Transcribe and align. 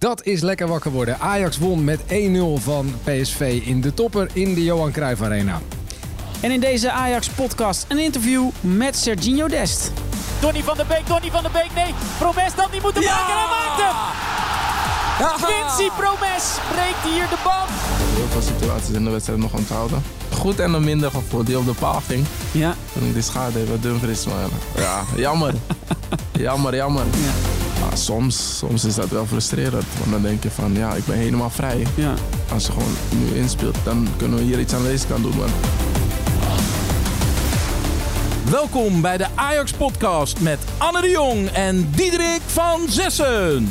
Dat 0.00 0.24
is 0.24 0.40
lekker 0.40 0.66
wakker 0.66 0.90
worden. 0.90 1.18
Ajax 1.18 1.58
won 1.58 1.84
met 1.84 2.00
1-0 2.00 2.04
van 2.54 2.94
PSV 3.04 3.62
in 3.64 3.80
de 3.80 3.94
topper 3.94 4.28
in 4.32 4.54
de 4.54 4.64
Johan 4.64 4.92
Cruijff 4.92 5.22
Arena. 5.22 5.60
En 6.40 6.50
in 6.50 6.60
deze 6.60 6.90
Ajax-podcast 6.90 7.84
een 7.88 7.98
interview 7.98 8.48
met 8.60 8.96
Serginho 8.96 9.48
Dest. 9.48 9.92
Donny 10.40 10.62
van 10.62 10.76
der 10.76 10.86
Beek, 10.86 11.06
Donny 11.06 11.30
van 11.30 11.42
der 11.42 11.50
Beek, 11.50 11.70
nee. 11.74 11.94
Promes 12.18 12.54
dan, 12.54 12.66
die 12.70 12.80
moet 12.80 12.94
hem 12.94 13.04
maken 13.04 13.32
en 13.32 13.38
hij 13.38 13.48
maakt 13.50 13.80
hem! 13.82 15.48
Quincy 15.48 15.90
Promes 15.96 16.58
breekt 16.72 17.14
hier 17.14 17.28
de 17.28 17.38
band. 17.44 17.70
Heel 18.14 18.28
veel 18.28 18.42
situaties 18.42 18.94
in 18.94 19.04
de 19.04 19.10
wedstrijd 19.10 19.38
nog 19.38 19.52
onthouden. 19.52 20.02
Goed 20.32 20.58
en 20.58 20.72
een 20.72 20.84
minder 20.84 21.10
gevoel 21.10 21.44
die 21.44 21.58
op 21.58 21.64
de 21.64 21.74
paal 21.74 22.02
ging. 22.06 22.24
Ja. 22.50 22.74
Toen 22.92 23.12
die 23.12 23.22
schade 23.22 23.58
heeft 23.58 23.82
Dumfries. 23.82 24.24
Maar 24.24 24.48
ja, 24.76 25.02
jammer. 25.16 25.54
jammer, 26.32 26.74
jammer. 26.74 27.04
Ja. 27.04 27.59
Ja, 27.80 27.96
soms, 27.96 28.58
soms 28.58 28.84
is 28.84 28.94
dat 28.94 29.08
wel 29.08 29.26
frustrerend. 29.26 29.84
Want 29.98 30.10
dan 30.10 30.22
denk 30.22 30.42
je 30.42 30.50
van, 30.50 30.72
ja, 30.74 30.94
ik 30.94 31.04
ben 31.04 31.16
helemaal 31.16 31.50
vrij. 31.50 31.86
ja. 31.94 32.14
Als 32.52 32.66
je 32.66 32.72
gewoon 32.72 32.92
nu 33.18 33.34
inspeelt, 33.36 33.76
dan 33.84 34.08
kunnen 34.16 34.38
we 34.38 34.44
hier 34.44 34.60
iets 34.60 34.74
aan 34.74 34.82
deze 34.82 35.06
kant 35.06 35.22
doen. 35.22 35.36
Maar 35.36 35.48
Welkom 38.50 39.00
bij 39.00 39.16
de 39.16 39.26
Ajax 39.34 39.72
Podcast 39.72 40.40
met 40.40 40.58
Anne 40.78 41.00
de 41.00 41.08
Jong 41.10 41.48
en 41.48 41.90
Diederik 41.96 42.40
van 42.46 42.80
Zessen. 42.88 43.68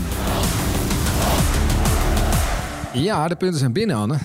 Ja, 2.94 3.28
de 3.28 3.36
punten 3.36 3.60
zijn 3.60 3.74
binnen, 3.74 3.96
Anne. 3.96 4.18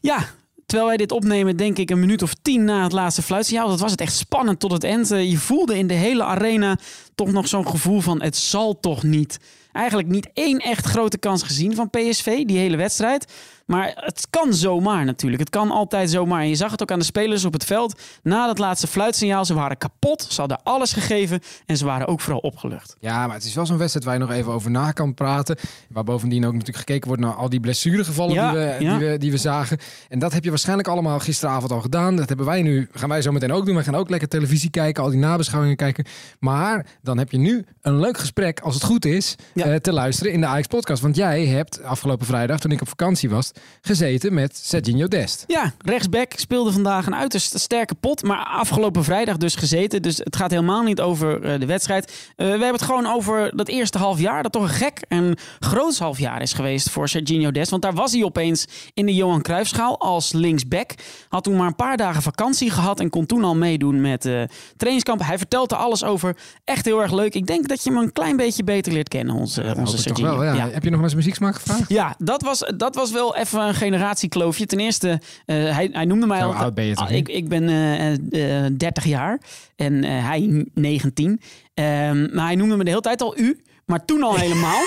Ja, 0.00 0.18
terwijl 0.66 0.88
wij 0.88 0.96
dit 0.96 1.12
opnemen, 1.12 1.56
denk 1.56 1.78
ik 1.78 1.90
een 1.90 2.00
minuut 2.00 2.22
of 2.22 2.34
tien 2.42 2.64
na 2.64 2.82
het 2.82 2.92
laatste 2.92 3.22
fluitsignaal. 3.22 3.68
Dat 3.68 3.80
was 3.80 3.90
het 3.90 4.00
echt 4.00 4.14
spannend 4.16 4.60
tot 4.60 4.72
het 4.72 4.84
eind. 4.84 5.10
Eh, 5.10 5.30
Je 5.30 5.38
voelde 5.38 5.78
in 5.78 5.86
de 5.86 5.94
hele 5.94 6.24
arena 6.24 6.78
toch 7.18 7.32
nog 7.32 7.48
zo'n 7.48 7.68
gevoel 7.68 8.00
van 8.00 8.22
het 8.22 8.36
zal 8.36 8.80
toch 8.80 9.02
niet. 9.02 9.38
Eigenlijk 9.72 10.08
niet 10.08 10.30
één 10.32 10.58
echt 10.58 10.86
grote 10.86 11.18
kans 11.18 11.42
gezien 11.42 11.74
van 11.74 11.90
PSV, 11.90 12.44
die 12.44 12.58
hele 12.58 12.76
wedstrijd. 12.76 13.32
Maar 13.68 13.92
het 13.94 14.26
kan 14.30 14.54
zomaar 14.54 15.04
natuurlijk. 15.04 15.40
Het 15.40 15.50
kan 15.50 15.70
altijd 15.70 16.10
zomaar. 16.10 16.40
En 16.40 16.48
je 16.48 16.54
zag 16.54 16.70
het 16.70 16.82
ook 16.82 16.90
aan 16.90 16.98
de 16.98 17.04
spelers 17.04 17.44
op 17.44 17.52
het 17.52 17.64
veld. 17.64 18.00
Na 18.22 18.46
dat 18.46 18.58
laatste 18.58 18.86
fluitsignaal, 18.86 19.44
ze 19.44 19.54
waren 19.54 19.78
kapot. 19.78 20.26
Ze 20.28 20.40
hadden 20.40 20.62
alles 20.62 20.92
gegeven 20.92 21.40
en 21.66 21.76
ze 21.76 21.84
waren 21.84 22.06
ook 22.06 22.20
vooral 22.20 22.40
opgelucht. 22.40 22.96
Ja, 23.00 23.26
maar 23.26 23.36
het 23.36 23.44
is 23.44 23.54
wel 23.54 23.66
zo'n 23.66 23.78
wedstrijd 23.78 24.04
waar 24.04 24.14
je 24.14 24.20
nog 24.20 24.30
even 24.30 24.52
over 24.52 24.70
na 24.70 24.92
kan 24.92 25.14
praten. 25.14 25.56
Waar 25.88 26.04
bovendien 26.04 26.46
ook 26.46 26.52
natuurlijk 26.52 26.78
gekeken 26.78 27.08
wordt 27.08 27.22
naar 27.22 27.34
al 27.34 27.48
die 27.48 27.60
blessuregevallen 27.60 28.34
Ja, 28.34 28.50
die, 28.50 28.60
we, 28.60 28.76
ja. 28.84 28.98
die, 28.98 29.08
we, 29.08 29.18
die 29.18 29.30
we 29.30 29.36
zagen. 29.36 29.78
En 30.08 30.18
dat 30.18 30.32
heb 30.32 30.44
je 30.44 30.50
waarschijnlijk 30.50 30.88
allemaal 30.88 31.18
gisteravond 31.18 31.72
al 31.72 31.80
gedaan. 31.80 32.16
Dat 32.16 32.28
hebben 32.28 32.46
wij 32.46 32.62
nu, 32.62 32.88
gaan 32.92 33.08
wij 33.08 33.22
zo 33.22 33.32
meteen 33.32 33.52
ook 33.52 33.66
doen. 33.66 33.76
We 33.76 33.82
gaan 33.82 33.96
ook 33.96 34.10
lekker 34.10 34.28
televisie 34.28 34.70
kijken, 34.70 35.02
al 35.02 35.10
die 35.10 35.18
nabeschouwingen 35.18 35.76
kijken. 35.76 36.04
Maar 36.38 36.86
dan 37.08 37.18
heb 37.18 37.30
je 37.32 37.38
nu 37.38 37.64
een 37.82 38.00
leuk 38.00 38.18
gesprek, 38.18 38.60
als 38.60 38.74
het 38.74 38.84
goed 38.84 39.04
is, 39.04 39.34
Ja. 39.54 39.64
eh, 39.64 39.74
te 39.74 39.92
luisteren 39.92 40.32
in 40.32 40.40
de 40.40 40.46
Ajax 40.46 40.66
podcast. 40.66 41.02
Want 41.02 41.16
jij 41.16 41.46
hebt 41.46 41.82
afgelopen 41.82 42.26
vrijdag, 42.26 42.60
toen 42.60 42.70
ik 42.70 42.80
op 42.80 42.88
vakantie 42.88 43.30
was, 43.30 43.50
gezeten 43.80 44.34
met 44.34 44.56
Serginho 44.56 45.08
Dest. 45.08 45.44
Ja, 45.46 45.72
rechtsback 45.84 46.32
speelde 46.36 46.72
vandaag 46.72 47.06
een 47.06 47.14
uiterst 47.14 47.58
sterke 47.60 47.94
pot. 47.94 48.22
Maar 48.22 48.44
afgelopen 48.44 49.04
vrijdag 49.04 49.36
dus 49.36 49.54
gezeten. 49.54 50.02
Dus 50.02 50.16
het 50.18 50.36
gaat 50.36 50.50
helemaal 50.50 50.82
niet 50.82 51.00
over 51.00 51.42
eh, 51.42 51.60
de 51.60 51.66
wedstrijd. 51.66 52.12
Eh, 52.36 52.44
we 52.46 52.50
hebben 52.50 52.72
het 52.72 52.82
gewoon 52.82 53.06
over 53.06 53.56
dat 53.56 53.68
eerste 53.68 53.98
half 53.98 54.18
jaar. 54.20 54.42
Dat 54.42 54.52
toch 54.52 54.62
een 54.62 54.68
gek 54.68 55.00
en 55.08 55.36
groots 55.58 55.98
half 55.98 56.18
jaar 56.18 56.42
is 56.42 56.52
geweest 56.52 56.90
voor 56.90 57.08
Serginho 57.08 57.50
Dest. 57.50 57.70
Want 57.70 57.82
daar 57.82 57.94
was 57.94 58.12
hij 58.12 58.24
opeens 58.24 58.66
in 58.94 59.06
de 59.06 59.14
Johan 59.14 59.42
Cruijffschaal 59.42 59.98
als 60.00 60.32
linksback. 60.32 60.90
Had 61.28 61.44
toen 61.44 61.56
maar 61.56 61.66
een 61.66 61.74
paar 61.76 61.96
dagen 61.96 62.22
vakantie 62.22 62.70
gehad. 62.70 63.00
En 63.00 63.10
kon 63.10 63.26
toen 63.26 63.44
al 63.44 63.56
meedoen 63.56 64.00
met 64.00 64.24
eh 64.26 64.42
trainingskamp. 64.76 65.22
Hij 65.22 65.38
vertelt 65.38 65.70
er 65.72 65.76
alles 65.78 66.04
over. 66.04 66.36
Echt 66.64 66.84
heel 66.84 66.97
erg 67.02 67.12
leuk. 67.12 67.34
Ik 67.34 67.46
denk 67.46 67.68
dat 67.68 67.84
je 67.84 67.90
hem 67.90 67.98
een 67.98 68.12
klein 68.12 68.36
beetje 68.36 68.64
beter 68.64 68.92
leert 68.92 69.08
kennen, 69.08 69.34
onze, 69.34 69.62
onze 69.76 69.96
Hoop 69.96 70.06
ik 70.06 70.14
toch 70.14 70.20
wel, 70.20 70.44
ja. 70.44 70.68
Heb 70.70 70.84
je 70.84 70.90
nog 70.90 71.00
zijn 71.00 71.16
muzieksmaak 71.16 71.54
gevraagd? 71.54 71.88
Ja, 71.88 72.14
dat 72.18 72.42
was, 72.42 72.72
dat 72.76 72.94
was 72.94 73.10
wel 73.10 73.36
even 73.36 73.60
een 73.60 73.74
generatiekloofje. 73.74 74.66
Ten 74.66 74.78
eerste, 74.78 75.20
eh, 75.46 75.56
hij, 75.56 75.88
hij 75.92 76.04
noemde 76.04 76.26
mij 76.26 76.44
al. 76.44 76.54
oud 76.54 76.74
ben 76.74 76.84
je 76.84 76.94
Ah, 76.94 77.10
ik, 77.10 77.28
ik 77.28 77.48
ben 77.48 77.68
eh, 77.68 78.64
eh, 78.66 78.72
30 78.76 79.04
jaar 79.04 79.40
en 79.76 80.04
eh, 80.04 80.26
hij 80.26 80.66
19. 80.74 81.40
Ehm, 81.74 82.34
maar 82.34 82.44
hij 82.44 82.54
noemde 82.54 82.76
me 82.76 82.84
de 82.84 82.90
hele 82.90 83.02
tijd 83.02 83.22
al 83.22 83.38
u, 83.38 83.60
maar 83.86 84.04
toen 84.04 84.22
al 84.22 84.36
helemaal. 84.44 84.80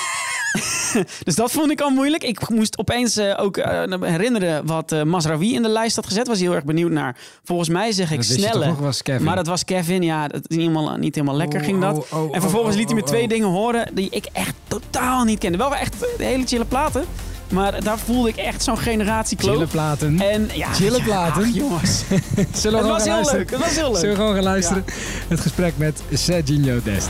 dus 1.24 1.36
dat 1.36 1.52
vond 1.52 1.72
ik 1.72 1.82
al 1.82 1.90
moeilijk. 1.90 2.24
Ik 2.24 2.50
moest 2.50 2.78
opeens 2.78 3.18
eh, 3.18 3.34
ook 3.38 3.58
eh, 3.58 3.84
herinneren 4.02 4.66
wat 4.66 4.92
eh 4.92 5.04
Masraoui 5.04 5.54
in 5.54 5.62
de 5.62 5.70
lijst 5.70 5.96
had 5.96 6.06
gezet. 6.06 6.28
Was 6.28 6.40
heel 6.40 6.54
erg 6.56 6.64
benieuwd 6.64 6.92
naar. 6.92 7.16
Volgens 7.44 7.70
mij 7.70 7.92
zeg 7.92 8.12
ik 8.12 8.24
snelle. 8.24 8.74
Maar 9.22 9.36
dat 9.36 9.48
was 9.48 9.64
Kevin. 9.66 10.04
Ja, 10.04 10.28
dat 10.28 10.42
is 10.48 10.58
niet 10.58 10.68
helemaal, 10.68 10.96
niet 10.98 11.16
helemaal 11.16 11.36
lekker 11.38 11.60
Oh, 11.60 11.66
ging 11.66 11.82
dat. 11.82 11.98
oh, 12.10 12.24
oh, 12.24 12.36
en 12.36 12.42
vervolgens 12.42 12.76
liet 12.76 12.86
hij 12.90 12.96
me 12.96 13.04
twee 13.04 13.28
dingen 13.28 13.48
horen 13.48 13.90
die 13.94 14.08
ik 14.10 14.26
echt 14.34 14.54
totaal 14.68 15.24
niet 15.24 15.40
kende. 15.40 15.58
Wel 15.58 15.76
echt 15.76 15.96
hele 16.18 16.46
chille 16.48 16.66
platen. 16.66 17.04
Maar 17.50 17.84
daar 17.84 17.98
voelde 18.00 18.30
ik 18.30 18.36
echt 18.36 18.64
zo'n 18.64 18.78
generatiekloof. 18.78 19.54
Chille 19.54 19.68
platen. 19.68 20.20
En 20.20 20.50
ja, 20.54 20.74
Chille 20.74 21.02
platen. 21.04 21.52
jongens. 21.52 22.04
Zullen 22.10 22.24
we 22.24 22.38
Het 22.48 22.62
gewoon 22.62 22.88
was 22.88 23.04
gaan 23.04 23.04
heel 23.04 23.14
luisteren? 23.14 23.38
leuk. 23.40 23.50
Het 23.50 23.60
was 23.60 23.76
heel 23.76 23.88
leuk. 23.92 23.98
Zullen 24.00 24.16
we 24.16 24.22
gewoon 24.22 24.34
gaan 24.36 24.44
luisteren? 24.44 24.86
Het 25.28 25.40
gesprek 25.40 25.74
met 25.78 26.02
Serginho 26.14 26.80
Dest. 26.84 27.10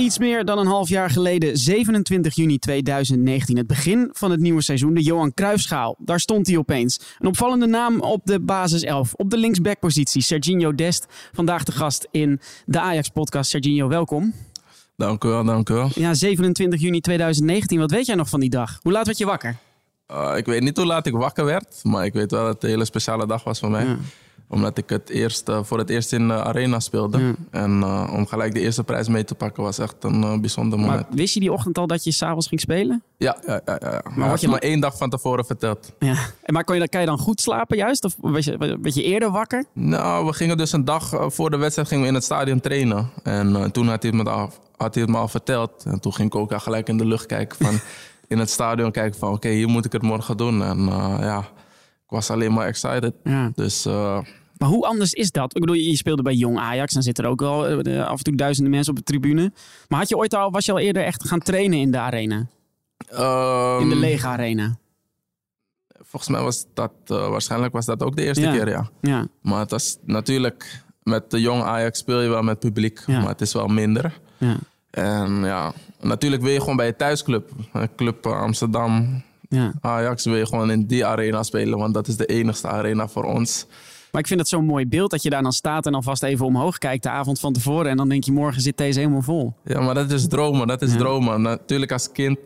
Iets 0.00 0.18
meer 0.18 0.44
dan 0.44 0.58
een 0.58 0.66
half 0.66 0.88
jaar 0.88 1.10
geleden, 1.10 1.56
27 1.56 2.34
juni 2.34 2.58
2019, 2.58 3.56
het 3.56 3.66
begin 3.66 4.10
van 4.12 4.30
het 4.30 4.40
nieuwe 4.40 4.62
seizoen, 4.62 4.94
de 4.94 5.02
Johan 5.02 5.34
Cruijffschaal. 5.34 5.96
Daar 5.98 6.20
stond 6.20 6.46
hij 6.46 6.56
opeens. 6.56 7.00
Een 7.18 7.26
opvallende 7.26 7.66
naam 7.66 8.00
op 8.00 8.20
de 8.24 8.40
basis 8.40 8.82
11. 8.82 9.14
Op 9.14 9.30
de 9.30 9.36
linksbackpositie, 9.36 10.22
Serginho 10.22 10.74
Dest. 10.74 11.06
Vandaag 11.32 11.64
de 11.64 11.72
gast 11.72 12.08
in 12.10 12.40
de 12.66 12.80
Ajax-podcast. 12.80 13.50
Serginho, 13.50 13.88
welkom. 13.88 14.34
dank 14.96 15.24
u 15.24 15.28
wel, 15.28 15.44
dank 15.44 15.68
u 15.68 15.74
wel. 15.74 15.90
Ja, 15.94 16.14
27 16.14 16.80
juni 16.80 17.00
2019. 17.00 17.78
Wat 17.78 17.90
weet 17.90 18.06
jij 18.06 18.14
nog 18.14 18.28
van 18.28 18.40
die 18.40 18.50
dag? 18.50 18.78
Hoe 18.82 18.92
laat 18.92 19.06
werd 19.06 19.18
je 19.18 19.26
wakker? 19.26 19.56
Uh, 20.10 20.32
ik 20.36 20.46
weet 20.46 20.62
niet 20.62 20.76
hoe 20.76 20.86
laat 20.86 21.06
ik 21.06 21.12
wakker 21.12 21.44
werd, 21.44 21.80
maar 21.82 22.04
ik 22.04 22.12
weet 22.12 22.30
wel 22.30 22.44
dat 22.44 22.54
het 22.54 22.62
een 22.62 22.68
hele 22.70 22.84
speciale 22.84 23.26
dag 23.26 23.44
was 23.44 23.58
voor 23.58 23.70
mij. 23.70 23.84
Ja. 23.84 23.98
Omdat 24.52 24.78
ik 24.78 24.88
het 24.88 25.08
eerst, 25.08 25.48
eh, 25.48 25.58
voor 25.62 25.78
het 25.78 25.90
eerst 25.90 26.12
in 26.12 26.28
de 26.28 26.42
arena 26.42 26.80
speelde. 26.80 27.18
Ja. 27.18 27.34
En 27.50 27.82
eh, 27.82 28.12
om 28.16 28.26
gelijk 28.26 28.54
de 28.54 28.60
eerste 28.60 28.84
prijs 28.84 29.08
mee 29.08 29.24
te 29.24 29.34
pakken 29.34 29.62
was 29.62 29.78
echt 29.78 29.94
een 30.00 30.22
eh, 30.22 30.38
bijzonder 30.38 30.78
moment. 30.78 31.00
Maar 31.08 31.16
wist 31.16 31.34
je 31.34 31.40
die 31.40 31.52
ochtend 31.52 31.78
al 31.78 31.86
dat 31.86 32.04
je 32.04 32.12
s'avonds 32.12 32.46
ging 32.48 32.60
spelen? 32.60 33.02
Ja, 33.16 33.36
ja, 33.46 33.60
ja. 33.64 33.76
ja. 33.80 34.02
Maar 34.14 34.28
had 34.28 34.40
je 34.40 34.48
maar 34.48 34.58
één 34.58 34.80
dag 34.80 34.96
van 34.96 35.10
tevoren 35.10 35.44
verteld. 35.44 35.92
Ja. 35.98 36.14
En 36.42 36.52
Maar 36.54 36.64
kon 36.64 36.74
je, 36.74 36.80
dan- 36.80 36.88
kan 36.88 37.00
je 37.00 37.06
dan 37.06 37.18
goed 37.18 37.40
slapen 37.40 37.76
juist? 37.76 38.04
Of 38.04 38.14
werd 38.20 38.44
je, 38.44 38.56
werd 38.58 38.94
je 38.94 39.02
eerder 39.02 39.30
wakker? 39.30 39.64
Nou, 39.72 40.26
we 40.26 40.32
gingen 40.32 40.56
dus 40.56 40.72
een 40.72 40.84
dag 40.84 41.12
eh, 41.12 41.24
voor 41.28 41.50
de 41.50 41.56
wedstrijd 41.56 41.88
gingen 41.88 42.02
we 42.02 42.08
in 42.08 42.14
het 42.14 42.24
stadion 42.24 42.60
trainen. 42.60 43.10
En 43.22 43.56
eh, 43.56 43.64
toen 43.64 43.88
had 43.88 44.02
hij, 44.02 44.12
het 44.12 44.22
me 44.24 44.30
al, 44.30 44.52
had 44.76 44.94
hij 44.94 45.02
het 45.02 45.12
me 45.12 45.18
al 45.18 45.28
verteld. 45.28 45.84
En 45.84 46.00
toen 46.00 46.14
ging 46.14 46.28
ik 46.28 46.34
ook 46.34 46.52
al 46.52 46.60
gelijk 46.60 46.88
in 46.88 46.96
de 46.98 47.06
lucht 47.06 47.26
kijken 47.26 47.64
van... 47.64 47.74
in 48.28 48.38
het 48.38 48.50
stadion 48.50 48.90
kijken 48.90 49.18
van, 49.18 49.32
oké, 49.32 49.48
hier 49.48 49.68
moet 49.68 49.84
ik 49.84 49.92
het 49.92 50.02
morgen 50.02 50.36
doen. 50.36 50.62
En 50.62 50.78
eh, 50.88 51.16
ja, 51.20 51.38
ik 52.04 52.16
was 52.16 52.30
alleen 52.30 52.52
maar 52.52 52.66
excited. 52.66 53.14
Ja. 53.24 53.50
Dus 53.54 53.86
eh, 53.86 54.18
Maar 54.60 54.68
hoe 54.68 54.86
anders 54.86 55.12
is 55.12 55.30
dat? 55.30 55.54
Ik 55.54 55.60
bedoel, 55.60 55.76
je 55.76 55.96
speelde 55.96 56.22
bij 56.22 56.34
Jong 56.34 56.58
Ajax. 56.58 56.92
Dan 56.92 57.02
zitten 57.02 57.24
er 57.24 57.30
ook 57.30 57.40
wel 57.40 57.66
eh, 57.66 58.06
af 58.06 58.18
en 58.18 58.24
toe 58.24 58.34
duizenden 58.34 58.72
mensen 58.72 58.90
op 58.92 58.98
de 58.98 59.04
tribune. 59.04 59.52
Maar 59.88 59.98
had 59.98 60.08
je 60.08 60.16
ooit 60.16 60.34
al, 60.34 60.50
was 60.50 60.64
je 60.64 60.72
al 60.72 60.78
eerder 60.78 61.04
echt 61.04 61.28
gaan 61.28 61.38
trainen 61.40 61.78
in 61.78 61.90
de 61.90 61.98
arena? 61.98 62.46
ehm, 63.08 63.80
In 63.80 63.88
de 63.88 63.96
lege 63.96 64.26
arena? 64.26 64.78
volgens 66.02 66.30
mij 66.30 66.40
was 66.42 66.66
dat, 66.74 66.92
eh, 67.06 67.28
waarschijnlijk 67.28 67.72
was 67.72 67.86
dat 67.86 68.02
ook 68.02 68.16
de 68.16 68.22
eerste 68.24 68.42
Ja. 68.42 68.52
keer, 68.52 68.68
ja. 68.68 68.88
Ja. 69.00 69.26
Maar 69.42 69.58
het 69.60 69.70
was 69.70 69.96
natuurlijk, 70.04 70.82
met 71.02 71.30
de 71.30 71.40
jong 71.40 71.62
Ajax 71.62 71.98
speel 71.98 72.20
je 72.20 72.28
wel 72.28 72.42
met 72.42 72.58
publiek. 72.58 73.02
Ja. 73.06 73.18
Maar 73.20 73.28
het 73.28 73.40
is 73.40 73.52
wel 73.52 73.66
minder. 73.66 74.20
Ja. 74.38 74.56
En 74.90 75.44
ja, 75.44 75.72
natuurlijk 76.00 76.42
wil 76.42 76.52
je 76.52 76.60
gewoon 76.60 76.76
bij 76.76 76.86
je 76.86 76.96
thuisclub. 76.96 77.50
eh, 77.72 77.82
Club 77.96 78.26
Amsterdam, 78.26 79.22
ja. 79.48 79.72
Ajax 79.80 80.24
wil 80.24 80.36
je 80.36 80.46
gewoon 80.46 80.70
in 80.70 80.86
die 80.86 81.04
arena 81.06 81.42
spelen. 81.42 81.78
Want 81.78 81.94
dat 81.94 82.08
is 82.08 82.16
de 82.16 82.26
enigste 82.26 82.68
arena 82.68 83.08
voor 83.08 83.24
ons. 83.24 83.66
Maar 84.12 84.20
ik 84.20 84.26
vind 84.26 84.40
het 84.40 84.48
zo'n 84.48 84.64
mooi 84.64 84.86
beeld 84.86 85.10
dat 85.10 85.22
je 85.22 85.30
daar 85.30 85.42
dan 85.42 85.52
staat 85.52 85.86
en 85.86 85.94
alvast 85.94 86.22
even 86.22 86.46
omhoog 86.46 86.78
kijkt 86.78 87.02
de 87.02 87.10
avond 87.10 87.40
van 87.40 87.52
tevoren. 87.52 87.90
En 87.90 87.96
dan 87.96 88.08
denk 88.08 88.24
je, 88.24 88.32
morgen 88.32 88.62
zit 88.62 88.76
deze 88.76 88.98
helemaal 88.98 89.22
vol. 89.22 89.54
Ja, 89.64 89.80
maar 89.80 89.94
dat 89.94 90.10
is 90.10 90.26
dromen, 90.28 90.66
dat 90.66 90.82
is 90.82 90.92
Ja. 90.92 90.98
dromen. 90.98 91.42
Natuurlijk 91.42 91.92
als 91.92 92.12
kind, 92.12 92.38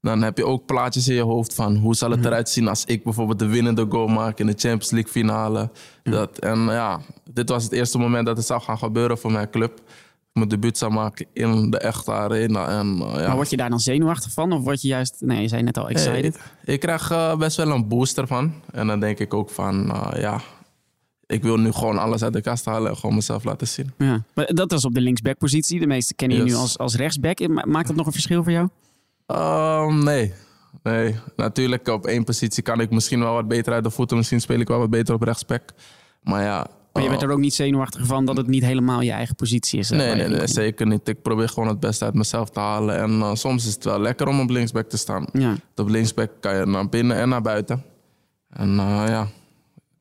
dan 0.00 0.22
heb 0.22 0.36
je 0.36 0.46
ook 0.46 0.66
plaatjes 0.66 1.08
in 1.08 1.14
je 1.14 1.22
hoofd 1.22 1.54
van... 1.54 1.76
hoe 1.76 1.94
zal 1.94 2.10
het 2.10 2.24
eruit 2.24 2.48
zien 2.48 2.68
als 2.68 2.84
ik 2.84 3.04
bijvoorbeeld 3.04 3.38
de 3.38 3.46
winnende 3.46 3.86
goal 3.88 4.06
maak 4.06 4.38
in 4.38 4.46
de 4.46 4.54
Champions 4.56 4.90
League 4.90 5.10
finale. 5.10 5.70
Dat, 6.02 6.38
en 6.38 6.58
ja, 6.58 7.00
dit 7.32 7.48
was 7.48 7.62
het 7.62 7.72
eerste 7.72 7.98
moment 7.98 8.26
dat 8.26 8.36
het 8.36 8.46
zou 8.46 8.60
gaan 8.60 8.78
gebeuren 8.78 9.18
voor 9.18 9.32
mijn 9.32 9.50
club. 9.50 9.78
Ik 9.78 10.42
mijn 10.42 10.48
debuut 10.48 10.78
zou 10.78 10.92
maken 10.92 11.26
in 11.32 11.70
de 11.70 11.78
echte 11.78 12.12
arena. 12.12 12.68
En, 12.68 13.00
eh, 13.00 13.20
ja. 13.20 13.26
Maar 13.26 13.34
word 13.34 13.50
je 13.50 13.56
daar 13.56 13.70
dan 13.70 13.80
zenuwachtig 13.80 14.32
van? 14.32 14.52
Of 14.52 14.62
word 14.62 14.82
je 14.82 14.88
juist, 14.88 15.16
nee, 15.20 15.42
je 15.42 15.48
zei 15.48 15.62
net 15.62 15.78
al 15.78 15.88
excited. 15.88 16.34
Ik, 16.34 16.40
ik 16.64 16.80
krijg 16.80 17.10
eh, 17.10 17.36
best 17.36 17.56
wel 17.56 17.70
een 17.70 17.88
booster 17.88 18.26
van. 18.26 18.52
En 18.72 18.86
dan 18.86 19.00
denk 19.00 19.18
ik 19.18 19.34
ook 19.34 19.50
van, 19.50 19.92
eh, 19.92 20.20
ja, 20.20 20.40
ik 21.26 21.42
wil 21.42 21.56
nu 21.56 21.72
gewoon 21.72 21.98
alles 21.98 22.22
uit 22.22 22.32
de 22.32 22.40
kast 22.40 22.64
halen 22.64 22.90
en 22.90 22.96
gewoon 22.96 23.14
mezelf 23.14 23.44
laten 23.44 23.68
zien. 23.68 23.92
Ja. 23.98 24.22
Maar 24.34 24.46
dat 24.54 24.70
was 24.70 24.84
op 24.84 24.94
de 24.94 25.00
linksback-positie. 25.00 25.80
De 25.80 25.86
meesten 25.86 26.16
kennen 26.16 26.36
je 26.36 26.42
Yes. 26.44 26.52
nu 26.52 26.58
als, 26.58 26.78
als 26.78 26.94
rechtsback. 26.96 27.48
Ma- 27.48 27.64
Maakt 27.66 27.86
dat 27.86 27.96
nog 27.96 28.06
een 28.06 28.12
verschil 28.12 28.42
voor 28.42 28.52
jou? 28.52 28.68
Ehm, 29.26 30.04
nee. 30.04 30.32
Nee, 30.82 31.14
natuurlijk 31.36 31.88
op 31.88 32.06
één 32.06 32.24
positie 32.24 32.62
kan 32.62 32.80
ik 32.80 32.90
misschien 32.90 33.20
wel 33.20 33.32
wat 33.32 33.48
beter 33.48 33.72
uit 33.72 33.84
de 33.84 33.90
voeten. 33.90 34.16
Misschien 34.16 34.40
speel 34.40 34.60
ik 34.60 34.68
wel 34.68 34.78
wat 34.78 34.90
beter 34.90 35.14
op 35.14 35.22
rechtsback. 35.22 35.62
Maar 36.22 36.42
ja, 36.42 36.66
Maar 36.92 37.02
je 37.02 37.08
werd 37.08 37.22
er 37.22 37.30
ook 37.30 37.38
niet 37.38 37.54
zenuwachtig 37.54 38.06
van 38.06 38.24
dat 38.24 38.36
het 38.36 38.46
niet 38.46 38.62
helemaal 38.64 39.00
je 39.00 39.10
eigen 39.10 39.34
positie 39.34 39.78
is. 39.78 39.90
eh, 39.90 39.98
Nee, 39.98 40.14
nee, 40.14 40.28
nee, 40.28 40.46
zeker 40.46 40.86
niet. 40.86 41.08
Ik 41.08 41.22
probeer 41.22 41.48
gewoon 41.48 41.68
het 41.68 41.80
beste 41.80 42.04
uit 42.04 42.14
mezelf 42.14 42.50
te 42.50 42.60
halen. 42.60 42.96
En 42.98 43.10
eh, 43.20 43.34
soms 43.34 43.66
is 43.66 43.74
het 43.74 43.84
wel 43.84 44.00
lekker 44.00 44.26
om 44.28 44.40
op 44.40 44.50
linksback 44.50 44.88
te 44.88 44.96
staan. 44.96 45.26
Ja. 45.32 45.54
Op 45.74 45.88
linksback 45.88 46.30
kan 46.40 46.56
je 46.56 46.66
naar 46.66 46.88
binnen 46.88 47.16
en 47.16 47.28
naar 47.28 47.42
buiten. 47.42 47.82
En 48.50 48.68
eh, 48.78 49.04
ja, 49.08 49.28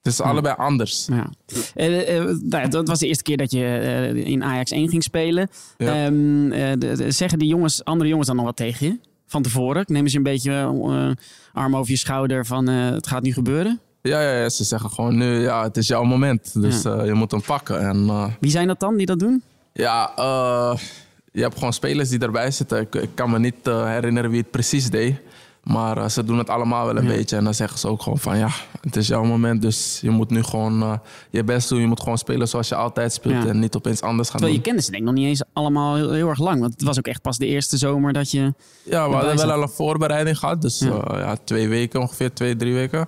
het 0.06 0.14
is 0.14 0.22
allebei 0.22 0.56
anders. 0.58 1.08
Ja. 1.12 1.30
Eh, 1.76 2.18
eh, 2.18 2.24
nou 2.26 2.64
ja, 2.64 2.68
dat 2.68 2.88
was 2.88 3.00
de 3.00 3.08
eerste 3.08 3.24
keer 3.24 3.38
dat 3.38 3.52
je 3.52 3.64
eh, 3.66 4.16
in 4.26 4.44
Ajax 4.44 4.72
1 4.72 4.90
ging 4.90 5.04
spelen. 5.04 5.50
Ja. 5.78 6.06
Ehm, 6.06 6.52
eh, 6.52 6.72
de- 6.78 6.96
de- 6.96 7.12
zeggen 7.12 7.40
die 7.40 7.48
jongens, 7.48 7.84
andere 7.84 8.10
jongens 8.10 8.28
dan 8.28 8.36
nog 8.38 8.46
wat 8.46 8.56
tegen 8.56 8.88
je? 8.88 8.98
Van 9.28 9.42
tevoren? 9.42 9.84
Nemen 9.88 10.10
ze 10.12 10.18
een 10.18 10.24
beetje 10.24 10.52
eh, 10.52 11.12
arm 11.54 11.76
over 11.76 11.92
je 11.92 11.98
schouder 11.98 12.46
van 12.46 12.70
eh, 12.70 12.90
het 12.90 13.08
gaat 13.08 13.24
nu 13.24 13.34
gebeuren? 13.34 13.80
Ja, 14.02 14.22
ja, 14.22 14.32
ja, 14.42 14.50
ze 14.50 14.64
zeggen 14.64 14.90
gewoon 14.90 15.18
nu, 15.18 15.40
ja, 15.42 15.64
het 15.64 15.78
is 15.78 15.88
jouw 15.88 16.04
moment. 16.04 16.62
Dus 16.62 16.84
eh, 16.86 17.06
je 17.06 17.14
moet 17.14 17.32
hem 17.32 17.42
pakken. 17.42 17.80
En 17.80 18.06
eh, 18.08 18.26
Wie 18.40 18.52
zijn 18.52 18.68
dat 18.68 18.80
dan 18.80 18.98
die 18.98 19.06
dat 19.06 19.20
doen? 19.20 19.44
ja, 19.74 20.12
eh, 20.16 20.78
je 21.32 21.42
hebt 21.42 21.54
gewoon 21.58 21.74
spelers 21.74 22.10
die 22.10 22.20
erbij 22.20 22.52
zitten. 22.52 22.80
Ik, 22.82 22.96
ik 22.96 23.10
kan 23.14 23.30
me 23.32 23.40
niet 23.40 23.56
eh, 23.68 23.86
herinneren 23.88 24.30
wie 24.30 24.40
het 24.40 24.52
precies 24.52 24.90
deed. 24.90 25.16
Maar 25.66 25.98
eh, 25.98 26.08
ze 26.08 26.24
doen 26.24 26.38
het 26.38 26.50
allemaal 26.50 26.86
wel 26.86 26.98
een 26.98 27.08
beetje. 27.08 27.36
En 27.36 27.44
dan 27.44 27.54
zeggen 27.54 27.80
ze 27.80 27.88
ook 27.88 28.02
gewoon 28.02 28.20
van 28.20 28.38
ja, 28.38 28.50
het 28.82 28.96
is 28.96 29.08
jouw 29.08 29.24
moment. 29.24 29.62
Dus 29.62 30.00
je 30.02 30.10
moet 30.10 30.30
nu 30.30 30.44
gewoon 30.44 30.82
eh, 30.82 30.98
je 31.30 31.44
best 31.44 31.70
doen. 31.70 31.80
Je 31.80 31.88
moet 31.88 32.00
gewoon 32.00 32.18
spelen 32.18 32.48
zoals 32.48 32.68
je 32.68 32.76
altijd 32.76 33.14
speelt. 33.14 33.44
Ja. 33.44 33.50
En 33.50 33.60
niet 33.60 33.76
opeens 33.76 34.02
anders 34.02 34.30
gaan 34.30 34.40
Terwijl 34.40 34.58
je 34.58 34.64
doen. 34.64 34.74
kende 34.74 34.86
ze 34.86 34.92
denk 34.92 35.04
ik 35.04 35.10
nog 35.10 35.18
niet 35.18 35.28
eens 35.28 35.44
allemaal 35.54 35.96
heel, 35.96 36.12
heel 36.12 36.30
erg 36.30 36.40
lang. 36.40 36.60
Want 36.60 36.74
het 36.74 36.84
was 36.84 36.98
ook 36.98 37.08
echt 37.08 37.22
pas 37.22 37.38
de 37.38 37.46
eerste 37.46 37.78
zomer 37.78 38.14
dat 38.14 38.32
je... 38.32 38.54
Ja, 38.84 39.10
we 39.10 39.16
hadden 39.16 39.36
wel 39.36 39.52
al 39.52 39.62
een 39.62 39.70
voorbereiding 39.70 40.38
gehad. 40.38 40.62
Dus 40.62 40.80
Ja. 40.80 41.04
ja. 41.08 41.20
ja, 41.20 41.38
twee 41.44 41.68
weken 41.68 42.00
ongeveer, 42.00 42.34
twee, 42.34 42.56
drie 42.56 42.74
weken. 42.74 43.08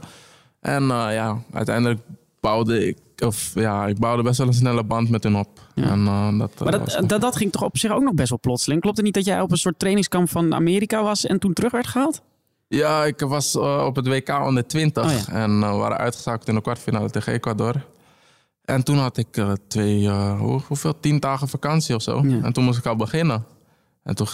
En 0.60 0.84
eh, 0.84 1.14
ja, 1.14 1.42
uiteindelijk 1.52 2.00
bouwde 2.40 2.88
ik, 2.88 2.98
of 3.26 3.52
ja, 3.54 3.86
ik 3.88 4.00
bouwde 4.00 4.24
best 4.24 4.38
wel 4.38 4.48
een 4.48 4.54
snelle 4.54 4.84
band 4.84 5.10
met 5.10 5.24
hun 5.24 5.36
op. 5.36 5.60
En, 5.76 6.08
eh, 6.08 6.40
dat, 6.40 6.52
eh, 6.56 6.62
Maar 6.62 6.72
dat, 6.72 7.04
dat, 7.08 7.22
dat 7.22 7.36
ging 7.36 7.52
toch 7.52 7.64
op 7.64 7.78
zich 7.78 7.92
ook 7.92 8.04
nog 8.04 8.14
best 8.14 8.30
wel 8.30 8.40
plotseling. 8.40 8.82
Klopt 8.82 8.98
het 8.98 9.06
niet 9.06 9.14
dat 9.16 9.26
jij 9.26 9.42
op 9.42 9.52
een 9.52 9.58
soort 9.58 9.80
trainingskamp 9.80 10.30
van 10.30 10.54
Amerika 10.54 11.04
was 11.04 11.26
en 11.26 11.40
toen 11.40 11.54
terug 11.54 11.72
werd 11.72 11.88
gehaald? 11.88 12.22
Ja, 12.68 13.06
ik 13.06 13.20
was 13.20 13.56
eh, 13.56 13.84
op 13.86 13.96
het 13.96 14.08
WK 14.08 14.30
onder 14.46 14.68
20 14.68 15.04
Oh 15.04 15.12
ja. 15.12 15.34
en 15.34 15.64
eh, 15.64 15.72
we 15.72 15.78
waren 15.78 15.98
uitgezakt 15.98 16.48
in 16.48 16.56
de 16.56 16.62
kwartfinale 16.62 17.10
tegen 17.10 17.34
Ecuador. 17.34 17.86
En 18.62 18.84
toen 18.84 18.98
had 18.98 19.18
ik 19.18 19.38
eh, 19.38 19.52
twee, 19.68 20.10
hoe, 20.10 20.62
hoeveel, 20.68 21.00
tien 21.00 21.20
dagen 21.20 21.48
vakantie 21.48 21.96
of 21.96 22.02
zo. 22.02 22.22
Ja. 22.26 22.42
En 22.44 22.54
toen 22.54 22.64
moest 22.64 22.78
ik 22.78 22.86
al 22.86 22.96
beginnen. 22.96 23.46
En 24.04 24.16
toen 24.16 24.28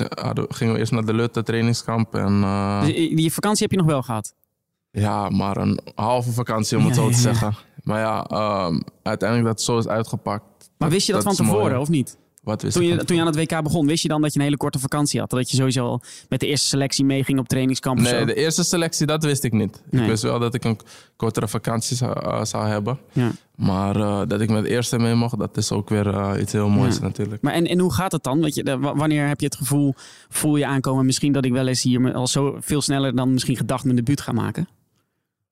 gingen 0.50 0.74
we 0.74 0.80
eerst 0.80 0.92
naar 0.92 1.06
de 1.06 1.14
Lutte 1.14 1.44
trainingskamp. 1.44 2.16
En 2.16 2.42
Dus 2.86 2.94
die 2.94 3.34
vakantie 3.34 3.62
heb 3.62 3.72
je 3.72 3.78
nog 3.78 3.86
wel 3.88 4.02
gehad? 4.02 4.34
ja, 4.92 5.30
maar 5.30 5.58
een 5.58 5.80
halve 5.96 6.32
vakantie 6.32 6.78
om 6.78 6.86
het 6.86 6.96
Ja, 6.96 7.02
zo 7.02 7.10
te 7.10 7.18
zeggen. 7.30 7.56
Maar 7.84 8.00
ja, 8.00 8.24
ehm, 8.26 8.80
uiteindelijk 9.04 9.50
dat 9.50 9.58
het 9.58 9.66
zo 9.68 9.78
is 9.78 9.88
uitgepakt. 9.88 10.70
Maar 10.78 10.90
wist 10.90 11.08
je 11.08 11.14
dat, 11.14 11.24
dat 11.24 11.36
van 11.36 11.46
mooi. 11.46 11.58
tevoren 11.58 11.80
of 11.80 11.90
niet? 11.90 12.18
Wat 12.44 12.62
wist 12.62 12.74
Toen 12.76 12.86
je, 12.86 12.96
van 12.96 13.06
toen 13.06 13.16
je 13.16 13.22
aan 13.22 13.28
het 13.28 13.36
WK 13.36 13.64
begon, 13.64 13.88
wist 13.88 14.02
je 14.02 14.08
dan 14.08 14.22
dat 14.22 14.34
je 14.34 14.40
een 14.40 14.46
hele 14.46 14.58
korte 14.58 14.80
vakantie 14.80 15.20
had? 15.20 15.30
Dat 15.30 15.50
je 15.52 15.58
sowieso 15.58 15.86
al 15.86 16.02
met 16.30 16.40
de 16.40 16.48
eerste 16.48 16.68
selectie 16.68 17.06
meeging 17.06 17.40
op 17.40 17.48
trainingskamp 17.48 18.00
Nee, 18.00 18.20
zo? 18.20 18.26
de 18.26 18.34
eerste 18.34 18.64
selectie, 18.64 19.06
dat 19.06 19.24
wist 19.24 19.44
ik 19.44 19.52
niet. 19.54 19.82
Nee. 19.90 20.02
Ik 20.02 20.08
wist 20.10 20.24
wel 20.24 20.40
dat 20.40 20.54
ik 20.54 20.64
een 20.64 20.80
kortere 21.16 21.48
vakantie 21.48 21.96
zou, 21.98 22.20
eh, 22.20 22.44
zou 22.44 22.68
hebben. 22.68 22.98
Ja. 23.12 23.32
Maar 23.56 23.96
eh, 23.96 24.22
dat 24.28 24.42
ik 24.42 24.50
met 24.50 24.64
de 24.64 24.70
eerste 24.70 25.00
mee 25.00 25.14
mocht, 25.16 25.40
dat 25.40 25.58
is 25.58 25.72
ook 25.72 25.90
weer 25.90 26.08
eh, 26.08 26.42
iets 26.42 26.52
heel 26.52 26.70
moois 26.70 26.96
Ja. 26.96 27.02
natuurlijk. 27.02 27.42
Maar 27.42 27.54
en, 27.54 27.66
en 27.68 27.80
hoe 27.80 27.94
gaat 27.94 28.12
het 28.12 28.24
dan? 28.24 28.42
Weet 28.42 28.56
je, 28.56 28.64
de- 28.64 28.78
wanneer 28.80 29.28
heb 29.28 29.40
je 29.40 29.46
het 29.46 29.56
gevoel, 29.56 29.94
voel 30.30 30.56
je 30.56 30.66
aankomen 30.66 31.06
misschien 31.06 31.32
dat 31.34 31.46
ik 31.46 31.52
wel 31.52 31.68
eens 31.68 31.82
hier 31.84 32.14
al 32.14 32.28
zo 32.28 32.58
veel 32.60 32.82
sneller 32.82 33.16
dan 33.16 33.34
misschien 33.34 33.58
gedacht 33.58 33.84
mijn 33.84 33.96
debuut 33.96 34.22
ga 34.22 34.32
maken? 34.32 34.68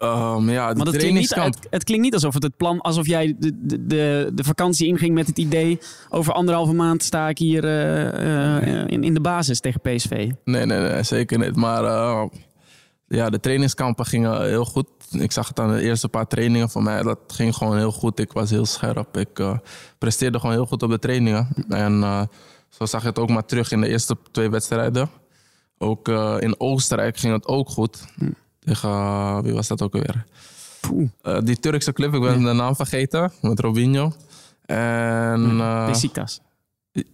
Ehm, 0.02 0.50
ja, 0.50 0.74
klinkt, 0.74 1.12
niet, 1.12 1.36
het, 1.36 1.68
het 1.70 1.84
klinkt 1.84 2.04
niet 2.04 2.14
alsof 2.14 2.34
het 2.34 2.44
het 2.44 2.58
plan, 2.58 2.82
alsof 2.82 3.08
jij 3.08 3.36
de, 3.40 3.52
de, 3.86 4.32
de, 4.34 4.44
vakantie 4.44 4.88
inging 4.88 5.14
met 5.14 5.28
het 5.28 5.38
idee, 5.38 5.80
over 6.10 6.34
anderhalve 6.34 6.74
maand 6.74 7.04
sta 7.04 7.30
ik 7.30 7.38
hier 7.38 7.64
eh, 7.64 8.82
eh, 8.82 8.88
in, 8.88 9.04
in 9.04 9.14
de 9.14 9.22
basis 9.22 9.60
tegen 9.60 9.82
PSV. 9.82 10.32
Nee, 10.44 10.66
nee, 10.66 10.80
nee, 10.80 11.04
zeker 11.04 11.38
niet. 11.38 11.56
Maar 11.56 11.84
eh, 11.84 12.24
ja, 13.08 13.30
de 13.30 13.40
trainingskampen 13.40 14.06
gingen 14.06 14.46
heel 14.46 14.66
goed. 14.66 14.88
Ik 15.12 15.32
zag 15.32 15.48
het 15.48 15.60
aan 15.60 15.74
de 15.74 15.82
eerste 15.82 16.10
paar 16.10 16.28
trainingen 16.28 16.70
van 16.70 16.84
mij. 16.84 17.02
Dat 17.04 17.20
ging 17.28 17.56
gewoon 17.56 17.78
heel 17.78 17.92
goed. 17.92 18.20
Ik 18.20 18.32
was 18.32 18.50
heel 18.50 18.66
scherp. 18.66 19.18
Ik 19.18 19.60
presteerde 19.98 20.40
gewoon 20.40 20.56
heel 20.56 20.66
goed 20.66 20.84
op 20.84 20.90
de 20.90 21.00
trainingen. 21.00 21.48
En 21.70 22.28
zo 22.70 22.86
zag 22.86 23.02
je 23.02 23.08
het 23.08 23.20
ook 23.20 23.30
maar 23.30 23.46
terug 23.46 23.72
in 23.72 23.82
de 23.82 23.88
eerste 23.88 24.18
twee 24.32 24.50
wedstrijden. 24.50 25.10
Ook 25.78 26.08
in 26.40 26.60
Oostenrijk 26.60 27.18
ging 27.18 27.34
het 27.34 27.48
ook 27.48 27.70
goed. 27.70 28.06
Wie 29.44 29.54
was 29.54 29.68
dat 29.68 29.82
ook 29.82 29.94
weer? 29.94 30.26
Eh, 31.22 31.38
die 31.44 31.60
Turkse 31.60 31.94
club, 31.94 32.14
ik 32.14 32.22
ben 32.22 32.44
de 32.44 32.54
naam 32.54 32.76
vergeten. 32.76 33.32
Met 33.42 33.60
Robinho. 33.60 34.14
En... 34.66 35.60
eh, 35.60 35.86
Besiktas. 35.86 36.42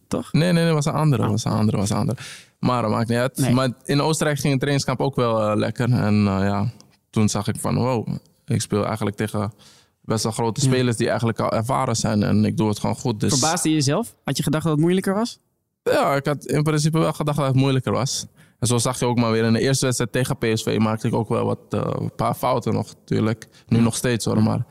Toch? 0.08 0.34
Nee, 0.34 0.52
nee, 0.52 0.64
nee, 0.64 0.74
was 0.74 0.86
een 0.86 0.94
andere. 0.94 1.28
Was 1.28 1.46
een 1.46 1.52
andere, 1.52 1.78
was 1.78 1.90
een 1.90 1.98
andere. 1.98 2.18
Maar 2.60 2.82
dat 2.82 2.92
maakt 2.92 3.10
niet 3.10 3.18
uit. 3.18 3.38
Nee. 3.38 3.54
Maar 3.54 3.70
in 3.86 4.02
Oostenrijk 4.02 4.38
ging 4.40 4.50
het 4.52 4.60
trainingskamp 4.62 5.00
ook 5.02 5.16
wel 5.16 5.42
eh, 5.42 5.56
lekker. 5.58 5.92
En 5.94 6.24
ja, 6.24 6.72
toen 7.10 7.30
zag 7.30 7.48
ik 7.48 7.56
van, 7.60 7.76
wow, 7.76 8.08
ik 8.46 8.62
speel 8.62 8.86
eigenlijk 8.86 9.16
tegen 9.16 9.54
best 10.02 10.24
wel 10.24 10.32
grote 10.32 10.62
spelers 10.62 10.98
die 10.98 11.08
eigenlijk 11.10 11.40
al 11.40 11.52
ervaren 11.52 11.96
zijn. 11.96 12.24
En 12.24 12.46
ik 12.46 12.58
doe 12.58 12.68
het 12.70 12.80
gewoon 12.80 12.96
goed. 12.96 13.20
Dus 13.20 13.32
Verbaasde 13.32 13.70
je 13.70 13.76
jezelf? 13.76 14.16
Had 14.24 14.38
je 14.38 14.44
gedacht 14.44 14.64
dat 14.64 14.72
het 14.72 14.82
moeilijker 14.82 15.14
was? 15.14 15.40
ja, 15.84 16.16
ik 16.16 16.26
had 16.26 16.46
in 16.46 16.64
principe 16.64 17.00
wel 17.00 17.14
gedacht 17.14 17.38
dat 17.38 17.48
het 17.48 17.56
moeilijker 17.56 17.92
was. 17.92 18.26
En 18.60 18.68
zo 18.68 18.78
zag 18.78 19.00
je 19.00 19.06
ook 19.06 19.18
maar 19.18 19.32
weer 19.32 19.44
in 19.44 19.54
de 19.54 19.60
eerste 19.60 19.86
wedstrijd 19.86 20.12
tegen 20.12 20.38
PSV 20.38 20.78
maakte 20.80 21.08
ik 21.08 21.14
ook 21.14 21.30
wel 21.30 21.46
wat, 21.46 21.60
eh, 21.70 21.94
een 22.00 22.16
paar 22.16 22.34
fouten 22.34 22.74
nog 22.74 22.88
natuurlijk. 22.88 23.48
Nu 23.68 23.80
nog 23.80 23.96
steeds 23.96 24.26
hoor, 24.26 24.44
maar 24.44 24.66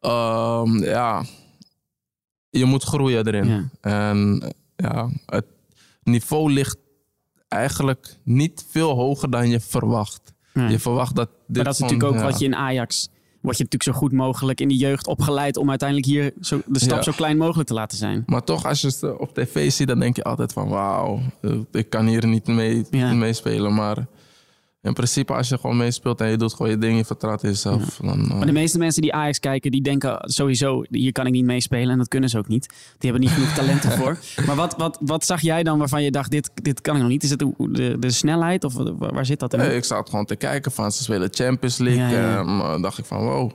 ehm, 0.00 0.82
ja, 0.82 1.24
je 2.50 2.64
moet 2.64 2.84
groeien 2.84 3.26
erin. 3.26 3.46
Ja. 3.46 3.68
En 3.80 4.42
ja, 4.76 5.10
het 5.26 5.46
niveau 6.02 6.52
ligt 6.52 6.76
eigenlijk 7.48 8.16
niet 8.24 8.66
veel 8.70 8.94
hoger 8.94 9.30
dan 9.30 9.48
je 9.48 9.60
verwacht. 9.60 10.32
Nee. 10.52 10.70
Je 10.70 10.78
verwacht 10.78 11.16
dat 11.16 11.28
dit 11.46 11.56
Maar 11.56 11.64
dat 11.64 11.74
is 11.74 11.80
natuurlijk 11.80 12.08
ook 12.08 12.18
ja. 12.18 12.24
wat 12.24 12.38
je 12.38 12.44
in 12.44 12.54
Ajax... 12.56 13.08
Word 13.40 13.56
je 13.56 13.62
natuurlijk 13.64 13.82
zo 13.96 14.04
goed 14.04 14.12
mogelijk 14.12 14.60
in 14.60 14.68
de 14.68 14.76
jeugd 14.76 15.06
opgeleid... 15.06 15.56
om 15.56 15.68
uiteindelijk 15.70 16.08
hier 16.08 16.32
zo, 16.40 16.60
de 16.66 16.78
stap 16.78 16.96
Ja. 16.96 17.02
zo 17.02 17.12
klein 17.12 17.36
mogelijk 17.36 17.68
te 17.68 17.74
laten 17.74 17.98
zijn. 17.98 18.22
Maar 18.26 18.44
toch, 18.44 18.66
als 18.66 18.80
je 18.80 18.86
het 18.86 19.18
op 19.18 19.34
tv 19.34 19.70
ziet, 19.72 19.88
dan 19.88 19.98
denk 19.98 20.16
je 20.16 20.24
altijd 20.24 20.52
van 20.52 20.68
wauw, 20.68 21.20
eh, 21.40 21.52
ik 21.72 21.90
kan 21.90 22.06
hier 22.06 22.26
niet 22.26 22.46
mee, 22.46 22.84
Ja. 22.90 23.12
meespelen. 23.12 23.74
Maar 23.74 24.06
in 24.82 24.92
principe, 24.92 25.32
als 25.32 25.48
je 25.48 25.58
gewoon 25.58 25.76
meespeelt 25.76 26.20
en 26.20 26.30
je 26.30 26.36
doet 26.36 26.54
gewoon 26.54 26.70
je 26.70 26.78
ding, 26.78 26.96
je 26.96 27.04
vertrouwt 27.04 27.42
in 27.42 27.48
jezelf. 27.48 27.98
Dan, 28.02 28.30
eh, 28.30 28.36
Maar 28.36 28.46
de 28.46 28.52
meeste 28.52 28.78
mensen 28.78 29.02
die 29.02 29.12
Ajax 29.14 29.40
kijken, 29.40 29.70
die 29.70 29.82
denken 29.82 30.18
sowieso... 30.20 30.84
hier 30.90 31.12
kan 31.12 31.26
ik 31.26 31.32
niet 31.32 31.44
meespelen 31.44 31.90
en 31.90 31.98
dat 31.98 32.08
kunnen 32.08 32.28
ze 32.28 32.38
ook 32.38 32.48
niet. 32.48 32.66
Die 32.98 33.10
hebben 33.10 33.20
niet 33.20 33.30
genoeg 33.30 33.52
talent 33.52 33.84
ervoor. 33.84 34.18
Maar 34.46 34.56
wat, 34.56 34.74
wat, 34.76 34.98
wat 35.00 35.24
zag 35.24 35.40
jij 35.40 35.62
dan 35.62 35.78
waarvan 35.78 36.02
je 36.02 36.10
dacht, 36.10 36.30
dit, 36.30 36.50
dit 36.54 36.80
kan 36.80 36.94
ik 36.94 37.00
nog 37.00 37.10
niet? 37.10 37.22
Is 37.22 37.30
het 37.30 37.38
de, 37.38 37.52
de, 37.58 37.96
de 37.98 38.10
snelheid 38.10 38.64
of 38.64 38.74
waar 38.74 39.14
waar 39.14 39.26
zit 39.26 39.38
dat 39.38 39.52
in? 39.52 39.58
nee, 39.58 39.76
ik 39.76 39.84
zat 39.84 40.10
gewoon 40.10 40.24
te 40.24 40.36
kijken 40.36 40.72
van 40.72 40.92
ze 40.92 41.02
spelen 41.02 41.28
Champions 41.32 41.78
League. 41.78 42.02
Ja, 42.02 42.10
ja. 42.10 42.38
En 42.38 42.48
uh, 42.48 42.82
dacht 42.82 42.98
ik 42.98 43.04
van 43.04 43.24
wow, 43.24 43.50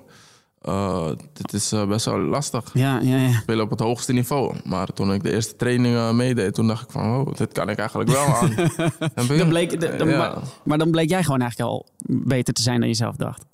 uh, 0.67 1.07
dit 1.33 1.53
is 1.53 1.73
uh, 1.73 1.87
best 1.87 2.05
wel 2.05 2.19
lastig. 2.19 2.69
Ja, 2.73 2.99
ja, 2.99 3.17
ja. 3.17 3.31
Spelen 3.31 3.63
op 3.63 3.69
het 3.69 3.79
hoogste 3.79 4.13
niveau. 4.13 4.55
Maar 4.63 4.87
toen 4.87 5.13
ik 5.13 5.23
de 5.23 5.31
eerste 5.33 5.55
trainingen 5.55 6.15
meedeed, 6.15 6.53
toen 6.53 6.67
dacht 6.67 6.83
ik 6.83 6.91
van 6.91 7.09
wow, 7.11 7.35
dit 7.37 7.51
kan 7.51 7.69
ik 7.69 7.77
eigenlijk 7.77 8.09
wel 8.09 8.25
aan. 8.25 8.55
Dan 9.37 9.47
bleek, 9.47 9.79
de- 9.79 9.95
dan- 9.97 10.07
ja. 10.09 10.17
maar, 10.17 10.37
maar 10.63 10.77
dan 10.77 10.91
bleek 10.91 11.09
jij 11.09 11.23
gewoon 11.23 11.41
eigenlijk 11.41 11.69
al 11.71 11.85
beter 12.07 12.53
te 12.53 12.61
zijn 12.61 12.79
dan 12.79 12.89
je 12.89 12.95
zelf 12.95 13.15
dacht. 13.15 13.45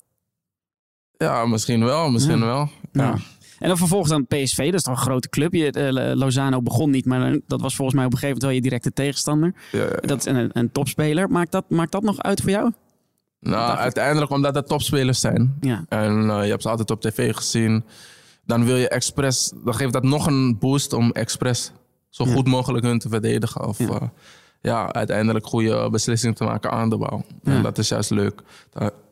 ja, 1.16 1.46
misschien 1.46 1.84
wel, 1.84 2.10
misschien 2.10 2.38
Ja. 2.38 2.44
wel. 2.44 2.68
Ja. 2.92 3.16
En 3.58 3.68
dan 3.68 3.76
vervolgens 3.76 4.10
dan 4.10 4.26
PSV, 4.26 4.64
dat 4.64 4.74
is 4.74 4.82
toch 4.82 4.94
een 4.96 5.02
grote 5.02 5.28
club. 5.28 5.52
Je, 5.52 5.70
eh, 5.70 6.14
Lozano 6.16 6.62
begon 6.62 6.90
niet, 6.90 7.04
maar 7.06 7.38
dat 7.46 7.60
was 7.60 7.74
volgens 7.76 7.96
mij 7.96 8.06
op 8.06 8.12
een 8.12 8.18
gegeven 8.18 8.40
moment 8.40 8.42
wel 8.42 8.50
je 8.50 8.60
directe 8.60 8.92
tegenstander. 8.92 9.54
Ja, 9.72 9.80
ja. 9.82 9.88
Dat 10.00 10.18
is 10.18 10.24
een, 10.24 10.50
een 10.52 10.72
topspeler. 10.72 11.30
Maakt 11.30 11.52
dat, 11.52 11.64
maakt 11.68 11.92
dat 11.92 12.02
nog 12.02 12.18
uit 12.22 12.40
voor 12.40 12.50
jou? 12.50 12.72
Nou, 13.50 13.76
uiteindelijk 13.78 14.30
omdat 14.30 14.54
het 14.54 14.66
topspelers 14.68 15.20
zijn. 15.20 15.56
Ja. 15.60 15.84
En 15.88 16.30
eh, 16.30 16.42
je 16.44 16.50
hebt 16.50 16.62
ze 16.62 16.68
altijd 16.68 16.90
op 16.90 17.00
tv 17.00 17.34
gezien. 17.34 17.84
Dan 18.46 18.64
wil 18.64 18.76
je 18.76 18.88
expres, 18.88 19.52
dan 19.64 19.74
geeft 19.74 19.92
dat 19.92 20.02
nog 20.02 20.26
een 20.26 20.58
boost 20.58 20.92
om 20.92 21.10
expres 21.12 21.72
zo 22.08 22.24
Ja. 22.24 22.32
goed 22.32 22.46
mogelijk 22.46 22.84
hun 22.84 22.98
te 22.98 23.08
verdedigen. 23.08 23.66
Of 23.66 23.78
Ja. 23.78 23.86
ja, 23.86 24.12
ja 24.60 24.92
uiteindelijk 24.92 25.46
goede 25.46 25.90
beslissingen 25.90 26.34
te 26.34 26.44
maken 26.44 26.70
aan 26.70 26.88
de 26.90 26.96
bal. 26.96 27.24
Ja. 27.42 27.52
En 27.52 27.62
dat 27.62 27.78
is 27.78 27.88
juist 27.88 28.10
leuk. 28.10 28.42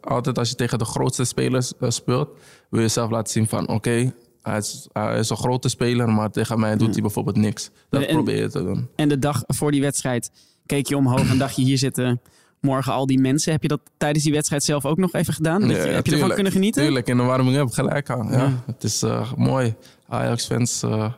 Altijd 0.00 0.38
als 0.38 0.48
je 0.48 0.54
tegen 0.54 0.78
de 0.78 0.84
grootste 0.84 1.24
spelers 1.24 1.72
eh, 1.80 1.90
speelt, 1.90 2.28
wil 2.70 2.80
je 2.80 2.88
zelf 2.88 3.10
laten 3.10 3.32
zien 3.32 3.48
van 3.48 3.68
oké, 3.68 4.12
hij, 4.42 4.58
is, 4.58 4.88
hij 4.92 5.18
is 5.18 5.30
een 5.30 5.36
grote 5.36 5.68
speler, 5.68 6.08
maar 6.08 6.30
tegen 6.30 6.60
mij 6.60 6.76
doet 6.76 6.92
hij 6.92 7.02
bijvoorbeeld 7.02 7.36
niks. 7.36 7.70
Dat 7.88 8.02
En- 8.02 8.14
probeer 8.14 8.40
je 8.40 8.50
te 8.50 8.62
doen. 8.62 8.88
En 8.96 9.08
de 9.08 9.18
dag 9.18 9.42
voor 9.46 9.70
die 9.70 9.80
wedstrijd 9.80 10.30
keek 10.66 10.86
je 10.86 10.96
omhoog 10.96 11.30
en 11.30 11.38
dacht 11.38 11.56
je, 11.56 11.62
hier 11.62 11.78
zitten 11.78 12.20
morgen 12.60 12.92
al 12.92 13.06
die 13.06 13.20
mensen. 13.20 13.52
Heb 13.52 13.62
je 13.62 13.68
dat 13.68 13.80
tijdens 13.96 14.24
die 14.24 14.32
wedstrijd 14.32 14.62
zelf 14.64 14.84
ook 14.86 14.96
nog 14.98 15.12
even 15.12 15.34
gedaan? 15.34 15.62
Heb 15.68 16.06
je 16.06 16.12
ervan 16.12 16.34
kunnen 16.34 16.52
genieten? 16.52 16.82
Tuurlijk, 16.82 17.06
in 17.08 17.16
de 17.16 17.22
warming-up 17.22 17.70
gelijk 17.70 18.10
aan. 18.10 18.28
Ja. 18.30 18.38
Ja. 18.38 18.62
Het 18.66 18.84
is 18.84 19.02
eh, 19.02 19.32
mooi. 19.36 19.74
Ajax-fans 20.08 20.82
eh, 20.82 21.12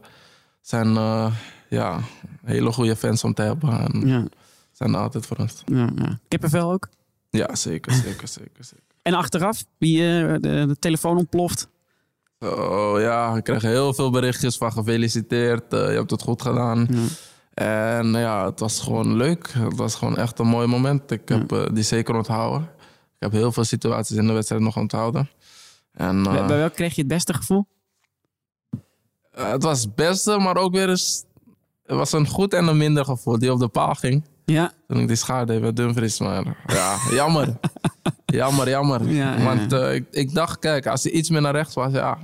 zijn 0.60 0.96
eh, 0.96 1.34
ja, 1.68 2.00
hele 2.44 2.72
goede 2.72 2.96
fans 2.96 3.24
om 3.24 3.34
te 3.34 3.42
hebben. 3.42 3.70
En 3.70 4.08
Ja, 4.08 4.24
zijn 4.72 4.94
altijd 4.94 5.26
voor 5.26 5.36
ons. 5.36 5.62
ja, 5.64 5.88
ja. 5.96 6.18
Kippenvel 6.28 6.72
ook. 6.72 6.88
Ja, 7.30 7.54
zeker, 7.54 7.92
zeker, 7.92 8.28
zeker. 8.28 8.64
zeker. 8.64 8.84
En 9.02 9.14
achteraf, 9.14 9.64
wie 9.78 9.98
de, 9.98 10.38
de 10.40 10.76
telefoon 10.78 11.16
ontploft. 11.16 11.68
Oh 12.38 13.00
ja, 13.00 13.36
ik 13.36 13.44
kreeg 13.44 13.62
heel 13.62 13.94
veel 13.94 14.10
berichtjes 14.10 14.56
van 14.56 14.72
gefeliciteerd. 14.72 15.64
je 15.70 15.76
hebt 15.76 16.10
het 16.10 16.22
goed 16.22 16.42
gedaan. 16.42 16.88
En 17.54 18.06
ja, 18.12 18.44
het 18.44 18.60
was 18.60 18.80
gewoon 18.80 19.16
leuk. 19.16 19.52
Het 19.52 19.76
was 19.76 19.94
gewoon 19.94 20.16
echt 20.16 20.38
een 20.38 20.46
mooi 20.46 20.66
moment. 20.66 21.10
Ik 21.10 21.28
heb 21.28 21.52
eh, 21.52 21.66
die 21.72 21.82
zeker 21.82 22.14
onthouden. 22.14 22.62
Ik 23.14 23.18
heb 23.18 23.32
heel 23.32 23.52
veel 23.52 23.64
situaties 23.64 24.16
in 24.16 24.26
de 24.26 24.32
wedstrijd 24.32 24.62
nog 24.62 24.76
onthouden. 24.76 25.30
En, 25.92 26.22
Bij, 26.22 26.36
eh, 26.38 26.46
bij 26.46 26.56
welke 26.56 26.74
kreeg 26.74 26.94
je 26.94 27.00
het 27.00 27.10
beste 27.10 27.34
gevoel? 27.34 27.66
eh, 29.32 29.50
het 29.50 29.62
was 29.62 29.80
het 29.82 29.94
beste, 29.94 30.38
maar 30.38 30.56
ook 30.56 30.72
weer 30.72 30.88
eens... 30.88 31.24
Het 31.86 31.96
was 31.96 32.12
een 32.12 32.26
goed 32.26 32.54
en 32.54 32.66
een 32.66 32.76
minder 32.76 33.04
gevoel 33.04 33.38
die 33.38 33.52
op 33.52 33.58
de 33.58 33.68
paal 33.68 33.94
ging. 33.94 34.24
Ja, 34.44 34.72
Toen 34.88 34.98
ik 35.00 35.06
die 35.06 35.16
schade 35.16 35.52
deed 35.52 35.62
met 35.62 35.76
Dumfries. 35.76 36.20
Maar 36.20 36.56
ja, 36.66 36.96
jammer. 37.10 37.56
jammer, 38.26 38.68
jammer. 38.68 39.08
Ja, 39.10 39.42
Want 39.44 39.72
ik, 39.72 40.06
ik 40.10 40.34
dacht, 40.34 40.58
kijk, 40.58 40.86
als 40.86 41.02
hij 41.02 41.12
iets 41.12 41.30
meer 41.30 41.40
naar 41.40 41.52
rechts 41.54 41.74
was, 41.74 41.92
ja, 41.92 42.18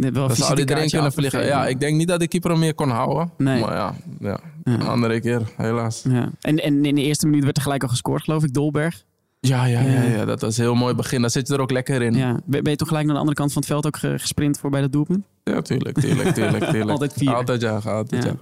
wel 0.00 0.12
dan 0.12 0.36
zou 0.36 0.48
visitekaartje 0.50 0.90
kunnen 0.90 1.12
vliegen. 1.12 1.46
Ja, 1.46 1.66
ik 1.66 1.80
denk 1.80 1.96
niet 1.96 2.08
dat 2.08 2.20
de 2.20 2.28
keeper 2.28 2.50
hem 2.50 2.58
meer 2.60 2.74
kon 2.74 2.90
houden. 2.90 3.30
Nee. 3.36 3.60
Maar 3.60 3.74
ja, 3.74 3.94
ja, 4.20 4.40
een 4.64 4.82
andere 4.82 5.20
keer, 5.20 5.42
helaas. 5.56 6.04
Ja. 6.08 6.30
En, 6.40 6.56
en 6.62 6.84
in 6.84 6.94
de 6.94 7.02
eerste 7.02 7.26
minuut 7.26 7.44
werd 7.44 7.56
er 7.56 7.62
gelijk 7.62 7.82
al 7.82 7.88
gescoord, 7.88 8.22
geloof 8.22 8.42
ik, 8.44 8.52
Dolberg. 8.54 9.06
Ja, 9.40 9.64
ja, 9.64 9.80
ja, 9.80 9.90
Ja. 9.90 10.02
ja, 10.02 10.24
dat 10.24 10.40
was 10.40 10.56
een 10.56 10.62
heel 10.64 10.74
mooi 10.74 10.94
begin. 10.94 11.20
Dan 11.20 11.30
zit 11.30 11.48
je 11.48 11.54
er 11.54 11.60
ook 11.60 11.70
lekker 11.70 12.02
in. 12.02 12.14
Ja, 12.14 12.28
Ja. 12.28 12.38
Ben 12.46 12.70
je 12.70 12.76
toch 12.76 12.88
gelijk 12.88 13.04
naar 13.06 13.14
de 13.14 13.20
andere 13.20 13.38
kant 13.38 13.52
van 13.52 13.62
het 13.62 13.70
veld 13.70 13.86
ook 13.86 13.96
ge- 13.96 14.18
gesprint 14.18 14.58
voor 14.58 14.70
bij 14.70 14.80
dat 14.80 14.92
doelpunt? 14.92 15.24
tuurlijk, 15.62 16.00
tuurlijk, 16.00 16.34
tuurlijk, 16.34 16.64
tuurlijk. 16.70 16.90
Altijd 16.90 17.12
vier. 17.12 17.34
Altijd 17.34 17.60
ja, 17.60 17.80
altijd 17.84 18.24
ja. 18.24 18.32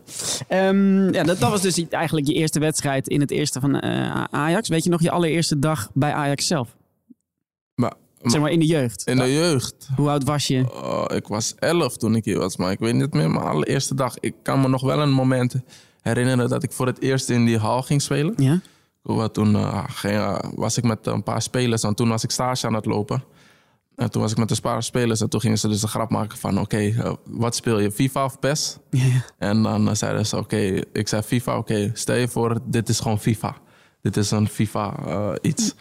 Ja. 0.49 0.69
Ehm, 0.69 1.13
ja, 1.15 1.23
dat, 1.23 1.39
dat 1.41 1.51
was 1.51 1.61
dus 1.63 1.89
eigenlijk 1.89 2.27
je 2.27 2.33
eerste 2.33 2.59
wedstrijd 2.61 3.09
in 3.09 3.21
het 3.21 3.31
eerste 3.31 3.61
van 3.61 3.81
eh, 3.81 4.25
Ajax. 4.31 4.69
Weet 4.69 4.85
je 4.85 4.91
nog 4.91 5.03
je 5.03 5.11
allereerste 5.11 5.59
dag 5.59 5.91
bij 5.95 6.13
Ajax 6.13 6.47
zelf? 6.47 6.77
Zeg 8.31 8.41
maar 8.41 8.51
in 8.51 8.59
de 8.59 8.67
jeugd. 8.67 9.07
in 9.07 9.17
de 9.17 9.33
jeugd, 9.33 9.89
Hoe 9.97 10.09
oud 10.09 10.25
was 10.25 10.47
je? 10.47 10.65
oh, 10.73 11.05
ik 11.17 11.27
was 11.27 11.55
elf 11.59 11.97
toen 11.97 12.15
ik 12.15 12.25
hier 12.25 12.39
was, 12.39 12.57
maar 12.57 12.71
ik 12.71 12.79
weet 12.79 12.95
niet 12.95 13.13
meer. 13.13 13.31
Mijn 13.31 13.45
allereerste 13.45 13.95
dag, 13.95 14.15
ik 14.21 14.35
kan 14.43 14.61
me 14.61 14.69
nog 14.69 14.83
wel 14.83 15.01
een 15.01 15.13
moment 15.13 15.55
herinneren 16.01 16.49
dat 16.49 16.63
ik 16.63 16.73
voor 16.73 16.87
het 16.87 17.01
eerst 17.01 17.31
in 17.31 17.45
die 17.45 17.59
hal 17.59 17.83
ging 17.83 18.03
spelen. 18.03 18.35
Ja? 18.37 18.61
Toen 19.29 19.57
eh, 19.57 19.85
ging, 19.89 20.15
eh, 20.15 20.39
was 20.55 20.77
ik 20.77 20.85
met 20.85 21.07
een 21.07 21.23
paar 21.23 21.43
spelers 21.43 21.83
en 21.83 21.95
toen 21.95 22.09
was 22.09 22.25
ik 22.25 22.31
stage 22.31 22.67
aan 22.67 22.75
het 22.75 22.85
lopen. 22.85 23.25
En 23.95 24.11
toen 24.11 24.23
was 24.23 24.31
ik 24.31 24.39
met 24.39 24.51
een 24.51 24.61
paar 24.61 24.83
spelers 24.83 25.21
en 25.21 25.29
toen 25.29 25.41
gingen 25.41 25.59
ze 25.59 25.69
dus 25.69 25.83
een 25.83 25.89
grap 25.89 26.11
maken 26.11 26.39
van... 26.39 26.61
oké, 26.61 26.77
eh, 26.77 27.13
wat 27.25 27.57
speel 27.57 27.79
je, 27.79 27.91
FIFA 27.91 28.25
of 28.25 28.39
PES? 28.39 28.79
Ja, 28.91 29.05
ja. 29.05 29.25
En 29.39 29.63
dan 29.63 29.97
zeiden 29.97 30.27
ze, 30.27 30.37
oké, 30.37 30.81
ik 30.93 31.09
zei 31.09 31.23
FIFA, 31.23 31.59
oké, 31.59 31.91
stel 31.95 32.17
je 32.17 32.29
voor, 32.29 32.59
dit 32.65 32.89
is 32.89 33.01
gewoon 33.01 33.21
FIFA. 33.21 33.57
Dit 34.03 34.17
is 34.17 34.31
een 34.31 34.49
FIFA 34.49 34.95
iets. 35.41 35.75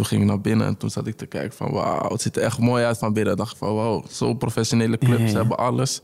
Toen 0.00 0.08
ging 0.08 0.20
ik 0.22 0.28
naar 0.28 0.40
binnen 0.40 0.66
en 0.66 0.76
toen 0.76 0.90
zat 0.90 1.06
ik 1.06 1.16
te 1.16 1.26
kijken 1.26 1.56
van, 1.56 1.70
wauw, 1.72 2.10
het 2.10 2.20
ziet 2.22 2.36
er 2.36 2.42
echt 2.42 2.58
mooi 2.58 2.84
uit 2.84 2.98
van 2.98 3.12
binnen. 3.12 3.36
dacht 3.36 3.52
ik 3.52 3.58
van, 3.58 3.68
wow, 3.68 4.04
zo'n 4.08 4.36
professionele 4.36 4.98
club, 4.98 5.18
Ja, 5.18 5.24
ja, 5.24 5.30
ze 5.30 5.36
hebben 5.36 5.56
alles. 5.58 6.00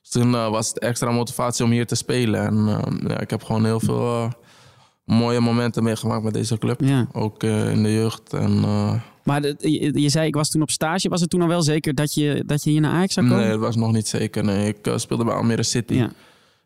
Dus 0.00 0.10
toen 0.10 0.34
eh, 0.34 0.50
was 0.50 0.68
het 0.68 0.78
extra 0.78 1.10
motivatie 1.10 1.64
om 1.64 1.70
hier 1.70 1.86
te 1.86 1.94
spelen. 1.94 2.40
En 2.46 2.68
eh, 2.68 3.08
ja, 3.10 3.20
ik 3.20 3.30
heb 3.30 3.42
gewoon 3.42 3.64
heel 3.64 3.80
veel 3.80 4.06
eh, 4.06 4.30
mooie 5.04 5.40
momenten 5.40 5.82
meegemaakt 5.82 6.22
met 6.22 6.32
deze 6.34 6.58
club. 6.58 6.80
Ja. 6.80 7.06
Ook 7.12 7.42
eh, 7.42 7.70
in 7.70 7.82
de 7.82 7.92
jeugd. 7.92 8.32
En, 8.32 8.60
Maar 9.24 9.42
de- 9.42 9.56
je, 9.58 10.00
je 10.00 10.08
zei, 10.08 10.26
ik 10.26 10.34
was 10.34 10.50
toen 10.50 10.62
op 10.62 10.70
stage. 10.70 11.08
Was 11.08 11.20
het 11.20 11.30
toen 11.30 11.42
al 11.42 11.48
wel 11.48 11.62
zeker 11.62 11.94
dat 11.94 12.14
je, 12.14 12.42
dat 12.46 12.64
je 12.64 12.70
hier 12.70 12.80
naar 12.80 12.92
Ajax 12.92 13.14
zou 13.14 13.26
komen? 13.28 13.42
nee, 13.42 13.52
dat 13.52 13.60
was 13.60 13.76
nog 13.76 13.92
niet 13.92 14.08
zeker. 14.08 14.44
Nee, 14.44 14.68
ik 14.68 14.92
speelde 14.96 15.24
bij 15.24 15.34
Almere 15.34 15.62
City. 15.62 16.06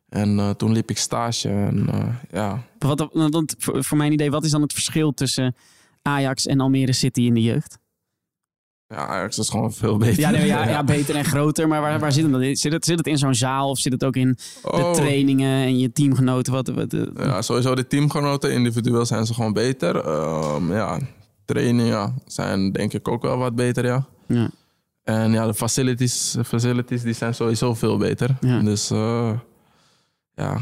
En 0.08 0.54
toen 0.56 0.72
liep 0.72 0.90
ik 0.90 0.98
stage. 0.98 1.48
En 1.48 1.88
ja, 2.32 2.62
Wat, 2.78 3.08
want 3.12 3.54
voor, 3.58 3.84
voor 3.84 3.96
mijn 3.96 4.12
idee, 4.12 4.30
wat 4.30 4.44
is 4.44 4.50
dan 4.50 4.62
het 4.62 4.72
verschil 4.72 5.12
tussen 5.12 5.54
Ajax 6.06 6.46
en 6.46 6.60
Almere 6.60 6.92
City 6.92 7.20
in 7.20 7.34
de 7.34 7.42
jeugd? 7.42 7.78
ja, 8.88 9.06
Ajax 9.06 9.38
is 9.38 9.48
gewoon 9.48 9.72
veel 9.72 9.96
beter. 9.96 10.20
Ja, 10.20 10.30
nee, 10.30 10.46
ja, 10.46 10.68
ja 10.76 10.84
beter 10.84 11.14
en 11.14 11.24
groter. 11.24 11.68
Maar 11.68 11.80
waar, 11.80 11.98
waar 11.98 12.12
zit 12.12 12.22
het 12.22 12.32
dan? 12.32 12.56
Zit 12.56 12.72
het, 12.72 12.84
zit 12.84 12.98
het 12.98 13.06
in 13.06 13.18
zo'n 13.18 13.34
zaal 13.34 13.70
of 13.70 13.78
zit 13.78 13.92
het 13.92 14.04
ook 14.04 14.16
in 14.16 14.32
de 14.62 14.68
Oh. 14.70 14.92
trainingen 14.92 15.64
en 15.64 15.78
je 15.78 15.92
teamgenoten? 15.92 16.52
Wat, 16.52 16.68
wat, 16.68 16.92
eh, 16.92 17.02
Ja, 17.16 17.42
sowieso 17.42 17.74
de 17.74 17.86
teamgenoten. 17.86 18.52
Individueel 18.52 19.06
zijn 19.06 19.26
ze 19.26 19.34
gewoon 19.34 19.52
beter. 19.52 19.96
Ehm, 20.04 20.72
ja, 20.72 20.98
trainingen 21.44 22.14
zijn 22.26 22.72
denk 22.72 22.92
ik 22.92 23.08
ook 23.08 23.22
wel 23.22 23.36
wat 23.36 23.54
beter, 23.54 23.84
ja. 23.84 24.06
ja. 24.26 24.50
En 25.04 25.32
ja, 25.32 25.46
de 25.46 25.54
facilities, 25.54 26.36
facilities 26.44 27.02
die 27.02 27.12
zijn 27.12 27.34
sowieso 27.34 27.74
veel 27.74 27.96
beter. 27.96 28.36
Ja. 28.40 28.60
Dus 28.60 28.90
eh, 28.90 29.30
ja. 30.34 30.60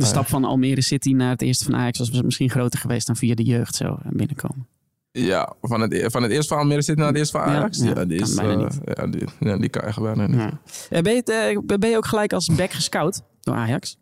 De 0.00 0.08
stap 0.08 0.26
van 0.26 0.44
Almere 0.44 0.82
City 0.82 1.12
naar 1.12 1.30
het 1.30 1.42
eerste 1.42 1.64
van 1.64 1.76
Ajax 1.76 1.98
was 1.98 2.22
misschien 2.22 2.50
groter 2.50 2.78
geweest 2.78 3.06
dan 3.06 3.16
via 3.16 3.34
de 3.34 3.42
jeugd 3.42 3.74
zo 3.74 3.84
eh, 3.84 4.10
binnenkomen. 4.10 4.66
Ja, 5.12 5.52
van 5.62 5.80
het, 5.80 5.92
e- 5.92 6.10
van 6.10 6.22
het 6.22 6.30
eerste 6.32 6.48
van 6.48 6.58
Almere 6.58 6.82
City 6.82 6.98
naar 6.98 7.08
het 7.08 7.16
eerste 7.16 7.38
van 7.38 7.50
Ja, 7.52 7.56
Ajax. 7.58 7.78
ja, 7.78 7.84
Ja, 7.84 8.04
die, 8.04 8.18
kan 8.18 8.28
is, 8.28 8.34
bijna 8.34 8.52
eh, 8.52 8.58
niet. 8.58 8.78
ja, 8.84 9.06
die, 9.06 9.24
ja, 9.40 9.56
die 9.58 9.68
kan 9.68 9.92
je 9.94 10.00
bijna 10.00 10.26
niet. 10.26 10.52
Eh, 10.90 11.02
ben, 11.02 11.14
je, 11.14 11.62
ben 11.78 11.90
je 11.90 11.96
ook 11.96 12.06
gelijk 12.06 12.32
als 12.32 12.46
back 12.54 12.70
gescout 12.72 13.22
door 13.40 13.54
Ajax? 13.54 13.98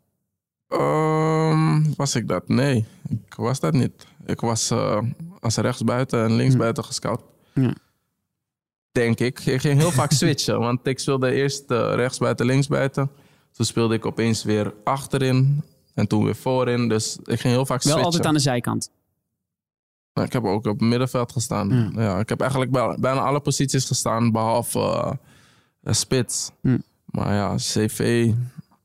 Ehm, 0.69 1.83
was 1.97 2.15
ik 2.15 2.29
dat? 2.29 2.49
Nee, 2.49 2.87
ik 3.27 3.35
was 3.35 3.61
dat 3.61 3.73
niet. 3.73 4.07
Ik 4.27 4.41
was 4.41 4.71
eh, 4.71 5.03
als 5.41 5.57
rechtsbuiten 5.57 6.25
en 6.25 6.33
linksbuiten 6.37 6.85
gescout. 6.85 7.23
Ja. 7.55 7.75
Denk 8.93 9.21
ik. 9.21 9.41
Ik 9.41 9.61
ging 9.61 9.79
heel 9.81 9.91
vaak 9.91 10.13
switchen, 10.13 10.59
want 10.59 10.87
ik 10.87 10.99
speelde 10.99 11.33
eerst 11.33 11.71
uh, 11.71 11.93
rechtsbuiten, 11.95 12.47
linksbuiten. 12.47 13.11
Toen 13.53 13.67
speelde 13.67 13.95
ik 13.95 14.07
opeens 14.07 14.45
weer 14.45 14.75
achterin 14.85 15.63
en 15.99 16.07
toen 16.07 16.25
weer 16.25 16.37
voorin. 16.37 16.89
Dus 16.89 17.19
ik 17.25 17.41
ging 17.41 17.55
heel 17.55 17.67
vaak 17.67 17.69
Wel 17.69 17.93
switchen. 17.93 18.05
altijd 18.05 18.27
aan 18.27 18.35
de 18.35 18.41
zijkant. 18.41 18.91
Nou, 20.15 20.27
Ik 20.27 20.33
heb 20.33 20.45
ook 20.45 20.67
op 20.67 20.79
het 20.79 20.89
middenveld 20.89 21.33
gestaan. 21.33 21.93
Ja. 21.97 22.19
ik 22.19 22.29
heb 22.29 22.41
eigenlijk 22.41 22.71
bij- 22.71 22.97
bijna 23.01 23.21
alle 23.21 23.41
posities 23.41 23.85
gestaan, 23.85 24.33
behalve 24.33 24.79
eh, 25.83 25.93
spits. 25.93 26.51
Hm. 26.63 26.79
Maar 27.05 27.35
ja, 27.35 27.55
CV 27.57 28.33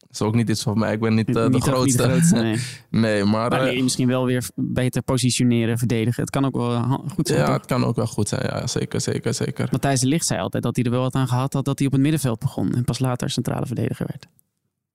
is 0.10 0.22
ook 0.22 0.36
niet 0.36 0.50
iets 0.50 0.64
voor 0.64 0.78
mij. 0.78 0.94
Ik 0.94 1.00
ben 1.00 1.14
niet, 1.16 1.28
eh, 1.28 1.34
de, 1.34 1.42
Niet- 1.42 1.52
niet 1.52 1.64
grootste. 1.64 2.04
grootste, 2.04 2.36
nee. 2.36 2.60
nee, 3.04 3.24
maar... 3.24 3.50
Maar 3.50 3.60
eh, 3.60 3.66
nee, 3.66 3.84
misschien 3.84 4.08
wel 4.08 4.26
weer 4.26 4.50
beter 4.56 5.02
positioneren, 5.02 5.78
verdedigen. 5.78 6.22
Het 6.22 6.30
kan 6.32 6.46
ook 6.46 6.56
wel 6.56 6.82
goed 7.16 7.28
zijn. 7.28 7.40
ja, 7.40 7.46
toch? 7.46 7.56
het 7.56 7.66
kan 7.66 7.84
ook 7.86 7.96
wel 7.96 8.08
goed 8.08 8.28
zijn. 8.30 8.42
Ja, 8.46 8.68
zeker, 8.68 9.02
zeker, 9.02 9.34
zeker. 9.34 9.68
Matthijs 9.72 10.00
de 10.00 10.08
Ligt 10.08 10.26
zei 10.26 10.40
altijd 10.40 10.64
dat 10.64 10.76
hij 10.76 10.86
er 10.86 10.92
wel 10.92 11.02
wat 11.02 11.14
aan 11.16 11.28
gehad 11.28 11.54
had 11.54 11.66
dat 11.66 11.78
hij 11.78 11.88
op 11.88 11.94
het 11.94 12.02
middenveld 12.02 12.40
begon. 12.40 12.74
En 12.74 12.84
pas 12.84 13.00
later 13.00 13.30
centrale 13.30 13.66
verdediger 13.66 14.06
werd. 14.08 14.28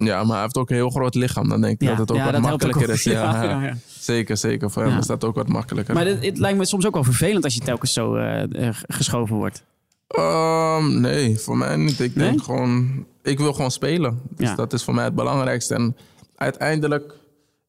Ja, 0.05 0.25
maar 0.25 0.33
hij 0.33 0.43
heeft 0.43 0.57
ook 0.57 0.71
een 0.71 0.76
heel 0.76 0.90
groot 0.90 1.14
lichaam. 1.14 1.49
Dan 1.49 1.61
denk 1.61 1.81
ik 1.81 1.88
dat 1.88 1.99
het 1.99 2.11
ook 2.12 2.19
wat 2.23 2.40
makkelijker 2.40 2.88
ook. 2.88 2.95
is. 2.95 3.05
Ja. 3.12 3.76
Zeker, 3.99 4.37
zeker. 4.37 4.71
Voor 4.71 4.83
hem 4.85 4.99
is 4.99 5.07
dat 5.07 5.25
ook 5.25 5.35
wat 5.35 5.49
makkelijker. 5.49 5.95
Maar 5.95 6.07
het, 6.07 6.25
het 6.25 6.38
lijkt 6.38 6.59
me 6.59 6.64
soms 6.64 6.87
ook 6.87 6.95
wel 6.95 7.05
vervelend 7.05 7.45
als 7.45 7.55
je 7.55 7.61
telkens 7.61 7.93
zo 7.93 8.14
eh, 8.17 8.67
eh, 8.69 8.75
geschoven 8.88 9.37
wordt. 9.37 9.64
Ehm, 10.09 11.00
nee, 11.00 11.38
voor 11.38 11.57
mij 11.57 11.76
niet. 11.76 12.00
Ik 12.00 12.14
Nee? 12.14 12.28
denk 12.28 12.43
gewoon, 12.43 13.05
ik 13.23 13.38
wil 13.38 13.52
gewoon 13.52 13.71
spelen. 13.71 14.21
Dus 14.37 14.49
Ja. 14.49 14.55
dat 14.55 14.73
is 14.73 14.83
voor 14.85 14.95
mij 14.95 15.05
het 15.05 15.14
belangrijkste. 15.14 15.75
En 15.75 15.97
uiteindelijk, 16.37 17.14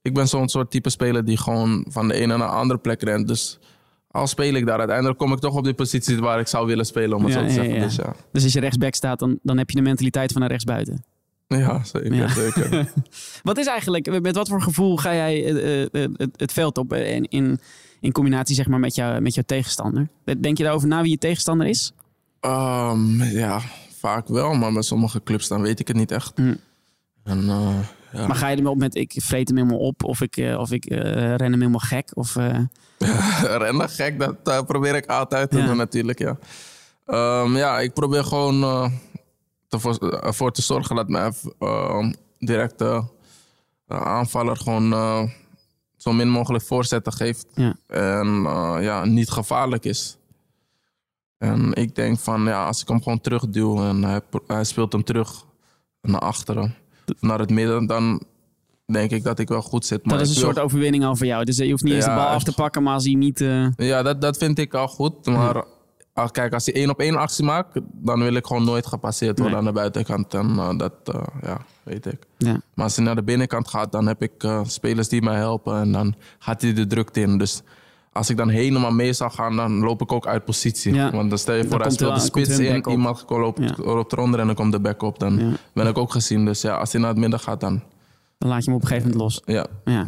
ik 0.01 0.13
ben 0.13 0.27
zo'n 0.27 0.50
soort 0.50 0.71
type 0.71 0.89
speler 0.89 1.25
die 1.25 1.38
gewoon 1.38 1.86
van 1.89 2.07
de 2.07 2.13
ene 2.13 2.38
naar 2.38 2.48
de 2.48 2.53
andere 2.53 2.79
plek 2.79 3.01
rent. 3.01 3.27
Dus 3.27 3.59
al 4.12 4.27
speel 4.27 4.53
ik 4.53 4.65
daar, 4.65 4.77
uiteindelijk 4.79 5.17
kom 5.17 5.31
ik 5.33 5.39
toch 5.39 5.55
op 5.55 5.63
die 5.63 5.74
positie 5.74 6.19
waar 6.19 6.39
ik 6.39 6.48
zou 6.48 6.67
willen 6.67 6.86
spelen, 6.86 7.17
om 7.17 7.24
het 7.24 7.33
zo 7.33 7.41
te 7.45 7.50
zeggen. 7.53 7.79
Dus 7.79 7.95
ja, 7.95 8.13
Dus 8.31 8.43
als 8.43 8.53
je 8.53 8.59
rechtsback 8.59 8.93
staat, 8.95 9.19
dan, 9.19 9.39
dan 9.43 9.57
heb 9.57 9.69
je 9.69 9.75
de 9.75 9.81
mentaliteit 9.81 10.31
van 10.31 10.41
een 10.41 10.48
rechtsbuiten. 10.48 11.03
Ja 11.57 11.83
zeker, 11.83 12.13
Ja. 12.13 12.27
zeker. 12.27 12.91
Wat 13.43 13.57
is 13.57 13.65
eigenlijk, 13.65 14.21
met 14.21 14.35
wat 14.35 14.47
voor 14.49 14.61
gevoel 14.61 14.97
ga 14.97 15.13
jij 15.13 15.45
eh, 15.45 15.81
eh, 16.03 16.09
het, 16.15 16.29
het 16.35 16.53
veld 16.53 16.77
op 16.77 16.93
eh, 16.93 17.11
in, 17.15 17.25
in, 17.29 17.59
in 17.99 18.11
combinatie 18.11 18.55
zeg 18.55 18.67
maar, 18.67 18.79
met, 18.79 18.95
jou, 18.95 19.21
met 19.21 19.33
jouw 19.33 19.43
tegenstander? 19.45 20.07
Denk 20.39 20.57
je 20.57 20.63
daarover 20.63 20.87
na 20.87 21.01
wie 21.01 21.11
je 21.11 21.17
tegenstander 21.17 21.67
is? 21.67 21.91
Ehm, 22.39 23.23
ja, 23.23 23.61
vaak 23.99 24.27
wel, 24.27 24.53
maar 24.53 24.73
bij 24.73 24.81
sommige 24.81 25.23
clubs 25.23 25.47
dan 25.47 25.61
weet 25.61 25.79
ik 25.79 25.87
het 25.87 25.97
niet 25.97 26.11
echt. 26.11 26.33
En, 27.23 27.49
eh, 27.49 27.79
ja. 28.13 28.27
Maar 28.27 28.35
ga 28.35 28.47
je 28.47 28.55
ermee 28.55 28.71
op 28.71 28.77
met 28.77 28.95
ik 28.95 29.13
vreet 29.15 29.47
hem 29.47 29.57
helemaal 29.57 29.79
op 29.79 30.03
of 30.03 30.21
ik, 30.21 30.37
eh, 30.37 30.59
of 30.59 30.71
ik 30.71 30.85
eh, 30.85 30.99
ren 31.11 31.39
hem 31.51 31.53
helemaal 31.53 31.79
gek? 31.79 32.09
Of, 32.13 32.35
eh, 32.35 32.59
Rennen 33.57 33.89
gek, 33.89 34.19
dat 34.19 34.35
eh, 34.43 34.61
probeer 34.61 34.95
ik 34.95 35.05
altijd 35.05 35.49
te 35.51 35.57
Ja. 35.57 35.65
doen 35.65 35.77
natuurlijk, 35.77 36.19
ja. 36.19 36.37
Ehm, 37.05 37.55
ja, 37.57 37.79
ik 37.79 37.93
probeer 37.93 38.23
gewoon 38.23 38.63
eh, 38.63 38.91
ervoor, 39.69 39.97
ervoor 40.09 40.51
te 40.51 40.61
zorgen 40.61 40.95
dat 40.95 41.09
mijn 41.09 41.33
uh, 41.59 42.11
directe 42.39 43.03
eh, 43.88 44.01
aanvaller 44.01 44.57
gewoon 44.57 44.93
eh, 44.93 45.23
zo 45.97 46.13
min 46.13 46.29
mogelijk 46.29 46.63
voorzetten 46.63 47.13
geeft. 47.13 47.47
Ja. 47.53 47.75
En 47.88 48.45
eh, 48.45 48.77
ja, 48.81 49.05
niet 49.05 49.29
gevaarlijk 49.29 49.85
is. 49.85 50.17
En 51.38 51.73
ik 51.73 51.95
denk 51.95 52.19
van, 52.19 52.43
ja, 52.43 52.65
als 52.65 52.81
ik 52.81 52.88
hem 52.88 53.01
gewoon 53.03 53.21
terugduw 53.21 53.83
en 53.83 54.03
hij, 54.03 54.21
hij 54.47 54.63
speelt 54.63 54.91
hem 54.91 55.03
terug 55.03 55.45
naar 56.01 56.21
achteren, 56.21 56.75
naar 57.19 57.39
het 57.39 57.49
midden, 57.49 57.88
dan 57.88 58.23
denk 58.85 59.11
ik 59.11 59.23
dat 59.23 59.39
ik 59.39 59.47
wel 59.47 59.61
goed 59.61 59.85
zit. 59.85 60.05
Maar 60.05 60.17
dat 60.17 60.27
is 60.27 60.35
een 60.35 60.41
wil- 60.41 60.53
soort 60.53 60.65
overwinning 60.65 61.05
al 61.05 61.15
voor 61.15 61.25
jou. 61.25 61.45
Dus 61.45 61.57
je 61.57 61.69
hoeft 61.69 61.83
niet 61.83 61.93
eens 61.93 62.05
de 62.05 62.11
bal 62.11 62.27
af 62.27 62.43
te 62.43 62.53
pakken, 62.53 62.83
maar 62.83 62.93
als 62.93 63.05
hij 63.05 63.13
niet... 63.13 63.39
Ja, 63.75 64.01
dat, 64.01 64.21
dat 64.21 64.38
vind 64.38 64.59
ik 64.59 64.73
al 64.73 64.88
goed. 64.88 65.25
Maar 65.25 65.63
kijk, 66.27 66.53
als 66.53 66.65
hij 66.65 66.75
één 66.75 66.89
op 66.89 66.99
één 66.99 67.15
actie 67.15 67.45
maakt, 67.45 67.79
dan 67.91 68.19
wil 68.19 68.33
ik 68.33 68.45
gewoon 68.45 68.63
nooit 68.63 68.88
gepasseerd 68.88 69.39
worden 69.39 69.57
Nee. 69.57 69.67
aan 69.67 69.73
de 69.73 69.79
buitenkant. 69.79 70.33
En 70.33 70.49
eh, 70.57 70.77
dat 70.77 70.93
eh, 71.03 71.21
ja, 71.41 71.57
weet 71.83 72.05
ik. 72.05 72.17
ja. 72.38 72.61
Maar 72.73 72.85
als 72.85 72.95
hij 72.95 73.05
naar 73.05 73.15
de 73.15 73.23
binnenkant 73.23 73.67
gaat, 73.67 73.91
dan 73.91 74.07
heb 74.07 74.21
ik 74.21 74.31
eh, 74.43 74.61
spelers 74.63 75.07
die 75.09 75.21
mij 75.21 75.35
helpen. 75.35 75.75
En 75.79 75.91
dan 75.91 76.15
gaat 76.39 76.61
hij 76.61 76.73
de 76.73 76.88
drukte 76.88 77.19
in. 77.21 77.38
Dus 77.38 77.61
als 78.13 78.29
ik 78.29 78.38
dan 78.38 78.49
helemaal 78.49 78.91
mee 78.91 79.13
zou 79.13 79.31
gaan, 79.31 79.55
dan 79.55 79.79
loop 79.79 80.01
ik 80.01 80.11
ook 80.11 80.27
uit 80.27 80.45
positie. 80.45 80.93
Ja. 80.93 81.11
Want 81.11 81.29
dan 81.29 81.38
stel 81.39 81.55
je 81.55 81.61
Dan 81.61 81.69
voor, 81.71 81.79
hij 81.79 81.88
komt 81.88 81.99
er- 82.01 82.07
speelt 82.07 82.33
de 82.33 82.39
spits 82.45 82.59
in, 82.59 82.89
iemand 82.89 83.25
loopt, 83.27 83.59
Ja. 83.59 83.73
loopt 83.77 84.13
eronder 84.13 84.39
en 84.39 84.45
dan 84.45 84.55
komt 84.55 84.71
de 84.71 84.79
back 84.79 85.01
op. 85.01 85.19
Dan 85.19 85.57
ben 85.73 85.88
ik 85.88 85.97
ook 85.97 86.11
gezien. 86.11 86.45
Dus 86.45 86.61
ja, 86.61 86.75
als 86.77 86.91
hij 86.91 87.01
naar 87.01 87.09
het 87.09 87.19
midden 87.19 87.39
gaat, 87.39 87.59
dan 87.61 87.81
Dan 88.39 88.50
laat 88.50 88.63
je 88.63 88.65
hem 88.72 88.75
op 88.75 88.81
een 88.81 88.88
gegeven 88.88 89.12
moment 89.12 89.31
los. 89.46 89.55
ja. 89.55 89.65
Ja. 89.86 90.05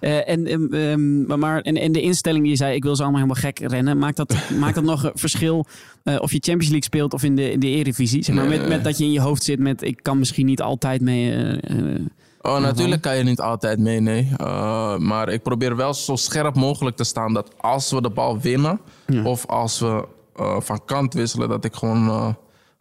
Eh, 0.00 0.28
en, 0.28 0.46
ehm, 0.46 0.74
ehm, 0.74 1.38
maar, 1.38 1.60
en, 1.60 1.76
en 1.76 1.92
de 1.92 2.00
instelling 2.00 2.42
die 2.42 2.50
je 2.50 2.56
zei, 2.56 2.74
ik 2.74 2.82
wil 2.82 2.96
ze 2.96 3.02
allemaal 3.02 3.20
helemaal 3.20 3.42
gek 3.42 3.58
rennen. 3.58 3.98
Maakt 3.98 4.16
dat, 4.16 4.34
maakt 4.60 4.74
dat 4.74 4.84
nog 4.84 5.02
een 5.04 5.10
verschil 5.14 5.66
eh, 6.02 6.14
of 6.20 6.30
je 6.32 6.38
Champions 6.38 6.68
League 6.68 6.82
speelt 6.84 7.12
of 7.14 7.22
in 7.22 7.36
de, 7.36 7.50
in 7.52 7.60
de 7.60 7.66
Eredivisie? 7.66 8.24
Zeg 8.24 8.34
maar, 8.34 8.46
Nee. 8.48 8.58
met, 8.58 8.68
met 8.68 8.84
dat 8.84 8.98
je 8.98 9.04
in 9.04 9.12
je 9.12 9.20
hoofd 9.20 9.42
zit 9.42 9.58
met, 9.58 9.82
ik 9.82 9.98
kan 10.02 10.18
misschien 10.18 10.46
niet 10.46 10.60
altijd 10.62 11.00
mee... 11.00 11.32
eh, 11.60 12.00
Oh, 12.40 12.60
natuurlijk 12.60 13.02
kan 13.02 13.16
je 13.16 13.22
niet 13.22 13.40
altijd 13.40 13.78
mee, 13.78 14.00
nee. 14.00 14.28
Uh, 14.40 14.96
maar 14.98 15.28
ik 15.28 15.42
probeer 15.42 15.76
wel 15.76 15.94
zo 15.94 16.16
scherp 16.16 16.54
mogelijk 16.54 16.96
te 16.96 17.04
staan 17.04 17.34
dat 17.34 17.50
als 17.60 17.90
we 17.90 18.02
de 18.02 18.10
bal 18.10 18.40
winnen 18.40 18.80
Ja. 19.06 19.22
of 19.24 19.46
als 19.46 19.78
we 19.80 20.06
uh, 20.40 20.60
van 20.60 20.84
kant 20.84 21.14
wisselen, 21.14 21.48
dat 21.48 21.64
ik 21.64 21.74
gewoon 21.74 22.06
uh, 22.06 22.28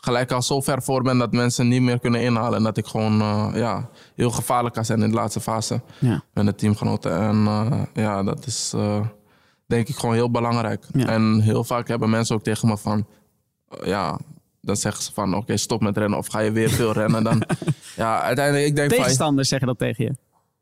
gelijk 0.01 0.31
al 0.31 0.41
zo 0.41 0.62
ver 0.62 0.81
voor 0.81 1.01
ben 1.01 1.17
dat 1.17 1.31
mensen 1.31 1.67
niet 1.67 1.81
meer 1.81 2.00
kunnen 2.00 2.22
inhalen. 2.22 2.58
En 2.58 2.63
dat 2.63 2.77
ik 2.77 2.86
gewoon 2.86 3.22
uh, 3.22 3.48
ja, 3.53 3.89
heel 4.15 4.31
gevaarlijk 4.31 4.75
kan 4.75 4.86
zijn 4.86 5.01
in 5.01 5.10
de 5.10 5.15
laatste 5.15 5.39
fase 5.39 5.81
ja. 6.00 6.24
met 6.34 6.46
de 6.46 6.55
teamgenoten. 6.55 7.20
En 7.20 7.36
uh, 7.36 7.81
ja, 7.93 8.24
dat 8.24 8.46
is 8.46 8.74
uh, 8.75 9.05
denk 9.65 9.88
ik 9.88 9.96
gewoon 9.96 10.15
heel 10.15 10.31
belangrijk. 10.31 10.86
Ja. 10.93 11.08
En 11.08 11.41
heel 11.41 11.63
vaak 11.63 11.88
hebben 11.88 12.10
mensen 12.10 12.36
ook 12.36 12.43
tegen 12.43 12.67
me 12.67 12.77
van, 12.77 13.05
ja, 13.84 14.20
dan 14.62 14.75
zeggen 14.75 15.03
ze 15.03 15.13
van 15.13 15.29
oké, 15.29 15.38
okay, 15.38 15.58
stop 15.58 15.81
met 15.81 15.98
rennen 15.98 16.17
of 16.17 16.27
ga 16.27 16.39
je 16.39 16.51
weer 16.51 16.70
veel 16.70 16.91
rennen. 16.91 17.24
Dan, 17.24 17.43
ja, 17.96 18.22
uiteindelijk, 18.22 18.65
ik 18.65 18.75
denk 18.75 18.89
van... 18.89 19.00
Tegenstanders 19.00 19.50
zeggen 19.50 19.67
dat 19.67 19.77
tegen 19.77 20.03
je? 20.03 20.15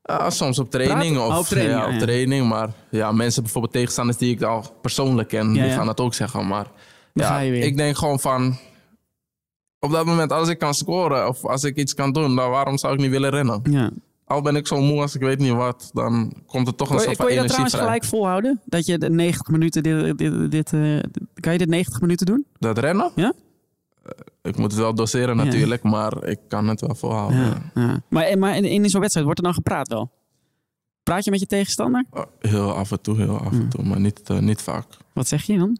Ja, 0.03 0.29
soms 0.29 0.59
op 0.59 0.71
training. 0.71 1.17
Of, 1.17 1.31
Oh, 1.31 1.37
op 1.37 1.45
training, 1.45 1.79
ja, 1.79 1.85
op 1.85 1.91
ja. 1.91 1.99
training. 1.99 2.47
Maar 2.47 2.69
ja, 2.89 3.11
mensen, 3.11 3.43
bijvoorbeeld 3.43 3.73
tegenstanders 3.73 4.17
die 4.17 4.35
ik 4.35 4.41
al 4.41 4.63
persoonlijk 4.81 5.27
ken, 5.27 5.53
die 5.53 5.69
gaan 5.69 5.85
dat 5.85 5.99
ook 5.99 6.13
zeggen. 6.13 6.47
Maar 6.47 6.65
ja, 7.13 7.39
ik 7.39 7.77
denk 7.77 7.97
gewoon 7.97 8.19
van... 8.19 8.57
Op 9.79 9.91
dat 9.91 10.05
moment, 10.05 10.31
als 10.31 10.49
ik 10.49 10.57
kan 10.59 10.73
scoren 10.73 11.27
of 11.27 11.45
als 11.45 11.63
ik 11.63 11.75
iets 11.75 11.93
kan 11.93 12.11
doen, 12.13 12.35
dan 12.35 12.49
waarom 12.49 12.77
zou 12.77 12.93
ik 12.93 12.99
niet 12.99 13.09
willen 13.09 13.29
rennen? 13.29 13.59
Ja. 13.63 13.89
Al 14.25 14.41
ben 14.41 14.55
ik 14.55 14.67
zo 14.67 14.81
moe 14.81 15.01
als 15.01 15.15
ik 15.15 15.21
weet 15.21 15.39
niet 15.39 15.51
wat, 15.53 15.89
dan 15.93 16.33
komt 16.45 16.67
er 16.67 16.75
toch 16.75 16.89
een 16.89 16.99
soort 16.99 17.15
van 17.15 17.25
kon 17.25 17.35
je 17.35 17.41
dat 17.41 17.49
energie 17.49 17.49
trouwens 17.49 17.73
vrij. 17.75 17.85
gelijk 17.85 18.03
volhouden? 18.05 18.61
Dat 18.65 18.85
je 18.85 18.97
de 18.97 19.09
90 19.09 19.47
minuten 19.47 19.83
dit... 19.83 20.17
dit, 20.17 20.51
dit 20.51 20.73
eh, 20.73 20.99
kan 21.39 21.51
je 21.51 21.57
dit 21.57 21.67
90 21.69 22.01
minuten 22.01 22.25
doen? 22.25 22.45
Dat 22.59 22.77
rennen? 22.77 23.11
Ja? 23.15 23.33
Eh, 24.03 24.11
Ik 24.41 24.57
moet 24.57 24.71
het 24.71 24.79
wel 24.79 24.93
doseren 24.95 25.37
Ja. 25.37 25.43
natuurlijk, 25.43 25.83
maar 25.83 26.23
ik 26.23 26.39
kan 26.47 26.67
het 26.67 26.81
wel 26.81 26.95
volhouden. 26.95 27.39
ja. 27.39 27.71
ja. 27.81 28.01
Maar, 28.37 28.55
in, 28.57 28.65
in 28.65 28.89
zo'n 28.89 28.99
wedstrijd 28.99 29.25
wordt 29.25 29.39
er 29.39 29.45
dan 29.45 29.55
gepraat 29.55 29.87
wel? 29.87 30.11
Praat 31.03 31.23
je 31.25 31.31
met 31.31 31.39
je 31.39 31.45
tegenstander? 31.47 32.05
Oh, 32.11 32.23
Heel 32.39 32.73
af 32.73 32.91
en 32.91 33.01
toe, 33.01 33.17
heel 33.17 33.37
af 33.39 33.49
Hmm. 33.49 33.59
en 33.59 33.69
toe, 33.69 33.83
maar 33.85 33.99
niet, 33.99 34.21
eh, 34.29 34.37
niet 34.39 34.61
vaak. 34.61 34.85
Wat 35.13 35.27
zeg 35.27 35.43
je 35.43 35.57
dan? 35.57 35.77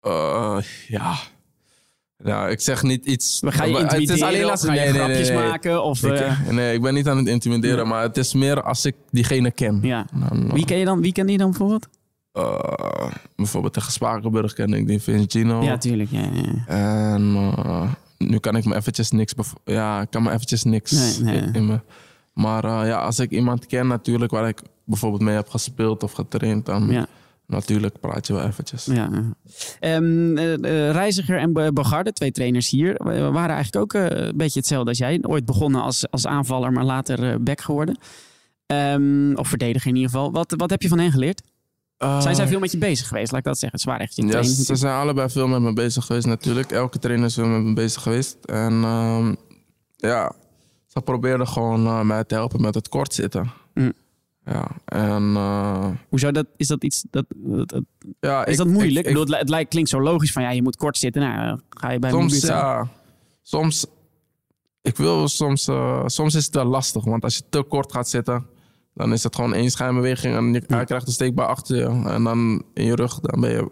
Eh, 0.00 0.58
ja. 0.88 1.14
Ja, 2.24 2.48
ik 2.48 2.60
zeg 2.60 2.82
niet 2.82 3.06
iets. 3.06 3.40
Gaan 3.44 3.66
je 3.66 3.72
Maar 3.72 3.82
het 3.82 3.92
is 3.92 3.98
intimideren 3.98 4.28
alleen 4.28 4.44
of 4.44 4.50
als 4.50 4.64
ga 4.64 4.72
je 4.72 4.80
nee, 4.80 4.88
nee, 4.92 4.98
grapjes 5.00 5.28
nee, 5.28 5.36
nee. 5.38 5.48
maken? 5.48 5.82
Of, 5.84 6.02
Ik- 6.04 6.12
eh, 6.12 6.48
nee, 6.48 6.74
ik 6.74 6.82
ben 6.82 6.94
niet 6.94 7.08
aan 7.08 7.16
het 7.16 7.26
intimideren, 7.26 7.88
maar 7.88 8.02
het 8.02 8.16
is 8.16 8.34
meer 8.34 8.62
als 8.62 8.84
ik 8.84 8.94
diegene 9.10 9.50
ken. 9.50 9.78
ja. 9.82 10.06
Dan, 10.28 10.46
eh, 10.48 10.52
Wie 10.54 10.64
ken 10.64 10.78
je 10.78 10.84
dan? 10.84 11.00
Wie 11.00 11.12
ken 11.12 11.28
je 11.28 11.38
dan 11.38 11.48
bijvoorbeeld? 11.50 11.88
eh, 12.32 13.10
bijvoorbeeld 13.36 13.72
tegen 13.72 13.92
Spakenburg 13.92 14.52
ken 14.52 14.72
ik 14.72 14.86
die 14.86 15.00
Vince 15.02 15.38
Gino. 15.38 15.62
Ja, 15.62 15.78
tuurlijk. 15.78 16.10
Ja, 16.10 16.20
ja. 16.32 16.64
En 16.66 17.34
eh, 17.36 17.90
nu 18.18 18.38
kan 18.38 18.56
ik 18.56 18.64
me 18.64 18.74
eventjes 18.76 19.10
niks... 19.10 19.34
Ja, 19.64 20.00
ik 20.00 20.10
kan 20.10 20.22
me 20.22 20.30
eventjes 20.32 20.64
niks 20.64 21.18
Nee, 21.18 21.40
nee. 21.40 21.48
In, 21.52 21.66
me... 21.66 21.80
Maar 22.32 22.86
ja, 22.86 22.98
als 22.98 23.18
ik 23.18 23.30
iemand 23.30 23.66
ken 23.66 23.86
natuurlijk 23.86 24.30
waar 24.32 24.48
ik 24.48 24.60
bijvoorbeeld 24.84 25.22
mee 25.22 25.34
heb 25.34 25.48
gespeeld 25.48 26.02
of 26.02 26.12
getraind, 26.12 26.66
dan 26.66 26.86
Ja. 26.90 27.06
Natuurlijk 27.46 28.00
praat 28.00 28.26
je 28.26 28.32
wel 28.32 28.42
eventjes. 28.46 28.84
Ja. 28.84 29.10
Ehm, 29.80 30.36
eh, 30.36 30.52
eh, 30.54 30.92
Reiziger 30.92 31.38
en 31.38 31.52
Bo- 31.52 31.72
Bogarde, 31.72 32.12
twee 32.12 32.30
trainers 32.32 32.70
hier, 32.70 32.94
wa- 32.96 33.30
waren 33.30 33.54
eigenlijk 33.54 33.76
ook 33.76 33.94
eh, 34.02 34.26
een 34.26 34.36
beetje 34.36 34.58
hetzelfde 34.58 34.88
als 34.88 34.98
jij. 34.98 35.18
Ooit 35.22 35.44
begonnen 35.44 35.82
als, 35.82 36.10
als 36.10 36.26
aanvaller, 36.26 36.72
maar 36.72 36.84
later 36.84 37.30
eh, 37.32 37.36
back 37.40 37.60
geworden. 37.60 37.98
Ehm, 38.66 39.34
of 39.34 39.48
verdediger 39.48 39.88
in 39.90 39.96
ieder 39.96 40.10
geval. 40.10 40.32
Wat, 40.32 40.54
wat 40.56 40.70
heb 40.70 40.82
je 40.82 40.88
van 40.88 40.98
hen 40.98 41.10
geleerd? 41.12 41.42
Zijn 41.98 42.34
zij 42.34 42.46
veel 42.48 42.58
met 42.58 42.72
je 42.72 42.78
bezig 42.78 43.08
geweest, 43.08 43.30
laat 43.30 43.40
ik 43.40 43.46
dat 43.46 43.58
zeggen. 43.58 43.78
Het 43.78 43.86
is 43.88 43.92
waar 43.92 44.00
echt 44.02 44.16
je 44.16 44.26
Ja, 44.26 44.42
ze 44.42 44.74
zijn 44.76 44.94
allebei 44.94 45.30
veel 45.30 45.46
met 45.48 45.60
me 45.60 45.72
bezig 45.72 46.04
geweest 46.06 46.26
natuurlijk. 46.26 46.70
Elke 46.72 46.98
trainer 46.98 47.26
is 47.26 47.34
veel 47.34 47.46
met 47.46 47.62
me 47.62 47.72
bezig 47.72 48.02
geweest. 48.02 48.36
En 48.44 48.72
ehm, 48.84 49.34
ja, 49.96 50.32
ze 50.86 51.00
probeerden 51.00 51.48
gewoon 51.48 51.86
eh, 51.86 52.00
mij 52.00 52.24
te 52.24 52.34
helpen 52.34 52.60
met 52.60 52.74
het 52.74 52.88
kort 52.88 53.14
zitten. 53.14 53.50
Mm. 53.74 53.92
Ja, 54.44 54.70
en 54.84 55.32
eh, 55.36 55.88
Hoezo 56.08 56.30
dat, 56.30 56.46
is 56.56 56.66
dat 56.66 56.84
iets... 56.84 57.04
Dat, 57.10 57.24
dat- 57.36 57.68
dat- 57.68 57.84
ja, 58.20 58.44
is 58.44 58.52
ik- 58.52 58.58
dat 58.58 58.66
moeilijk? 58.66 58.90
ik- 58.92 58.96
Ik, 58.98 59.04
bedoel, 59.04 59.20
het, 59.22 59.30
li- 59.30 59.38
het 59.38 59.48
lijkt, 59.48 59.70
klinkt 59.70 59.90
zo 59.90 60.00
logisch 60.02 60.32
van 60.32 60.42
ja, 60.42 60.50
je 60.50 60.62
moet 60.62 60.76
kort 60.76 60.98
zitten. 60.98 61.22
Nou, 61.22 61.60
ga 61.70 61.90
je 61.90 61.98
bij 61.98 62.10
soms, 62.10 62.40
ja, 62.40 62.88
soms, 63.42 63.86
ik 64.82 64.96
wil 64.96 65.28
soms, 65.28 65.68
eh, 65.68 66.02
soms 66.06 66.34
is 66.34 66.44
het 66.44 66.54
wel 66.54 66.64
lastig. 66.64 67.04
Want 67.04 67.24
als 67.24 67.36
je 67.36 67.42
te 67.48 67.62
kort 67.62 67.92
gaat 67.92 68.08
zitten, 68.08 68.46
dan 68.94 69.12
is 69.12 69.22
het 69.22 69.34
gewoon 69.34 69.54
één 69.54 69.70
schijnbeweging 69.70 70.36
en 70.36 70.52
je, 70.52 70.84
krijgt 70.84 71.06
een 71.06 71.12
steekbal 71.12 71.46
achter 71.46 71.76
je. 71.76 72.08
En 72.10 72.24
dan 72.24 72.62
in 72.74 72.84
je 72.84 72.94
rug, 72.94 73.20
dan 73.20 73.40
ben 73.40 73.50
je, 73.50 73.68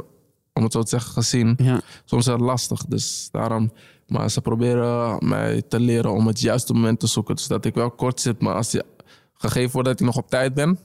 om 0.53 0.63
het 0.63 0.73
zo 0.73 0.83
te 0.83 0.89
zeggen, 0.89 1.13
gezien. 1.13 1.55
Ja. 1.63 1.81
Soms 2.05 2.27
is 2.27 2.33
het 2.33 2.41
lastig, 2.41 2.85
dus 2.85 3.29
daarom. 3.31 3.73
Maar 4.07 4.31
ze 4.31 4.41
proberen 4.41 5.17
mij 5.29 5.63
te 5.63 5.81
leren 5.81 6.13
om 6.13 6.27
het 6.27 6.41
juiste 6.41 6.73
moment 6.73 7.01
te 7.01 7.07
zoeken. 7.07 7.37
Dus 7.37 7.47
dat 7.47 7.65
ik 7.65 7.75
wel 7.75 7.91
kort 7.91 8.21
zit, 8.21 8.41
maar 8.41 8.55
als 8.55 8.71
die 8.71 8.83
gegeven 9.43 9.73
wordt 9.73 9.89
dat 9.89 10.01
ik 10.01 10.07
nog 10.07 10.17
op 10.17 10.29
tijd 10.31 10.55
ben. 10.55 10.69
En 10.69 10.79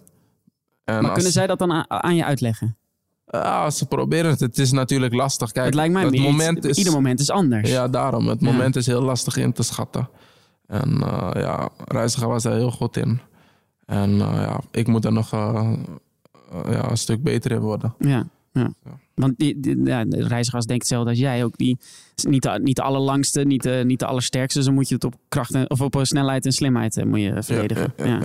Maar 0.93 1.03
als- 1.03 1.13
kunnen 1.13 1.31
zij 1.31 1.47
dat 1.47 1.59
dan 1.59 1.85
aan, 1.89 2.15
je 2.15 2.25
uitleggen? 2.25 2.77
Ja, 3.25 3.69
ze 3.69 3.85
proberen 3.85 4.29
het. 4.31 4.39
Het 4.39 4.57
is 4.59 4.71
natuurlijk 4.71 5.13
lastig. 5.13 5.51
Kijk, 5.51 5.65
het 5.65 5.75
lijkt 5.75 5.93
mij 5.93 6.03
het 6.03 6.11
meer 6.11 6.21
moment 6.21 6.65
is... 6.65 6.77
Ieder 6.77 6.93
moment 6.93 7.19
is 7.19 7.29
anders. 7.31 7.69
Ja, 7.71 7.87
daarom. 7.87 8.27
Het 8.27 8.39
Ja. 8.41 8.51
moment 8.51 8.75
is 8.75 8.85
heel 8.85 9.01
lastig 9.01 9.37
in 9.37 9.53
te 9.53 9.63
schatten. 9.63 10.09
En 10.67 11.01
eh, 11.01 11.29
ja, 11.33 11.69
Reiziger 11.85 12.27
was 12.27 12.43
daar 12.43 12.53
heel 12.53 12.71
goed 12.71 12.97
in. 12.97 13.19
En 13.85 14.11
eh, 14.21 14.33
ja, 14.33 14.59
ik 14.71 14.87
moet 14.87 15.05
er 15.05 15.11
nog 15.13 15.33
eh, 15.33 15.73
ja, 16.69 16.89
een 16.89 16.97
stuk 16.97 17.23
beter 17.23 17.51
in 17.51 17.59
worden. 17.59 17.95
Ja, 17.99 18.27
ja. 18.51 18.71
Ja. 18.83 18.99
Want 19.17 19.33
die, 19.37 19.59
die, 19.59 19.83
ja, 19.83 20.05
de 20.05 20.27
reizigers 20.27 20.65
denkt 20.65 20.81
hetzelfde 20.83 21.09
als 21.09 21.19
jij 21.19 21.43
ook. 21.43 21.57
Die 21.57 21.77
is 22.15 22.23
niet 22.23 22.43
de, 22.43 22.59
niet 22.61 22.75
de 22.75 22.81
allerlangste, 22.81 23.41
niet 23.41 23.63
de, 23.63 23.83
niet 23.85 23.99
de 23.99 24.05
allersterkste. 24.05 24.57
Dus 24.57 24.67
dan 24.67 24.75
moet 24.75 24.87
je 24.87 24.95
het 24.95 25.03
op 25.03 25.15
kracht 25.29 25.53
en, 25.53 25.69
of 25.69 25.81
op 25.81 25.99
snelheid 26.01 26.45
en 26.45 26.51
slimheid 26.51 26.97
eh, 26.97 27.05
moet 27.05 27.21
je 27.21 27.43
verdedigen. 27.43 27.93
ja, 27.97 28.05
ja, 28.05 28.19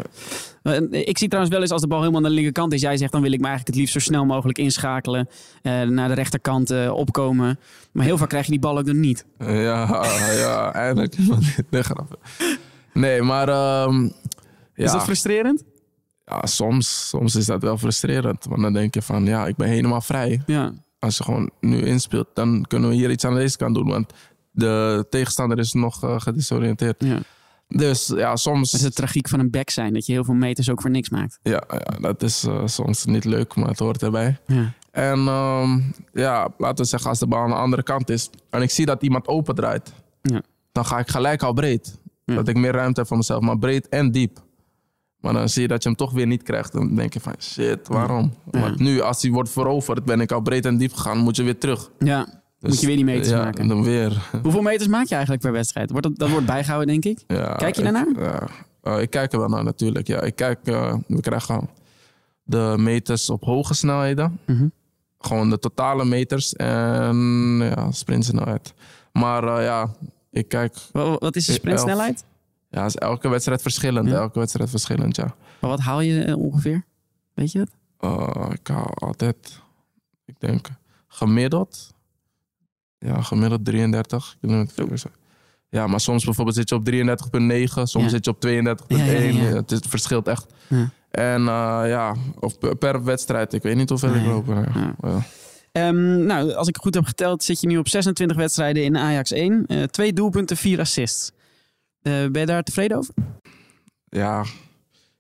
Ja. 0.63 0.73
Eh, 0.73 1.07
Ik 1.09 1.19
zie 1.19 1.27
trouwens 1.29 1.55
wel 1.55 1.63
eens 1.63 1.71
als 1.71 1.81
de 1.81 1.87
bal 1.87 1.99
helemaal 1.99 2.21
aan 2.23 2.29
de 2.29 2.35
linkerkant 2.35 2.73
is. 2.73 2.81
Jij 2.81 2.97
zegt 2.97 3.13
dan 3.13 3.23
wil 3.23 3.33
ik 3.33 3.41
me 3.41 3.47
eigenlijk 3.47 3.77
het 3.77 3.77
liefst 3.87 3.93
zo 4.03 4.11
snel 4.11 4.25
mogelijk 4.25 4.59
inschakelen. 4.59 5.29
eh, 5.63 5.83
naar 5.83 6.09
de 6.09 6.15
rechterkant 6.15 6.71
eh, 6.71 6.93
opkomen. 6.95 7.59
Maar 7.93 8.05
heel 8.05 8.19
vaak 8.19 8.29
krijg 8.29 8.45
je 8.45 8.51
die 8.51 8.61
bal 8.61 8.79
ook 8.79 8.87
dan 8.87 9.01
niet. 9.01 9.25
Ja, 9.39 9.53
ja, 10.45 10.73
eindelijk. 10.73 11.17
nee, 12.93 13.23
maar 13.23 13.49
ehm, 13.49 14.03
ja, 14.75 14.85
Is 14.85 14.93
dat 14.93 15.03
frustrerend? 15.05 15.65
Ja, 16.25 16.47
soms, 16.47 17.09
soms 17.09 17.35
is 17.35 17.47
dat 17.47 17.63
wel 17.63 17.79
frustrerend. 17.79 18.45
Want 18.45 18.63
dan 18.63 18.73
denk 18.73 18.95
je 18.95 19.03
van, 19.03 19.25
ja, 19.25 19.47
ik 19.47 19.57
ben 19.57 19.69
helemaal 19.69 20.01
vrij. 20.01 20.43
Ja. 20.47 20.73
Als 20.99 21.17
je 21.17 21.25
gewoon 21.25 21.51
nu 21.61 21.83
inspeelt, 21.83 22.29
dan 22.35 22.65
kunnen 22.69 22.89
we 22.89 22.95
hier 22.95 23.11
iets 23.11 23.25
aan 23.25 23.35
deze 23.35 23.57
kant 23.57 23.75
doen. 23.75 23.89
Want 23.89 24.13
de 24.51 25.07
tegenstander 25.11 25.59
is 25.59 25.73
nog 25.73 25.99
gedesoriënteerd. 26.17 27.05
ja. 27.05 27.19
Dus 27.69 28.07
ja, 28.07 28.37
soms... 28.37 28.71
Dat 28.71 28.81
is 28.81 28.87
de 28.87 28.93
tragiek 28.93 29.29
van 29.29 29.41
een 29.41 29.51
back 29.51 29.71
zijn. 29.71 29.93
Dat 29.93 30.07
je 30.07 30.13
heel 30.13 30.25
veel 30.25 30.35
meters 30.35 30.71
ook 30.71 30.81
voor 30.81 30.91
niks 30.91 31.09
maakt. 31.11 31.39
Ja, 31.43 31.63
ja 31.69 31.99
dat 32.01 32.23
is 32.23 32.45
eh, 32.45 32.63
soms 32.67 33.05
niet 33.05 33.25
leuk, 33.25 33.55
maar 33.55 33.69
het 33.69 33.79
hoort 33.79 34.03
erbij. 34.03 34.39
Ja. 34.47 34.73
En 34.91 35.19
ehm, 35.19 35.79
ja, 36.13 36.49
laten 36.59 36.85
we 36.85 36.91
zeggen, 36.91 37.09
als 37.11 37.19
de 37.19 37.27
bal 37.27 37.43
aan 37.43 37.49
de 37.49 37.55
andere 37.55 37.83
kant 37.83 38.11
is 38.11 38.31
en 38.51 38.63
ik 38.63 38.71
zie 38.71 38.87
dat 38.87 39.03
iemand 39.03 39.29
open 39.29 39.55
draait, 39.55 39.93
Ja. 40.23 40.43
dan 40.73 40.85
ga 40.87 40.99
ik 40.99 41.09
gelijk 41.09 41.43
al 41.43 41.53
breed. 41.53 41.99
Dat 42.25 42.49
ik 42.49 42.57
meer 42.57 42.73
ruimte 42.73 42.99
heb 43.01 43.09
voor 43.09 43.17
mezelf, 43.17 43.41
maar 43.41 43.59
breed 43.59 43.89
en 43.89 44.11
diep. 44.11 44.39
Maar 45.23 45.33
dan 45.33 45.49
zie 45.49 45.63
je 45.63 45.69
dat 45.69 45.83
je 45.83 45.89
hem 45.89 45.99
toch 45.99 46.13
weer 46.13 46.27
niet 46.27 46.43
krijgt. 46.43 46.73
Dan 46.73 46.95
denk 46.95 47.13
je 47.13 47.21
van, 47.21 47.35
shit, 47.39 47.89
waarom? 47.89 48.35
Ja. 48.51 48.61
Want 48.61 48.79
nu, 48.79 49.01
als 49.01 49.23
hij 49.23 49.31
wordt 49.31 49.51
veroverd, 49.51 50.05
ben 50.05 50.21
ik 50.21 50.33
al 50.33 50.41
breed 50.41 50.65
en 50.67 50.77
diep 50.77 50.93
gegaan, 50.93 51.19
moet 51.19 51.37
je 51.37 51.43
weer 51.43 51.59
terug. 51.59 51.91
ja. 51.99 52.41
Dus, 52.59 52.71
Moet 52.71 52.81
je 52.81 52.87
weer 52.87 52.97
die 52.97 53.05
meters 53.05 53.29
ja, 53.29 53.43
maken. 53.45 53.69
dan 53.69 53.83
weer. 53.85 54.29
Hoeveel 54.43 54.63
meters 54.63 54.89
maak 54.89 55.07
je 55.07 55.13
eigenlijk 55.15 55.43
per 55.43 55.53
wedstrijd? 55.53 55.91
Wordt 55.91 56.07
dat, 56.07 56.19
dat 56.19 56.31
wordt 56.31 56.47
bijgehouden, 56.47 56.89
denk 57.01 57.05
ik. 57.19 57.25
Ja, 57.27 57.55
Kijk 57.55 57.77
je 57.77 57.83
ik- 57.83 57.93
daarnaar? 57.93 58.23
Ja, 58.25 58.49
Eh, 58.83 59.01
ik 59.03 59.11
kijk 59.11 59.33
er 59.33 59.39
wel 59.39 59.49
naar 59.49 59.65
natuurlijk. 59.65 60.07
Ja, 60.07 60.21
ik 60.21 60.37
kijk, 60.37 60.59
eh, 60.65 60.95
we 61.07 61.21
krijgen 61.21 61.69
de 62.43 62.75
meters 62.79 63.31
op 63.31 63.45
hoge 63.45 63.75
snelheden. 63.75 64.39
Mhm. 64.47 64.67
Gewoon 65.19 65.51
de 65.51 65.59
totale 65.59 66.05
meters 66.05 66.53
en 66.55 67.57
ja, 67.59 67.91
sprintsnelheid. 67.91 68.75
Maar 69.13 69.57
eh, 69.59 69.65
ja, 69.65 69.89
ik 70.31 70.49
kijk, 70.49 70.75
Wa- 70.93 71.17
Wat 71.19 71.37
is 71.37 71.47
de 71.47 71.53
sprintsnelheid? 71.53 72.25
Ja, 72.73 72.85
is 72.85 72.97
elke 72.97 73.29
wedstrijd 73.29 73.63
verschillend. 73.63 74.09
Ja. 74.09 74.15
Elke 74.15 74.39
wedstrijd 74.39 74.71
verschillend, 74.71 75.17
ja. 75.17 75.35
Maar 75.61 75.71
wat 75.71 75.81
haal 75.81 76.01
je 76.01 76.23
eh, 76.25 76.39
ongeveer? 76.39 76.85
Weet 77.35 77.53
je 77.53 77.59
dat? 77.59 77.69
Eh, 77.99 78.47
ik 78.53 78.67
hou 78.67 78.87
altijd, 78.95 79.61
ik 80.25 80.35
denk, 80.39 80.69
gemiddeld. 81.09 81.91
Ja, 82.99 83.23
gemiddeld 83.23 83.65
33 83.65 84.37
kilometer. 84.41 84.75
per 84.75 84.89
uur. 84.93 85.03
Ja, 85.69 85.87
maar 85.87 86.01
soms 86.01 86.25
bijvoorbeeld 86.25 86.57
zit 86.57 86.69
je 86.69 86.75
op 86.75 86.85
33,9, 86.85 87.83
soms 87.83 88.05
Ja. 88.05 88.11
zit 88.11 88.25
je 88.25 88.31
op 88.31 88.41
32,1. 88.41 88.97
Ja, 88.97 89.05
ja, 89.13 89.49
ja. 89.49 89.55
Het, 89.55 89.71
is- 89.71 89.77
het 89.77 89.87
verschilt 89.89 90.29
echt. 90.29 90.47
Ja. 90.69 90.91
En 91.11 91.41
eh, 91.41 91.83
ja, 91.87 92.15
of 92.41 92.59
per- 92.79 93.05
wedstrijd. 93.05 93.53
Ik 93.53 93.63
weet 93.63 93.77
niet 93.77 93.89
hoeveel 93.89 94.15
ik 94.15 94.27
loop. 94.27 94.49
Ehm, 95.73 96.25
nou, 96.27 96.53
als 96.53 96.69
ik 96.69 96.77
goed 96.77 96.95
heb 96.95 97.05
geteld, 97.05 97.43
zit 97.43 97.61
je 97.61 97.67
nu 97.67 97.79
op 97.79 97.89
26 97.89 98.37
wedstrijden 98.37 98.85
in 98.85 98.97
Ajax 98.97 99.31
1. 99.33 99.67
Eh, 99.67 99.83
twee 99.83 100.13
doelpunten, 100.13 100.57
vier 100.57 100.81
assists. 100.81 101.33
Eh, 102.03 102.13
ben 102.31 102.41
je 102.41 102.47
daar 102.47 102.63
tevreden 102.63 102.97
over? 102.97 103.15
ja, 104.09 104.45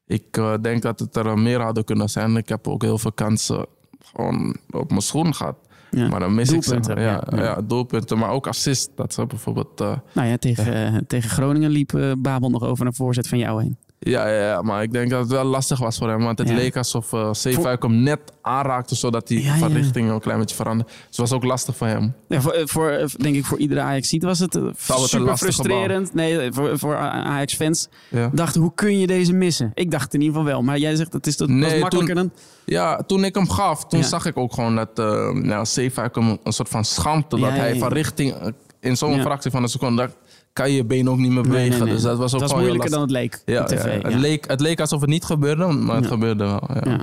ik 0.06 0.36
eh, 0.36 0.54
denk 0.60 0.82
dat 0.82 0.98
het 0.98 1.16
er 1.16 1.38
meer 1.38 1.60
hadden 1.60 1.84
kunnen 1.84 2.08
zijn. 2.08 2.36
Ik 2.36 2.48
heb 2.48 2.68
ook 2.68 2.82
heel 2.82 2.98
veel 2.98 3.12
kansen 3.12 3.66
gewoon 4.04 4.56
op 4.70 4.88
mijn 4.88 5.02
schoen 5.02 5.34
gehad. 5.34 5.56
Ja. 5.90 6.08
Maar 6.08 6.20
dan 6.20 6.34
mis 6.34 6.52
ik 6.52 6.62
ze. 6.64 6.80
Ja, 6.94 7.22
ja, 7.30 7.60
doelpunten, 7.62 8.18
maar 8.18 8.30
ook 8.30 8.46
assist. 8.46 8.90
Dat 8.96 9.12
ze 9.14 9.26
bijvoorbeeld... 9.26 9.80
eh, 9.80 9.96
Nou 10.12 10.28
ja, 10.28 10.36
tegen, 10.36 11.06
tegen 11.06 11.30
Groningen 11.30 11.70
liep 11.70 12.14
Babel 12.18 12.50
nog 12.50 12.62
over 12.62 12.86
een 12.86 12.94
voorzet 12.94 13.28
van 13.28 13.38
jou 13.38 13.62
heen. 13.62 13.78
Ja, 14.04 14.28
ja, 14.28 14.46
ja, 14.46 14.62
maar 14.62 14.82
ik 14.82 14.92
denk 14.92 15.10
dat 15.10 15.20
het 15.20 15.30
wel 15.30 15.44
lastig 15.44 15.78
was 15.78 15.98
voor 15.98 16.08
hem. 16.08 16.22
Want 16.22 16.38
het 16.38 16.48
Ja. 16.48 16.54
leek 16.54 16.76
alsof 16.76 17.12
uh, 17.12 17.32
Zeefuik 17.32 17.82
hem 17.82 18.02
net 18.02 18.20
aanraakte, 18.40 18.94
zodat 18.94 19.28
hij 19.28 19.38
Ja, 19.38 19.56
van 19.56 19.72
richting 19.72 20.10
een 20.10 20.20
klein 20.20 20.38
beetje 20.38 20.56
veranderde. 20.56 20.90
Dus 20.92 21.06
het 21.06 21.16
was 21.16 21.32
ook 21.32 21.44
lastig 21.44 21.76
voor 21.76 21.86
hem. 21.86 22.14
Ja, 22.28 22.40
voor, 22.40 22.52
eh, 22.52 22.62
voor, 22.66 22.90
eh, 22.90 23.06
denk 23.16 23.34
ik 23.36 23.44
voor 23.44 23.58
iedere 23.58 23.80
ajax 23.80 24.16
was 24.18 24.38
het 24.38 24.54
eh, 24.54 24.62
super 25.04 25.36
frustrerend. 25.36 26.14
Nee, 26.14 26.38
eh, 26.38 26.48
voor, 26.52 26.78
voor 26.78 26.96
Ajax-fans 26.96 27.88
Ja, 28.08 28.30
dachten, 28.32 28.60
hoe 28.60 28.72
kun 28.74 28.98
je 28.98 29.06
deze 29.06 29.32
missen? 29.32 29.70
Ik 29.74 29.90
dacht 29.90 30.14
in 30.14 30.20
ieder 30.20 30.36
geval 30.36 30.52
wel. 30.52 30.62
Maar 30.62 30.78
jij 30.78 30.94
zegt, 30.96 31.12
het 31.12 31.26
is 31.26 31.36
dat 31.36 31.48
Nee, 31.48 31.70
was 31.70 31.80
makkelijker 31.80 32.14
dan... 32.14 32.30
ja 32.64 32.96
toen 33.06 33.24
ik 33.24 33.34
hem 33.34 33.50
gaf, 33.50 33.86
toen 33.86 34.04
zag 34.04 34.26
ik 34.26 34.36
ook 34.36 34.52
gewoon 34.52 34.76
dat 34.76 34.98
uh, 34.98 35.30
nou, 35.30 35.66
Zeefuik 35.66 36.14
hem 36.14 36.38
een 36.42 36.52
soort 36.52 36.68
van 36.68 36.84
schampte. 36.84 37.36
Ja, 37.36 37.42
dat 37.48 37.56
hij 37.56 37.78
van 37.78 37.92
richting, 37.92 38.32
eh, 38.34 38.46
in 38.80 38.96
zo'n 38.96 39.20
fractie 39.20 39.50
van 39.50 39.62
een 39.62 39.68
seconde, 39.68 40.10
kan 40.52 40.70
je 40.70 40.76
je 40.76 40.84
been 40.84 41.08
ook 41.10 41.18
niet 41.18 41.30
meer 41.30 41.42
bewegen. 41.42 41.70
nee, 41.70 41.80
nee. 41.80 41.92
Dus 41.92 42.02
dat 42.02 42.18
was 42.18 42.34
ook 42.34 42.40
was 42.40 42.54
moeilijker 42.54 42.90
dan 42.90 43.00
het 43.00 43.10
leek 43.10 43.42
ja, 43.46 43.64
tv. 43.64 43.84
ja, 43.84 43.90
ja. 43.92 44.00
Het, 44.00 44.14
leek, 44.14 44.46
het 44.48 44.60
leek 44.60 44.80
alsof 44.80 45.00
het 45.00 45.10
niet 45.10 45.24
gebeurde, 45.24 45.66
maar 45.66 45.94
het 45.96 46.04
Ja. 46.04 46.10
gebeurde 46.10 46.44
wel. 46.44 46.68
Ja. 46.74 46.80
Ja. 46.90 47.02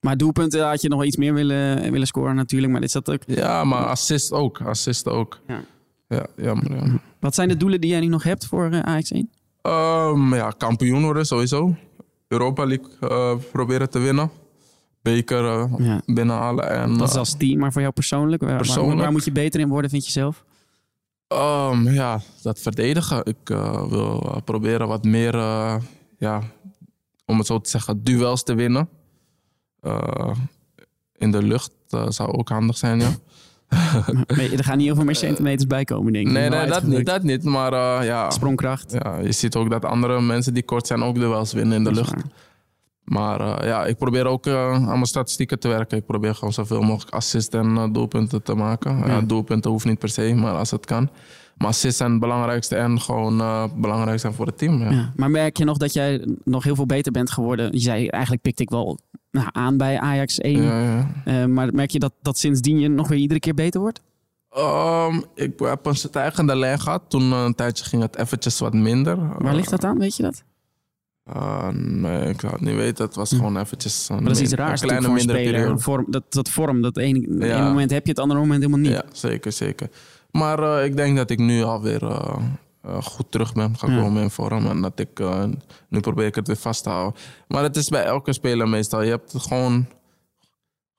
Maar 0.00 0.16
doelpunten 0.16 0.68
had 0.68 0.82
je 0.82 0.88
nog 0.88 0.98
wel 0.98 1.06
iets 1.06 1.16
meer 1.16 1.34
willen, 1.34 1.90
willen 1.92 2.06
scoren 2.06 2.34
natuurlijk. 2.34 2.72
Maar 2.72 2.80
dit 2.80 2.90
zat 2.90 3.10
ook... 3.10 3.20
Ja, 3.26 3.64
maar 3.64 3.84
assist 3.86 4.32
ook. 4.32 4.60
Assist 4.60 5.08
ook. 5.08 5.38
Ja. 5.46 5.64
Ja, 6.08 6.26
jammer. 6.36 6.76
Ja. 6.76 7.00
Wat 7.20 7.34
zijn 7.34 7.48
de 7.48 7.56
doelen 7.56 7.80
die 7.80 7.90
jij 7.90 8.00
nu 8.00 8.06
nog 8.06 8.22
hebt 8.22 8.46
voor 8.46 8.70
eh, 8.70 8.80
Ajax 8.80 9.10
1? 9.10 9.30
Ehm, 9.62 10.34
ja, 10.34 10.50
kampioen 10.58 11.02
worden 11.02 11.26
sowieso. 11.26 11.74
Europa 12.28 12.64
League 12.66 12.88
eh, 13.00 13.34
proberen 13.52 13.90
te 13.90 13.98
winnen. 13.98 14.30
Beker 15.02 15.44
eh, 15.44 15.64
Ja. 15.78 16.00
binnenhalen. 16.06 16.70
En, 16.70 16.98
Dat 16.98 17.08
is 17.08 17.12
eh, 17.14 17.18
als 17.20 17.36
team, 17.36 17.58
maar 17.58 17.72
voor 17.72 17.80
jou 17.80 17.92
persoonlijk? 17.92 18.42
Waar, 18.42 18.56
Persoonlijk? 18.56 18.92
Waar, 18.94 19.02
waar 19.02 19.12
moet 19.12 19.24
je 19.24 19.32
beter 19.32 19.60
in 19.60 19.68
worden, 19.68 19.90
vind 19.90 20.04
je 20.06 20.12
zelf? 20.12 20.44
Ehm, 21.34 21.88
ja, 21.88 22.20
dat 22.42 22.60
verdedigen. 22.60 23.24
Ik 23.24 23.50
eh, 23.50 23.88
wil 23.88 24.20
eh, 24.20 24.36
proberen 24.44 24.88
wat 24.88 25.04
meer, 25.04 25.34
eh, 25.34 25.74
ja, 26.18 26.40
om 27.26 27.38
het 27.38 27.46
zo 27.46 27.60
te 27.60 27.70
zeggen, 27.70 28.02
duels 28.02 28.42
te 28.42 28.54
winnen. 28.54 28.88
In 31.16 31.30
de 31.30 31.42
lucht 31.42 31.72
zou 32.08 32.32
ook 32.32 32.48
handig 32.48 32.76
zijn, 32.76 33.00
ja. 33.00 33.10
Nee, 34.36 34.56
er 34.56 34.64
gaan 34.64 34.76
niet 34.76 34.86
heel 34.86 34.94
veel 34.94 35.04
meer 35.04 35.14
centimeters 35.14 35.66
bij 35.66 35.84
komen, 35.84 36.12
denk 36.12 36.26
ik. 36.26 36.32
Nee, 36.32 36.48
nee 36.48 36.66
dat, 36.66 36.82
niet, 36.82 37.06
dat 37.06 37.22
niet. 37.22 37.44
Maar 37.44 38.04
ja, 38.04 38.30
Sprongkracht. 38.30 38.92
ja, 38.92 39.18
je 39.18 39.32
ziet 39.32 39.56
ook 39.56 39.70
dat 39.70 39.84
andere 39.84 40.20
mensen 40.20 40.54
die 40.54 40.62
kort 40.62 40.86
zijn 40.86 41.02
ook 41.02 41.14
duels 41.14 41.52
winnen 41.52 41.76
in 41.76 41.84
de 41.84 41.92
lucht. 41.92 42.14
waar. 42.14 42.24
Maar 43.04 43.40
eh, 43.40 43.66
ja, 43.68 43.86
ik 43.86 43.96
probeer 43.96 44.26
ook 44.26 44.46
eh, 44.46 44.72
aan 44.72 44.84
mijn 44.84 45.06
statistieken 45.06 45.58
te 45.58 45.68
werken. 45.68 45.98
Ik 45.98 46.06
probeer 46.06 46.34
gewoon 46.34 46.52
zoveel 46.52 46.82
mogelijk 46.82 47.14
assists 47.14 47.54
en 47.54 47.76
eh, 47.76 47.88
doelpunten 47.92 48.42
te 48.42 48.54
maken. 48.54 48.98
Ja. 48.98 49.06
Ja. 49.06 49.20
doelpunten 49.20 49.70
hoeft 49.70 49.84
niet 49.84 49.98
per 49.98 50.08
se, 50.08 50.34
maar 50.34 50.54
als 50.54 50.70
het 50.70 50.86
kan. 50.86 51.10
Maar 51.56 51.68
assists 51.68 51.96
zijn 51.98 52.10
het 52.10 52.20
belangrijkste 52.20 52.76
en 52.76 53.00
gewoon 53.00 53.36
belangrijk 53.76 54.20
zijn 54.20 54.32
voor 54.32 54.46
het 54.46 54.58
team. 54.58 54.80
Ja. 54.80 54.90
Ja. 54.90 55.12
Maar 55.16 55.30
merk 55.30 55.56
je 55.56 55.64
nog 55.64 55.76
dat 55.76 55.92
jij 55.92 56.26
nog 56.44 56.64
heel 56.64 56.74
veel 56.74 56.86
beter 56.86 57.12
bent 57.12 57.30
geworden? 57.30 57.72
Je 57.72 57.78
zei, 57.78 58.08
eigenlijk 58.08 58.42
pikte 58.42 58.62
ik 58.62 58.70
wel 58.70 58.98
nou, 59.32 59.48
aan 59.52 59.76
bij 59.76 59.98
Ajax 59.98 60.38
1. 60.38 60.62
Ja, 60.62 60.80
ja. 60.80 61.08
Eh, 61.24 61.44
maar 61.44 61.74
merk 61.74 61.90
je 61.90 61.98
dat, 61.98 62.12
dat 62.22 62.38
sindsdien 62.38 62.78
je 62.78 62.88
nog 62.88 63.08
weer 63.08 63.18
iedere 63.18 63.40
keer 63.40 63.54
beter 63.54 63.80
wordt? 63.80 64.00
Ehm, 64.50 65.20
ik 65.34 65.52
heb 65.58 65.86
een 65.86 65.94
stijgende 65.94 66.56
lijn 66.56 66.80
gehad. 66.80 67.02
Toen 67.08 67.32
een 67.32 67.54
tijdje 67.54 67.84
ging 67.84 68.02
het 68.02 68.16
eventjes 68.16 68.58
wat 68.58 68.72
minder. 68.72 69.18
Waar 69.38 69.54
ligt 69.54 69.70
dat 69.70 69.84
aan, 69.84 69.98
weet 69.98 70.16
je 70.16 70.22
dat? 70.22 70.44
Eh, 71.24 71.68
nee, 71.72 72.28
ik 72.28 72.40
zou 72.40 72.52
het 72.52 72.60
niet 72.62 72.74
weten. 72.74 73.04
Het 73.04 73.14
was 73.14 73.30
gewoon 73.30 73.56
eventjes 73.58 74.08
een, 74.08 74.14
Maar 74.16 74.24
dat 74.24 74.36
is 74.36 74.42
iets 74.42 74.52
raars 74.52 74.80
een 74.80 74.86
kleine 74.88 75.08
mindere 75.08 75.38
speler. 75.38 75.52
periode. 75.60 75.80
Vorm, 75.82 76.04
dat, 76.08 76.22
dat 76.28 76.48
vorm, 76.48 76.82
dat 76.82 76.96
ene, 76.96 77.46
Ja. 77.46 77.56
ene 77.56 77.64
moment 77.68 77.90
heb 77.90 78.04
je 78.04 78.10
het, 78.10 78.20
andere 78.20 78.40
moment 78.40 78.62
helemaal 78.62 78.80
niet. 78.84 78.92
Ja, 78.92 79.04
zeker, 79.12 79.52
zeker. 79.52 79.88
Maar 80.30 80.58
eh, 80.78 80.84
ik 80.84 80.96
denk 80.96 81.16
dat 81.16 81.30
ik 81.30 81.38
nu 81.38 81.62
alweer 81.62 82.02
eh, 82.06 82.38
goed 83.02 83.26
terug 83.30 83.52
ben 83.52 83.78
gekomen 83.78 84.22
in 84.22 84.30
vorm. 84.30 84.66
En 84.66 84.80
dat 84.80 84.98
ik, 84.98 85.20
nu 85.88 86.00
probeer 86.00 86.26
ik 86.26 86.34
het 86.34 86.46
weer 86.46 86.56
vast 86.56 86.82
te 86.82 86.88
houden. 86.90 87.20
Maar 87.48 87.62
het 87.62 87.76
is 87.76 87.88
bij 87.88 88.04
elke 88.04 88.32
speler 88.32 88.68
meestal. 88.68 89.02
Je 89.02 89.10
hebt 89.10 89.34
gewoon, 89.36 89.86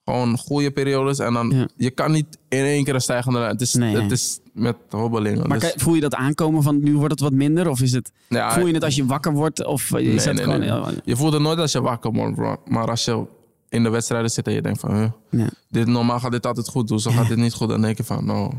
gewoon 0.06 0.38
goede 0.38 0.72
periodes. 0.72 1.20
En 1.20 1.34
dan, 1.34 1.50
Ja. 1.50 1.68
je 1.78 1.90
kan 1.90 2.12
niet 2.12 2.38
in 2.50 2.64
één 2.64 2.84
keer 2.84 2.94
een 2.96 3.02
stijgende 3.02 3.40
lijn. 3.40 3.52
Het 3.52 3.62
is, 3.62 3.74
Nee, 3.74 3.96
het 4.02 4.12
is 4.12 4.40
met 4.54 4.76
hobbelingen. 4.90 5.48
Maar 5.48 5.60
Dus- 5.60 5.74
voel 5.76 5.94
je 5.94 6.02
dat 6.02 6.16
aankomen 6.16 6.64
van 6.64 6.84
nu 6.84 6.96
wordt 6.96 7.12
het 7.12 7.20
wat 7.20 7.32
minder? 7.32 7.70
Of 7.70 7.82
is 7.82 7.92
het, 7.92 8.12
ja, 8.30 8.52
voel 8.54 8.68
je 8.68 8.74
het 8.74 8.84
als 8.84 8.96
je 8.96 9.06
wakker 9.06 9.34
wordt? 9.34 9.66
Of 9.66 9.92
Nee, 9.92 10.04
nee, 10.16 10.36
gewoon... 10.38 10.96
Je 11.04 11.16
voelt 11.16 11.34
het 11.34 11.42
nooit 11.42 11.60
als 11.60 11.72
je 11.72 11.82
wakker 11.82 12.12
wordt, 12.12 12.36
bro. 12.36 12.56
Maar 12.68 12.90
als 12.90 13.06
je 13.06 13.24
in 13.70 13.84
de 13.84 13.90
wedstrijden 13.90 14.30
zit 14.30 14.48
en 14.48 14.54
je 14.54 14.62
denkt 14.62 14.80
van... 14.80 14.96
huh, 14.96 15.08
Ja. 15.30 15.50
dit, 15.70 15.88
normaal 15.88 16.20
gaat 16.20 16.32
dit 16.32 16.46
altijd 16.46 16.68
goed. 16.68 17.02
Zo 17.02 17.12
gaat 17.12 17.28
dit 17.28 17.38
niet 17.38 17.54
goed. 17.54 17.70
Dan 17.70 17.82
denk 17.82 17.98
je 17.98 18.04
van, 18.04 18.26
nou, 18.26 18.52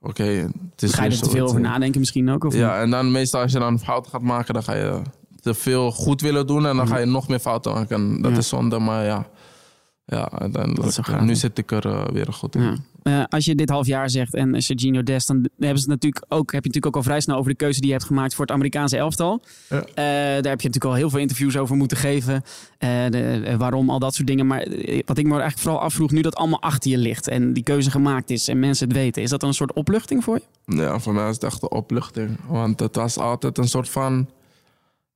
oké. 0.00 0.22
het 0.22 0.82
is 0.82 0.92
Ga 0.94 1.04
je 1.04 1.10
er 1.10 1.20
te 1.22 1.30
veel 1.30 1.46
over 1.46 1.60
nadenken 1.60 2.00
misschien 2.00 2.30
ook? 2.30 2.44
Of 2.44 2.52
niet? 2.52 2.60
Ja, 2.62 2.80
en 2.80 2.90
dan 2.90 3.10
meestal 3.12 3.40
als 3.42 3.52
je 3.52 3.58
dan 3.58 3.78
fouten 3.78 4.10
gaat 4.10 4.22
maken, 4.22 4.54
dan 4.54 4.62
ga 4.62 4.74
je 4.74 5.00
te 5.40 5.54
veel 5.54 5.90
goed 5.92 6.20
willen 6.20 6.46
doen 6.46 6.66
en 6.66 6.76
dan 6.76 6.86
ga 6.88 6.98
je 6.98 7.06
nog 7.06 7.28
meer 7.28 7.38
fouten 7.38 7.72
maken. 7.72 7.96
En 7.96 8.22
dat 8.22 8.36
is 8.36 8.48
zonde, 8.48 8.78
maar 8.78 9.04
ja. 9.04 9.26
Ja, 10.10 10.20
Dat 10.20 10.32
is 10.32 10.38
uiteindelijk. 10.40 10.82
wel 10.82 11.04
gaaf. 11.04 11.20
nu 11.20 11.34
zit 11.34 11.58
ik 11.58 11.70
er 11.70 11.86
eh, 11.86 12.04
weer 12.12 12.32
goed 12.32 12.54
in. 12.54 12.62
Ja. 12.62 12.74
Eh, 13.02 13.24
als 13.28 13.44
je 13.44 13.54
dit 13.54 13.70
half 13.70 13.86
jaar 13.86 14.10
zegt 14.10 14.34
en 14.34 14.62
Serginho 14.62 15.02
Dest, 15.02 15.26
dan 15.26 15.36
hebben 15.58 15.78
ze 15.78 15.90
het 15.90 16.02
natuurlijk 16.02 16.24
ook, 16.28 16.52
heb 16.52 16.62
je 16.62 16.68
natuurlijk 16.68 16.86
ook 16.86 16.96
al 16.96 17.02
vrij 17.02 17.20
snel 17.20 17.36
over 17.36 17.50
de 17.50 17.56
keuze 17.56 17.78
die 17.78 17.88
je 17.88 17.94
hebt 17.94 18.06
gemaakt 18.06 18.34
voor 18.34 18.44
het 18.44 18.54
Amerikaanse 18.54 18.96
elftal. 18.96 19.42
Ja. 19.68 19.76
Eh, 19.80 19.84
daar 19.94 20.34
heb 20.34 20.44
je 20.44 20.50
natuurlijk 20.68 20.84
al 20.84 20.94
heel 20.94 21.10
veel 21.10 21.18
interviews 21.18 21.56
over 21.56 21.76
moeten 21.76 21.96
geven. 21.96 22.42
De, 22.78 23.54
waarom, 23.58 23.90
al 23.90 23.98
dat 23.98 24.14
soort 24.14 24.26
dingen. 24.26 24.46
Maar 24.46 24.58
wat 25.04 25.18
ik 25.18 25.24
me 25.24 25.30
eigenlijk 25.30 25.58
vooral 25.58 25.80
afvroeg, 25.80 26.10
nu 26.10 26.20
dat 26.20 26.36
allemaal 26.36 26.62
achter 26.62 26.90
je 26.90 26.98
ligt 26.98 27.28
en 27.28 27.52
die 27.52 27.62
keuze 27.62 27.90
gemaakt 27.90 28.30
is 28.30 28.48
en 28.48 28.58
mensen 28.58 28.88
het 28.88 28.96
weten, 28.96 29.22
is 29.22 29.30
dat 29.30 29.40
dan 29.40 29.48
een 29.48 29.54
soort 29.54 29.72
opluchting 29.72 30.24
voor 30.24 30.34
je? 30.64 30.74
Ja, 30.76 30.98
voor 30.98 31.14
mij 31.14 31.28
is 31.28 31.34
het 31.34 31.44
echt 31.44 31.62
een 31.62 31.70
opluchting. 31.70 32.38
Want 32.46 32.80
het 32.80 32.96
was 32.96 33.16
altijd 33.18 33.58
een 33.58 33.68
soort 33.68 33.88
van... 33.88 34.28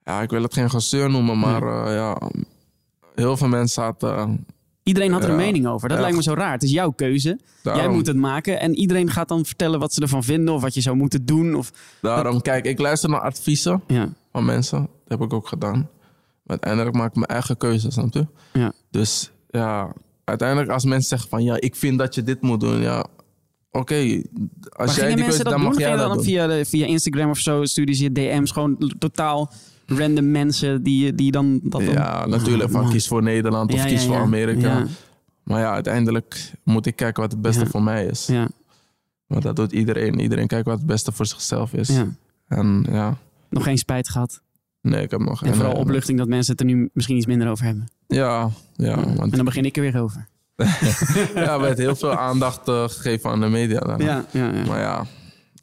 Ja, 0.05 0.23
ik 0.23 0.31
wil 0.31 0.43
het 0.43 0.55
geen 0.55 0.71
gezeur 0.71 1.11
noemen, 1.11 1.39
maar 1.39 1.93
ja... 1.93 2.19
Heel 3.15 3.37
veel 3.37 3.49
mensen 3.49 3.83
zaten... 3.83 4.47
Iedereen 4.83 5.12
had 5.12 5.23
er 5.23 5.29
een 5.31 5.38
Ja. 5.38 5.45
mening 5.45 5.66
over. 5.66 5.88
Dat 5.88 5.97
Ja. 5.97 6.03
lijkt 6.03 6.16
me 6.16 6.23
zo 6.23 6.35
raar. 6.35 6.53
Het 6.53 6.62
is 6.62 6.71
jouw 6.71 6.90
keuze. 6.90 7.38
Jij 7.62 7.88
moet 7.88 8.07
het 8.07 8.16
maken. 8.16 8.61
En 8.61 8.75
iedereen 8.75 9.11
gaat 9.11 9.29
dan 9.29 9.45
vertellen 9.45 9.81
wat 9.81 9.95
ze 9.95 10.01
ervan 10.01 10.25
vinden 10.25 10.55
of 10.55 10.61
wat 10.62 10.75
je 10.75 10.81
zou 10.81 10.97
moeten 10.97 11.25
doen. 11.27 11.55
Of... 11.55 11.73
daarom, 12.01 12.42
kijk, 12.42 12.64
ik 12.64 12.79
luister 12.79 13.11
naar 13.11 13.21
adviezen 13.21 13.83
Ja. 13.87 14.09
van 14.33 14.45
mensen. 14.45 14.79
Dat 14.81 15.18
heb 15.18 15.21
ik 15.21 15.33
ook 15.33 15.49
gedaan. 15.49 15.77
Maar 15.79 15.88
uiteindelijk 16.61 16.97
maak 16.97 17.09
ik 17.09 17.14
mijn 17.14 17.27
eigen 17.27 17.57
keuzes, 17.57 17.95
snap 17.95 18.12
je? 18.14 18.27
Ja. 18.53 18.73
Dus 18.90 19.31
ja, 19.51 19.92
uiteindelijk 20.25 20.71
als 20.71 20.85
mensen 20.85 21.09
zeggen 21.09 21.29
van... 21.29 21.45
Ja, 21.45 21.57
ik 21.61 21.77
vind 21.77 21.99
dat 21.99 22.14
je 22.14 22.23
dit 22.23 22.40
moet 22.40 22.61
doen. 22.61 22.81
Ja, 22.81 23.07
oké. 23.71 24.23
Als 24.68 24.95
jij 24.95 25.14
die 25.14 25.25
keuze... 25.25 25.42
dat 25.42 25.53
Dan 25.53 25.61
doen? 25.61 25.71
mag 25.71 25.79
jij 25.79 25.90
dat 25.90 25.99
dan 26.07 26.16
doen. 26.16 26.25
via, 26.25 26.47
de, 26.47 26.64
via 26.64 26.87
Instagram 26.87 27.31
of 27.31 27.38
zo 27.38 27.64
sturen 27.64 27.95
ze 27.95 28.03
je 28.03 28.12
DM's 28.12 28.51
gewoon 28.51 28.92
totaal 28.99 29.53
random 29.87 30.31
mensen 30.31 30.83
die, 30.83 31.14
die 31.14 31.31
dan 31.31 31.61
dat 31.62 31.81
dan... 31.81 31.92
Ja, 31.95 32.27
natuurlijk. 32.27 32.71
Van 32.71 32.90
kies 32.90 33.07
voor 33.09 33.23
Nederland 33.23 33.73
of 33.73 33.85
kies 33.85 34.05
voor. 34.05 34.16
Amerika. 34.16 34.87
Maar 35.42 35.61
ja, 35.61 35.73
uiteindelijk 35.73 36.53
moet 36.64 36.87
ik 36.87 36.97
kijken 36.97 37.23
wat 37.23 37.33
het 37.33 37.40
beste 37.42 37.66
voor 37.66 37.83
mij 37.83 38.07
is. 38.07 38.27
ja, 38.27 38.49
Maar 39.27 39.40
dat 39.40 39.57
doet 39.57 39.73
iedereen. 39.73 40.21
Iedereen 40.21 40.47
kijkt 40.47 40.66
wat 40.66 40.79
het 40.79 40.87
beste 40.87 41.12
voor 41.12 41.27
zichzelf 41.27 41.73
is. 41.73 41.88
ja. 41.88 42.07
En 42.49 42.87
ja, 42.90 43.16
Nog 43.49 43.62
geen 43.64 43.79
spijt 43.79 44.09
gehad. 44.09 44.40
nee, 44.81 45.03
ik 45.03 45.11
heb 45.11 45.21
nog 45.21 45.40
En 45.42 45.47
geen... 45.47 45.57
vooral 45.57 45.75
eh, 45.75 45.81
opluchting 45.81 46.18
dat 46.18 46.29
mensen 46.29 46.53
het 46.53 46.61
er 46.61 46.66
nu 46.66 46.90
misschien 46.92 47.16
iets 47.16 47.27
minder 47.27 47.49
over 47.51 47.64
hebben. 47.64 47.87
Ja, 48.07 48.51
ja. 48.77 48.97
En 48.97 49.16
Want 49.16 49.37
dan 49.37 49.45
begin 49.45 49.64
ik 49.64 49.77
er 49.77 49.83
weer 49.83 50.01
over. 50.01 50.29
ja, 51.35 51.53
er 51.55 51.61
werd 51.61 51.79
heel 51.79 51.97
veel 51.97 52.16
aandacht 52.16 52.68
eh, 52.68 52.88
gegeven 52.88 53.31
aan 53.31 53.40
de 53.40 53.49
media. 53.49 53.95
Ja, 53.99 54.25
ja, 54.33 54.53
ja. 54.53 54.66
Maar 54.66 54.81
ja, 54.81 55.07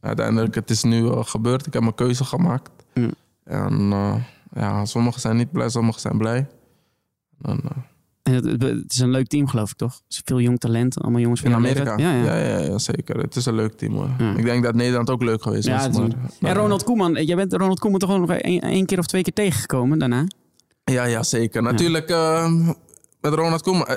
uiteindelijk, 0.02 0.56
het 0.56 0.70
is 0.70 0.84
nu 0.84 1.08
eh, 1.08 1.20
gebeurd. 1.24 1.66
Ik 1.66 1.74
heb 1.74 1.82
mijn 1.82 1.96
keuze 1.96 2.24
gemaakt. 2.24 2.70
Ja. 2.94 3.08
En 3.50 3.92
eh, 3.92 4.16
ja, 4.54 4.86
sommigen 4.86 5.22
zijn 5.22 5.36
niet 5.38 5.52
blij, 5.52 5.70
sommigen 5.70 6.02
zijn 6.02 6.18
blij. 6.18 6.48
En, 7.42 7.60
eh, 7.64 7.78
En 8.24 8.34
het, 8.34 8.84
is 8.94 9.00
een 9.00 9.10
leuk 9.10 9.28
team, 9.28 9.48
geloof 9.48 9.72
ik, 9.72 9.78
toch? 9.78 10.02
Is 10.10 10.22
veel 10.26 10.40
jong 10.40 10.60
talent. 10.60 11.02
Allemaal 11.02 11.22
jongens 11.22 11.42
van 11.42 11.50
in 11.50 11.56
Amerika? 11.56 11.98
Ja, 11.98 12.14
ja. 12.14 12.24
Ja, 12.24 12.36
ja, 12.50 12.58
ja, 12.58 12.78
zeker. 12.78 13.18
Het 13.20 13.36
is 13.36 13.46
een 13.46 13.56
leuk 13.56 13.74
team 13.78 13.94
hoor. 13.94 14.10
Ik 14.38 14.44
denk 14.44 14.64
dat 14.64 14.76
Nederland 14.76 15.10
ook 15.10 15.24
leuk 15.24 15.42
geweest 15.42 15.68
het- 15.68 15.94
maar, 15.94 16.04
En 16.04 16.16
maar- 16.40 16.56
Ronald 16.56 16.84
Koeman, 16.84 17.26
jij 17.26 17.36
bent 17.36 17.54
Ronald 17.54 17.80
Koeman 17.80 18.00
toch 18.00 18.12
ook 18.12 18.20
nog 18.20 18.32
één 18.32 18.86
keer 18.86 19.00
of 19.00 19.06
twee 19.06 19.22
keer 19.22 19.34
tegengekomen 19.34 20.00
daarna? 20.00 20.26
Ja, 20.84 21.04
ja, 21.04 21.24
zeker. 21.24 21.62
Natuurlijk, 21.62 22.10
eh, 22.10 22.52
met 23.22 23.34
Ronald 23.34 23.62
Koeman. 23.62 23.88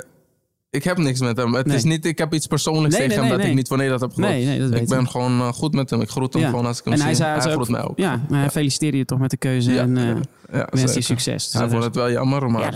Ik 0.73 0.83
heb 0.83 0.97
niks 0.97 1.19
met 1.19 1.37
hem. 1.37 1.53
Het 1.53 1.65
Nee. 1.65 1.75
is 1.75 1.83
niet, 1.83 2.05
ik 2.05 2.17
heb 2.17 2.33
iets 2.33 2.47
persoonlijks 2.47 2.97
Nee, 2.97 3.07
tegen 3.07 3.21
nee, 3.21 3.29
hem 3.29 3.37
dat 3.39 3.47
ik 3.47 3.53
niet 3.55 3.67
voor 3.67 3.77
Nederland 3.77 4.01
heb 4.03 4.13
gegroet. 4.13 4.29
Nee, 4.35 4.45
nee, 4.45 4.59
dat 4.59 4.69
weet 4.69 4.81
ik 4.81 4.87
ben 4.87 4.99
ik. 4.99 5.07
gewoon 5.09 5.39
eh, 5.39 5.47
goed 5.47 5.73
met 5.73 5.89
hem. 5.89 6.01
Ik 6.01 6.09
groet 6.09 6.33
hem 6.33 6.41
Ja. 6.41 6.49
gewoon 6.49 6.65
als 6.65 6.77
ik 6.77 6.83
hem 6.83 6.93
En 6.93 6.99
zie. 6.99 7.07
hij 7.07 7.15
zei- 7.17 7.31
hij 7.31 7.41
groet 7.41 7.53
ook- 7.61 7.69
mij 7.69 7.81
ook. 7.83 7.97
Ja, 7.97 8.21
maar 8.29 8.39
hij 8.39 8.49
feliciteerde 8.49 8.97
je 8.97 9.05
toch 9.05 9.19
met 9.19 9.29
de 9.29 9.37
keuze 9.37 9.71
Ja, 9.71 9.81
en 9.81 9.97
eh 9.97 10.03
ja, 10.05 10.67
wens 10.69 10.81
je 10.81 10.87
zeker. 10.87 11.03
succes. 11.03 11.43
Dus 11.43 11.53
Hij 11.53 11.61
dat 11.61 11.71
vond 11.71 11.83
het 11.83 11.95
wel 11.95 12.11
jammer, 12.11 12.51
maar 12.51 12.61
ja, 12.61 12.69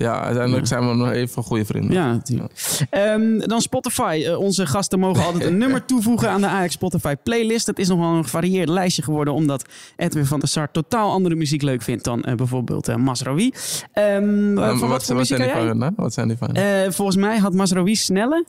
ja, 0.00 0.20
uiteindelijk 0.22 0.66
zijn 0.66 0.88
we 0.88 0.94
nog 0.94 1.10
even 1.10 1.42
goede 1.42 1.64
vrienden. 1.64 1.92
Ja, 1.92 2.12
natuurlijk. 2.12 2.52
Ehm, 2.90 3.38
dan 3.38 3.60
Spotify. 3.60 4.22
Eh, 4.26 4.38
onze 4.38 4.66
gasten 4.66 4.98
mogen 4.98 5.24
altijd 5.24 5.44
een 5.44 5.58
nummer 5.64 5.84
toevoegen 5.84 6.30
aan 6.30 6.40
de 6.40 6.46
Ajax 6.46 6.72
Spotify 6.72 7.14
playlist. 7.22 7.66
Het 7.66 7.78
is 7.78 7.88
nog 7.88 7.98
wel 7.98 8.08
een 8.08 8.22
gevarieerd 8.24 8.68
lijstje 8.68 9.02
geworden, 9.02 9.34
omdat 9.34 9.64
Edwin 9.96 10.26
van 10.26 10.38
der 10.40 10.48
Sar 10.48 10.70
totaal 10.70 11.10
andere 11.10 11.34
muziek 11.34 11.62
leuk 11.62 11.82
vindt 11.82 12.04
dan 12.04 12.22
eh, 12.24 12.34
bijvoorbeeld 12.34 12.96
Masraoui. 12.96 13.50
Van 13.94 14.54
wat, 14.88 15.02
zijn 15.04 15.40
die 15.40 15.50
van? 15.50 15.92
Wat 15.96 16.12
zijn 16.12 16.28
die 16.28 16.36
van? 16.36 16.56
Volgens 16.92 17.16
mij 17.16 17.38
had 17.38 17.52
Masraoui 17.54 17.94
snelle. 17.96 18.46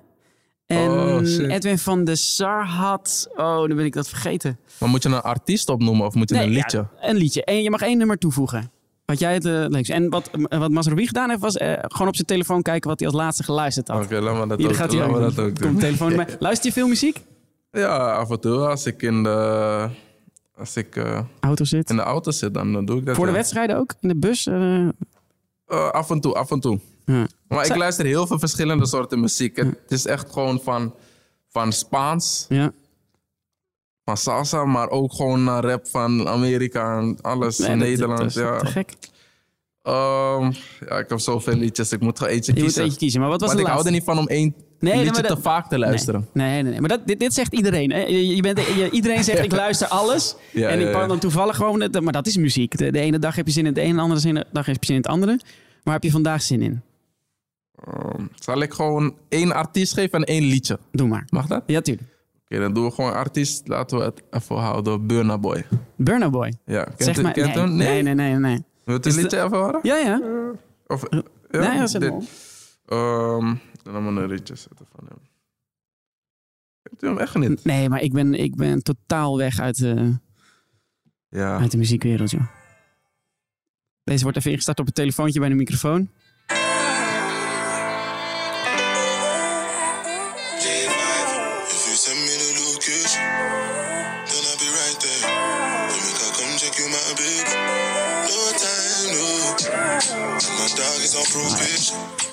En 0.65 0.89
Oh. 0.89 1.21
Edwin 1.51 1.77
van 1.77 2.03
der 2.03 2.17
Sar 2.17 2.65
had... 2.65 3.27
Oh, 3.35 3.57
dan 3.67 3.75
ben 3.75 3.85
ik 3.85 3.93
dat 3.93 4.07
vergeten. 4.09 4.59
maar 4.79 4.89
moet 4.89 5.03
je 5.03 5.09
een 5.09 5.21
artiest 5.21 5.69
opnoemen 5.69 6.05
of 6.05 6.13
moet 6.13 6.29
je 6.29 6.35
Nee, 6.35 6.43
een 6.45 6.51
ja, 6.51 6.55
liedje? 6.57 6.87
een 7.01 7.15
liedje. 7.15 7.43
En 7.43 7.63
je 7.63 7.69
mag 7.69 7.81
één 7.81 7.97
nummer 7.97 8.17
toevoegen. 8.17 8.71
Wat 9.11 9.19
jij 9.19 9.33
het 9.33 9.45
uh, 9.45 9.65
leukste. 9.67 9.93
En 9.93 10.09
wat, 10.09 10.29
wat 10.49 10.71
Masraoui 10.71 11.07
gedaan 11.07 11.29
heeft, 11.29 11.41
was 11.41 11.57
eh, 11.57 11.73
gewoon 11.81 12.07
op 12.07 12.15
zijn 12.15 12.27
telefoon 12.27 12.61
kijken 12.61 12.89
wat 12.89 12.99
hij 12.99 13.07
als 13.09 13.17
laatste 13.17 13.43
geluisterd 13.43 13.87
had. 13.87 14.03
Oké, 14.03 14.19
laat 14.19 14.37
maar 14.37 14.47
dat 14.47 14.57
Hier 14.59 14.69
ook, 14.69 14.75
gaat 14.75 14.91
hij 14.91 15.07
laat 15.07 15.23
ook. 15.23 15.35
dat 15.35 15.55
doen. 15.55 15.77
telefoon. 15.77 16.25
Luister 16.39 16.65
je 16.67 16.71
veel 16.73 16.87
muziek? 16.87 17.21
Ja, 17.71 18.13
af 18.13 18.29
en 18.29 18.39
toe. 18.39 18.67
Als 18.67 18.85
ik 18.85 19.01
in 19.01 19.23
de, 19.23 19.87
als 20.55 20.75
ik, 20.77 20.95
eh, 20.95 21.19
Auto 21.39 21.63
zit. 21.63 21.89
in 21.89 21.95
de 21.95 22.01
auto 22.01 22.31
zit, 22.31 22.53
dan 22.53 22.77
eh, 22.77 22.85
doe 22.85 22.97
ik 22.99 23.05
dat. 23.05 23.15
Voor 23.15 23.25
de 23.25 23.31
ja. 23.31 23.37
wedstrijden 23.37 23.77
ook? 23.77 23.93
In 23.99 24.07
de 24.07 24.15
bus? 24.15 24.47
eh, 24.47 24.87
Eh, 25.65 25.89
af 25.89 26.09
en 26.09 26.19
toe, 26.21 26.33
af 26.33 26.51
en 26.51 26.59
toe. 26.59 26.79
ja. 27.05 27.27
Maar 27.47 27.65
ik 27.65 27.75
luister 27.75 28.05
heel 28.05 28.27
veel 28.27 28.39
verschillende 28.39 28.85
soorten 28.85 29.19
muziek. 29.19 29.55
Het 29.57 29.77
is 29.87 30.05
echt 30.05 30.31
gewoon 30.33 30.59
van, 30.63 30.93
van 31.49 31.71
Spaans, 31.73 32.45
ja. 32.49 32.71
Van 34.15 34.17
salsa, 34.17 34.65
maar 34.65 34.89
ook 34.89 35.13
gewoon 35.13 35.43
naar 35.43 35.63
rap 35.63 35.87
van 35.87 36.27
Amerika 36.27 36.97
en 36.97 37.17
alles. 37.21 37.57
Nee, 37.57 37.75
Nederland, 37.75 38.33
ja. 38.33 38.57
Te 38.57 38.65
gek. 38.65 38.93
Ehm, 39.81 40.51
ja, 40.89 40.97
ik 40.99 41.09
heb 41.09 41.19
zoveel 41.19 41.53
liedjes. 41.55 41.91
Ik 41.91 41.99
moet 41.99 42.17
gewoon 42.17 42.33
eentje 42.33 42.51
Je 42.51 42.57
moet 42.57 42.65
kiezen. 42.67 42.83
eentje 42.83 42.97
kiezen. 42.99 43.19
Maar 43.19 43.29
wat 43.29 43.41
was 43.41 43.51
de 43.53 43.59
ik 43.59 43.65
hou 43.65 43.85
er 43.85 43.91
niet 43.91 44.03
van 44.03 44.17
om 44.17 44.27
één 44.27 44.55
nee, 44.79 44.93
liedje 44.95 45.11
maar 45.11 45.21
dat- 45.21 45.35
te 45.35 45.41
vaak 45.41 45.69
te 45.69 45.77
luisteren. 45.79 46.27
Nee, 46.33 46.61
nee, 46.63 46.71
nee. 46.71 46.79
Maar 46.79 46.89
dat, 46.89 47.07
dit, 47.07 47.19
dit 47.19 47.33
zegt 47.33 47.53
iedereen. 47.53 47.91
Hè? 47.91 47.99
Je, 47.99 48.35
je 48.35 48.41
bent, 48.41 48.59
je- 48.59 48.89
iedereen 48.91 49.23
zegt 49.23 49.43
ik 49.49 49.51
luister 49.51 49.87
alles. 49.87 50.35
Ja, 50.51 50.69
en 50.69 50.79
ik 50.79 50.85
ja, 50.85 50.91
pak 50.91 51.07
dan 51.07 51.19
toevallig 51.19 51.55
gewoon... 51.55 51.81
het- 51.81 52.01
Maar 52.01 52.13
dat 52.13 52.27
is 52.27 52.37
muziek. 52.37 52.77
De, 52.77 52.91
de 52.91 52.99
ene 52.99 53.19
dag 53.19 53.35
heb 53.35 53.45
je 53.45 53.51
zin 53.51 53.65
in 53.65 53.73
het 53.73 53.81
ene, 53.81 53.93
de 53.93 54.01
andere 54.01 54.19
zin- 54.19 54.43
dag 54.51 54.65
heb 54.65 54.75
je 54.79 54.85
zin 54.85 54.95
in 54.95 55.01
het 55.01 55.11
andere. 55.11 55.39
Waar 55.83 55.93
heb 55.93 56.03
je 56.03 56.11
vandaag 56.11 56.41
zin 56.41 56.61
in? 56.61 56.81
Ehm, 57.85 58.25
zal 58.39 58.61
ik 58.61 58.73
gewoon 58.73 59.15
één 59.29 59.51
artiest 59.51 59.93
geven 59.93 60.19
en 60.19 60.23
één 60.25 60.43
liedje? 60.43 60.79
Doe 60.91 61.07
maar. 61.07 61.25
Mag 61.29 61.47
dat? 61.47 61.63
Ja, 61.65 61.81
tuurlijk. 61.81 62.07
Dan 62.59 62.73
doen 62.73 62.85
we 62.85 62.91
gewoon 62.91 63.13
artiest. 63.13 63.67
Laten 63.67 63.97
we 63.97 64.03
het 64.03 64.23
even 64.29 64.55
houden. 64.55 65.07
Burna 65.07 65.37
Boy. 65.37 65.65
Burna 65.95 66.29
Boy. 66.29 66.53
Ja, 66.65 66.83
kent 66.83 67.03
Zeg 67.03 67.17
u- 67.17 67.21
maar... 67.21 67.31
kent 67.31 67.55
Nee, 67.55 67.63
hem? 67.65 67.75
nee, 67.75 68.01
nee, 68.03 68.13
nee. 68.13 68.35
nee. 68.35 68.63
Wilt 68.83 69.05
u 69.05 69.09
Is 69.09 69.15
een 69.15 69.21
liedje 69.21 69.37
even 69.43 69.57
horen? 69.57 69.79
Ja, 69.83 69.95
ja. 69.97 70.21
Of, 70.87 71.03
ja, 71.09 71.21
nee, 71.49 71.87
dat. 71.87 72.23
Ehm, 72.85 73.55
dan 73.83 74.03
moet 74.03 74.11
ik 74.11 74.19
een 74.23 74.27
liedje 74.29 74.55
zetten 74.55 74.85
van 74.95 75.07
hem. 75.07 75.17
Kent 76.81 77.03
u 77.03 77.07
hem 77.07 77.17
echt 77.17 77.35
niet? 77.37 77.63
Nee, 77.63 77.89
maar 77.89 78.01
ik 78.01 78.13
ben, 78.13 78.33
ik 78.33 78.55
ben 78.55 78.83
totaal 78.83 79.37
weg 79.37 79.59
uit 79.59 79.77
de, 79.77 80.19
Ja. 81.29 81.57
uit 81.59 81.71
de 81.71 81.77
muziekwereld, 81.77 82.31
joh. 82.31 82.47
Deze 84.03 84.23
wordt 84.23 84.37
even 84.37 84.51
ingestart 84.51 84.79
op 84.79 84.85
het 84.85 84.95
telefoontje 84.95 85.39
bij 85.39 85.49
de 85.49 85.55
microfoon. 85.55 86.09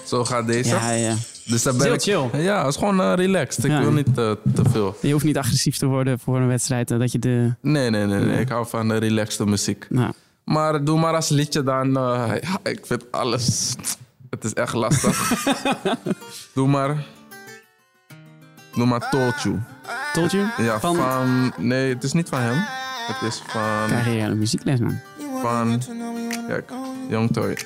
Zo 0.09 0.25
gaat 0.25 0.47
deze. 0.47 0.69
Ja, 0.75 0.91
ja. 0.91 1.15
Dus 1.45 1.63
daar 1.63 1.73
ben 1.73 1.83
Heel 1.83 1.93
ik, 1.95 2.01
chill. 2.03 2.41
Ja, 2.43 2.59
het 2.59 2.69
is 2.69 2.77
gewoon 2.77 3.01
eh, 3.01 3.13
relaxed. 3.15 3.65
Ik 3.65 3.71
Ja. 3.71 3.81
wil 3.81 3.93
niet 3.93 4.09
eh, 4.09 4.15
te 4.55 4.63
veel. 4.71 4.97
Je 5.03 5.13
hoeft 5.13 5.25
niet 5.25 5.37
agressief 5.39 5.77
te 5.77 5.87
worden 5.87 6.19
voor 6.19 6.37
een 6.37 6.47
wedstrijd. 6.49 6.91
eh, 6.91 6.99
Dat 6.99 7.13
je 7.13 7.19
de... 7.19 7.55
Nee, 7.61 7.91
nee, 7.91 8.07
nee, 8.07 8.21
nee. 8.21 8.41
Ik 8.41 8.49
hou 8.49 8.67
van 8.69 8.89
de 8.89 8.97
relaxte 8.97 9.47
muziek. 9.47 9.87
Nou, 9.91 10.13
Maar 10.45 10.85
doe 10.85 10.99
maar 10.99 11.15
als 11.15 11.29
liedje 11.29 11.63
dan. 11.63 11.97
eh, 11.97 12.33
ja, 12.41 12.71
ik 12.71 12.87
vind 12.87 13.05
alles. 13.13 13.75
Het 14.31 14.45
is 14.45 14.53
echt 14.53 14.75
lastig. 14.75 15.45
doe 16.55 16.69
maar. 16.69 17.05
Doe 18.75 18.87
maar 18.87 19.11
Told 19.11 19.43
You. 19.43 19.59
told 20.13 20.31
you? 20.33 20.47
Ja, 20.59 20.81
Van- 20.81 20.97
van... 20.97 21.53
Nee, 21.57 21.95
het 21.95 22.05
is 22.05 22.13
niet 22.13 22.29
van 22.29 22.39
hem. 22.41 22.65
Het 23.07 23.29
is 23.29 23.43
van... 23.47 23.87
Krijg 23.87 24.05
je 24.07 24.11
een 24.13 24.39
muziekles, 24.39 24.81
man. 24.81 24.99
Van... 25.43 25.83
Kijk, 26.49 26.71
Young 27.09 27.33
Toy. 27.33 27.57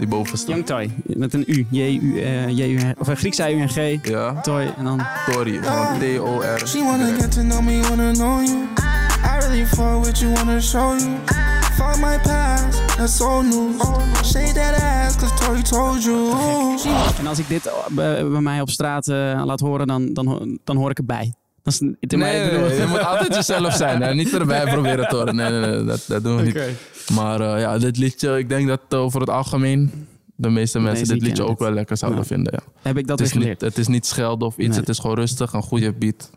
Die 0.00 0.08
bovenste. 0.08 0.50
Young 0.50 0.66
Toy. 0.66 0.90
Met 1.04 1.34
een 1.34 1.44
U. 1.46 1.66
J-U, 1.70 2.20
eh, 2.22 2.48
J-U, 2.48 2.78
of 2.98 3.08
een 3.08 3.16
Griekse 3.16 3.54
U-N-G. 3.54 4.08
Ja, 4.08 4.40
Toy 4.40 4.74
en 4.78 4.84
dan... 4.84 5.00
Tory. 5.30 5.60
Van 5.62 5.98
T-O-R. 5.98 6.66
She 6.66 6.78
wanna 6.84 7.06
get 7.20 7.32
to 7.32 7.40
know 7.40 7.60
me, 7.60 7.80
wanna 7.88 8.12
know 8.12 8.46
you. 8.46 8.58
I 9.24 9.38
really 9.46 9.66
fall 9.66 10.00
with 10.04 10.18
you, 10.18 10.32
wanna 10.32 10.60
show 10.60 10.98
you. 10.98 11.10
Fuck 11.74 11.96
my 11.96 12.18
past, 12.22 12.96
that's 12.96 13.20
old 13.20 13.44
news. 13.44 13.82
Shake 14.24 14.52
that 14.52 14.82
ass, 14.82 15.16
cause 15.16 15.34
Tori 15.44 15.62
told 15.62 16.04
you. 16.04 16.32
She 16.78 16.88
En 17.18 17.26
als 17.26 17.38
ik 17.38 17.48
dit 17.48 17.66
eh, 17.66 17.72
bij, 17.90 18.26
bij 18.28 18.40
mij 18.40 18.60
op 18.60 18.70
straat 18.70 19.08
eh, 19.08 19.42
laat 19.44 19.60
horen, 19.60 19.86
dan, 19.86 20.12
dan, 20.12 20.58
dan 20.64 20.76
hoor 20.76 20.90
ik 20.90 20.98
erbij. 20.98 21.34
Dat 21.62 21.72
is, 21.72 21.80
het- 21.80 22.16
maar 22.16 22.28
Nee, 22.28 22.50
nee, 22.50 22.80
je 22.80 22.86
moet 22.88 23.04
altijd 23.04 23.34
jezelf 23.34 23.74
zijn. 23.74 24.02
Hè? 24.02 24.14
Niet 24.14 24.32
erbij 24.34 24.64
proberen 24.64 25.08
te 25.08 25.16
horen. 25.16 25.36
Nee, 25.36 25.50
nee, 25.50 25.60
nee 25.60 25.84
dat, 25.84 26.04
dat 26.06 26.22
doen 26.22 26.36
we 26.36 26.42
niet. 26.42 26.54
Maar 27.14 27.40
eh, 27.40 27.60
ja, 27.60 27.78
dit 27.78 27.96
liedje, 27.96 28.38
ik 28.38 28.48
denk 28.48 28.68
dat 28.68 28.94
over 28.94 29.20
het 29.20 29.30
algemeen 29.30 30.06
de 30.34 30.48
meeste 30.50 30.78
mensen 30.78 31.06
dit 31.08 31.22
liedje 31.22 31.44
ook 31.44 31.58
wel 31.58 31.70
lekker 31.72 31.96
zouden 31.96 32.20
Ja. 32.20 32.26
vinden. 32.26 32.52
Ja. 32.52 32.72
Heb 32.82 32.96
ik 32.98 33.06
dat 33.06 33.18
Het, 33.18 33.28
weer 33.28 33.36
is 33.36 33.42
geleerd. 33.42 33.60
niet, 33.60 33.70
het 33.70 33.78
is 33.78 33.88
niet 33.88 34.06
schelden 34.06 34.46
of 34.48 34.56
iets, 34.58 34.68
Nee. 34.68 34.78
het 34.78 34.88
is 34.88 34.98
gewoon 34.98 35.16
rustig, 35.16 35.52
een 35.52 35.62
goede 35.62 35.92
beat. 35.92 36.30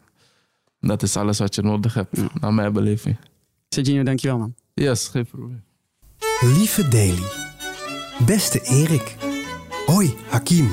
Dat 0.79 1.03
is 1.03 1.15
alles 1.17 1.39
wat 1.39 1.55
je 1.55 1.61
nodig 1.61 1.93
hebt, 1.93 2.17
naar 2.41 2.53
mijn 2.53 2.73
beleving. 2.73 3.17
Sergio, 3.69 4.03
dankjewel 4.03 4.37
man. 4.37 4.53
Yes, 4.73 5.07
geen 5.07 5.25
probleem. 5.25 5.63
Lieve 6.41 6.87
Daily. 6.87 7.23
Beste 8.25 8.61
Erik. 8.61 9.15
Hoi, 9.85 10.13
Hakim. 10.29 10.69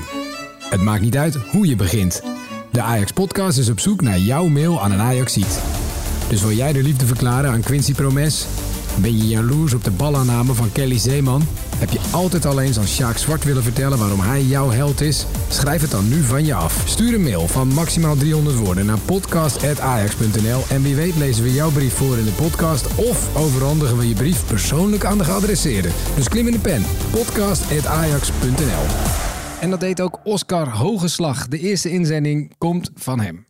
Het 0.58 0.80
maakt 0.80 1.02
niet 1.02 1.16
uit 1.16 1.34
hoe 1.34 1.66
je 1.66 1.76
begint. 1.76 2.22
De 2.72 2.82
Ajax 2.82 3.12
Podcast 3.12 3.58
is 3.58 3.68
op 3.70 3.80
zoek 3.80 4.00
naar 4.00 4.18
jouw 4.18 4.46
mail 4.46 4.82
aan 4.82 4.92
een 4.92 5.00
Ajaxiet. 5.00 5.62
Dus 6.28 6.40
wil 6.40 6.52
jij 6.52 6.72
de 6.72 6.82
liefde 6.82 7.06
verklaren 7.06 7.50
aan 7.50 7.60
Quincy 7.60 7.92
Promes? 7.94 8.46
Ben 8.96 9.16
je 9.16 9.26
jaloers 9.26 9.74
op 9.74 9.84
de 9.84 9.90
balaanname 9.90 10.54
van 10.54 10.72
Kelly 10.72 10.98
Zeeman? 10.98 11.42
Heb 11.76 11.90
je 11.90 11.98
altijd 12.10 12.46
al 12.46 12.60
eens 12.60 12.78
aan 12.78 12.86
Sjaak 12.86 13.16
Zwart 13.16 13.44
willen 13.44 13.62
vertellen 13.62 13.98
waarom 13.98 14.20
hij 14.20 14.42
jouw 14.42 14.70
held 14.70 15.00
is? 15.00 15.26
Schrijf 15.48 15.80
het 15.80 15.90
dan 15.90 16.08
nu 16.08 16.22
van 16.22 16.44
je 16.44 16.54
af. 16.54 16.82
Stuur 16.86 17.14
een 17.14 17.22
mail 17.22 17.48
van 17.48 17.68
maximaal 17.68 18.16
300 18.16 18.56
woorden 18.56 18.86
naar 18.86 18.98
podcast.ajax.nl 18.98 20.62
en 20.70 20.82
wie 20.82 20.94
weet 20.94 21.16
lezen 21.16 21.42
we 21.42 21.52
jouw 21.52 21.70
brief 21.70 21.94
voor 21.94 22.18
in 22.18 22.24
de 22.24 22.30
podcast 22.30 22.86
of 22.94 23.36
overhandigen 23.36 23.96
we 23.96 24.08
je 24.08 24.14
brief 24.14 24.46
persoonlijk 24.46 25.04
aan 25.04 25.18
de 25.18 25.24
geadresseerde. 25.24 25.88
Dus 26.14 26.28
klim 26.28 26.46
in 26.46 26.52
de 26.52 26.58
pen. 26.58 26.84
podcast.ajax.nl 27.10 29.18
en 29.60 29.70
dat 29.70 29.80
deed 29.80 30.00
ook 30.00 30.20
Oscar 30.24 30.68
Hogeslag. 30.68 31.48
De 31.48 31.58
eerste 31.58 31.90
inzending 31.90 32.54
komt 32.58 32.90
van 32.94 33.20
hem. 33.20 33.46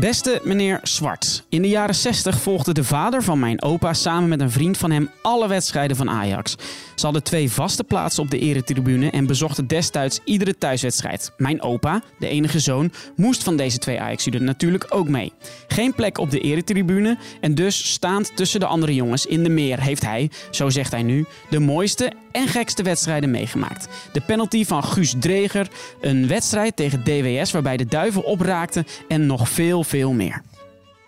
Beste 0.00 0.40
meneer 0.44 0.80
Zwart. 0.82 1.44
In 1.48 1.62
de 1.62 1.68
jaren 1.68 1.94
60 1.94 2.40
volgde 2.40 2.72
de 2.72 2.84
vader 2.84 3.22
van 3.22 3.38
mijn 3.38 3.62
opa 3.62 3.92
samen 3.92 4.28
met 4.28 4.40
een 4.40 4.50
vriend 4.50 4.78
van 4.78 4.90
hem 4.90 5.10
alle 5.22 5.48
wedstrijden 5.48 5.96
van 5.96 6.10
Ajax. 6.10 6.56
Ze 6.94 7.04
hadden 7.04 7.22
twee 7.22 7.50
vaste 7.50 7.84
plaatsen 7.84 8.22
op 8.22 8.30
de 8.30 8.38
eretribune 8.38 9.10
en 9.10 9.26
bezochten 9.26 9.66
destijds 9.66 10.20
iedere 10.24 10.58
thuiswedstrijd. 10.58 11.32
Mijn 11.36 11.62
opa, 11.62 12.02
de 12.18 12.28
enige 12.28 12.60
zoon, 12.60 12.92
moest 13.16 13.42
van 13.42 13.56
deze 13.56 13.78
twee 13.78 14.00
Ajaxiden 14.00 14.44
natuurlijk 14.44 14.86
ook 14.88 15.08
mee. 15.08 15.32
Geen 15.68 15.94
plek 15.94 16.18
op 16.18 16.30
de 16.30 16.40
eretribune 16.40 17.16
en 17.40 17.54
dus 17.54 17.92
staand 17.92 18.36
tussen 18.36 18.60
de 18.60 18.66
andere 18.66 18.94
jongens 18.94 19.26
in 19.26 19.42
de 19.42 19.50
meer 19.50 19.80
heeft 19.80 20.04
hij, 20.04 20.30
zo 20.50 20.70
zegt 20.70 20.92
hij 20.92 21.02
nu, 21.02 21.26
de 21.50 21.58
mooiste 21.58 22.12
en 22.32 22.48
gekste 22.48 22.82
wedstrijden 22.82 23.30
meegemaakt. 23.30 23.88
De 24.12 24.20
penalty 24.20 24.64
van 24.64 24.84
Guus 24.84 25.14
Dreger, 25.18 25.68
een 26.00 26.26
wedstrijd 26.26 26.76
tegen 26.76 27.04
DWS 27.04 27.52
waarbij 27.52 27.76
de 27.76 27.86
duivel 27.86 28.22
opraakte 28.22 28.84
en 29.08 29.26
nog 29.26 29.48
veel, 29.48 29.84
veel 29.86 30.12
meer. 30.12 30.42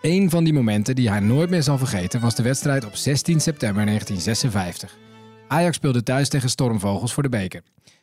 Een 0.01 0.31
van 0.31 0.45
die 0.45 0.53
momenten 0.53 0.95
die 0.95 1.11
hij 1.11 1.21
nooit 1.21 1.51
meer 1.51 1.63
zal 1.63 1.79
vergeten 1.79 2.21
was 2.21 2.35
de 2.35 2.43
wedstrijd 2.43 2.85
op 2.85 2.95
16 2.95 3.41
september 3.41 3.85
1956. 3.85 4.99
Ajax 5.49 5.77
speelde 5.77 6.03
thuis 6.03 6.29
tegen 6.29 6.51
Stormvogels 6.51 7.13
voor 7.13 7.23
de 7.23 7.29
beker. 7.29 7.63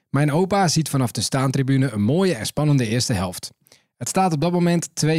Mijn 0.09 0.31
opa 0.31 0.67
ziet 0.67 0.89
vanaf 0.89 1.11
de 1.11 1.21
staantribune 1.21 1.91
een 1.91 2.01
mooie 2.03 2.35
en 2.35 2.45
spannende 2.45 2.87
eerste 2.87 3.13
helft. 3.13 3.51
Het 3.97 4.09
staat 4.09 4.33
op 4.33 4.41
dat 4.41 4.51
moment 4.51 4.89
2-2. 5.05 5.11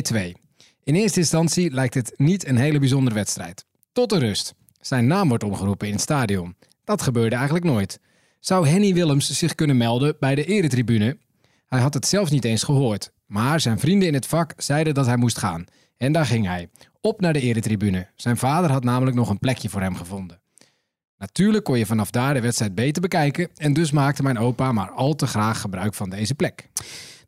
In 0.85 0.95
eerste 0.95 1.21
instantie 1.21 1.71
lijkt 1.71 1.95
het 1.95 2.12
niet 2.16 2.47
een 2.47 2.57
hele 2.57 2.79
bijzondere 2.79 3.14
wedstrijd. 3.14 3.64
Tot 3.92 4.11
de 4.11 4.19
rust. 4.19 4.55
Zijn 4.81 5.07
naam 5.07 5.29
wordt 5.29 5.45
omgeroepen 5.45 5.87
in 5.87 5.92
het 5.92 6.03
stadion. 6.03 6.57
Dat 6.85 7.03
gebeurde 7.03 7.37
eigenlijk 7.37 7.64
nooit. 7.64 8.01
Zou 8.40 8.69
Henny 8.69 8.95
Willems 8.95 9.31
zich 9.31 9.55
kunnen 9.55 9.77
melden 9.77 10.16
bij 10.21 10.35
de 10.35 10.45
eretribune? 10.45 11.19
Hij 11.66 11.81
had 11.81 11.95
het 11.95 12.07
zelf 12.07 12.31
niet 12.31 12.45
eens 12.45 12.62
gehoord. 12.62 13.12
Maar 13.27 13.61
zijn 13.61 13.79
vrienden 13.79 14.09
in 14.09 14.15
het 14.15 14.27
vak 14.27 14.53
zeiden 14.57 14.95
dat 14.95 15.07
hij 15.07 15.17
moest 15.17 15.39
gaan. 15.39 15.65
En 15.97 16.12
daar 16.12 16.27
ging 16.27 16.47
hij. 16.47 16.69
Op 17.01 17.21
naar 17.21 17.33
de 17.33 17.41
eretribune. 17.41 18.07
Zijn 18.15 18.37
vader 18.37 18.71
had 18.71 18.85
namelijk 18.85 19.17
nog 19.17 19.29
een 19.29 19.39
plekje 19.39 19.69
voor 19.69 19.81
hem 19.81 19.97
gevonden. 19.97 20.41
Natuurlijk 21.19 21.65
kon 21.65 21.79
je 21.79 21.87
vanaf 21.87 22.11
daar 22.11 22.35
de 22.35 22.41
wedstrijd 22.41 22.75
beter 22.75 23.03
bekijken. 23.03 23.49
En 23.57 23.73
dus 23.73 23.91
maakte 23.91 24.23
mijn 24.23 24.39
opa 24.39 24.73
maar 24.73 24.91
al 24.91 25.15
te 25.15 25.27
graag 25.27 25.61
gebruik 25.61 25.95
van 25.95 26.11
deze 26.11 26.35
plek. 26.35 26.69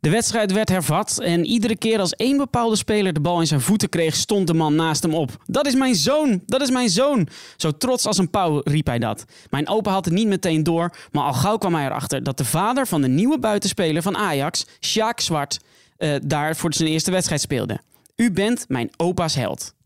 De 0.00 0.10
wedstrijd 0.10 0.52
werd 0.52 0.68
hervat 0.68 1.18
en 1.18 1.44
iedere 1.44 1.76
keer 1.76 2.00
als 2.00 2.12
één 2.12 2.36
bepaalde 2.36 2.76
speler 2.76 3.12
de 3.12 3.20
bal 3.20 3.40
in 3.40 3.46
zijn 3.46 3.60
voeten 3.60 3.88
kreeg, 3.88 4.14
stond 4.14 4.46
de 4.46 4.54
man 4.54 4.74
naast 4.74 5.02
hem 5.02 5.14
op. 5.14 5.44
Dat 5.46 5.66
is 5.66 5.74
mijn 5.74 5.94
zoon, 5.94 6.42
dat 6.46 6.60
is 6.60 6.70
mijn 6.70 6.88
zoon. 6.88 7.28
Zo 7.56 7.70
trots 7.70 8.06
als 8.06 8.18
een 8.18 8.30
pauw 8.30 8.60
riep 8.64 8.86
hij 8.86 8.98
dat. 8.98 9.24
Mijn 9.50 9.68
opa 9.68 9.90
had 9.90 10.04
het 10.04 10.14
niet 10.14 10.26
meteen 10.26 10.62
door, 10.62 10.96
maar 11.12 11.24
al 11.24 11.32
gauw 11.32 11.56
kwam 11.56 11.74
hij 11.74 11.86
erachter 11.86 12.22
dat 12.22 12.38
de 12.38 12.44
vader 12.44 12.86
van 12.86 13.00
de 13.00 13.08
nieuwe 13.08 13.38
buitenspeler 13.38 14.02
van 14.02 14.16
Ajax, 14.16 14.66
Sjaak 14.80 15.20
Zwart, 15.20 15.58
eh, 15.98 16.14
daar 16.22 16.56
voor 16.56 16.74
zijn 16.74 16.88
eerste 16.88 17.10
wedstrijd 17.10 17.40
speelde. 17.40 17.80
U 18.16 18.30
bent 18.30 18.64
mijn 18.68 18.90
opa's 18.96 19.34
held. 19.34 19.76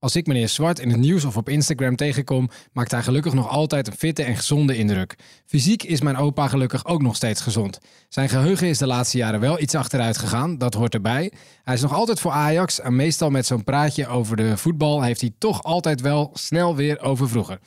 Als 0.00 0.16
ik 0.16 0.26
meneer 0.26 0.48
Zwart 0.48 0.78
in 0.78 0.90
het 0.90 0.98
nieuws 1.00 1.24
of 1.24 1.36
op 1.36 1.48
Instagram 1.48 1.96
tegenkom, 1.96 2.48
maakt 2.72 2.90
hij 2.90 3.02
gelukkig 3.02 3.32
nog 3.32 3.48
altijd 3.48 3.86
een 3.86 3.96
fitte 3.96 4.22
en 4.22 4.36
gezonde 4.36 4.76
indruk. 4.76 5.16
Fysiek 5.46 5.82
is 5.82 6.00
mijn 6.00 6.16
opa 6.16 6.48
gelukkig 6.48 6.86
ook 6.86 7.02
nog 7.02 7.16
steeds 7.16 7.40
gezond. 7.40 7.78
Zijn 8.08 8.28
geheugen 8.28 8.68
is 8.68 8.78
de 8.78 8.86
laatste 8.86 9.18
jaren 9.18 9.40
wel 9.40 9.60
iets 9.60 9.74
achteruit 9.74 10.18
gegaan, 10.18 10.58
dat 10.58 10.74
hoort 10.74 10.94
erbij. 10.94 11.32
Hij 11.64 11.74
is 11.74 11.80
nog 11.80 11.92
altijd 11.92 12.20
voor 12.20 12.30
Ajax 12.30 12.80
en 12.80 12.96
meestal 12.96 13.30
met 13.30 13.46
zo'n 13.46 13.64
praatje 13.64 14.06
over 14.06 14.36
de 14.36 14.56
voetbal 14.56 15.02
heeft 15.02 15.20
hij 15.20 15.32
toch 15.38 15.62
altijd 15.62 16.00
wel 16.00 16.30
snel 16.34 16.76
weer 16.76 17.00
over 17.00 17.28
vroeger. 17.28 17.58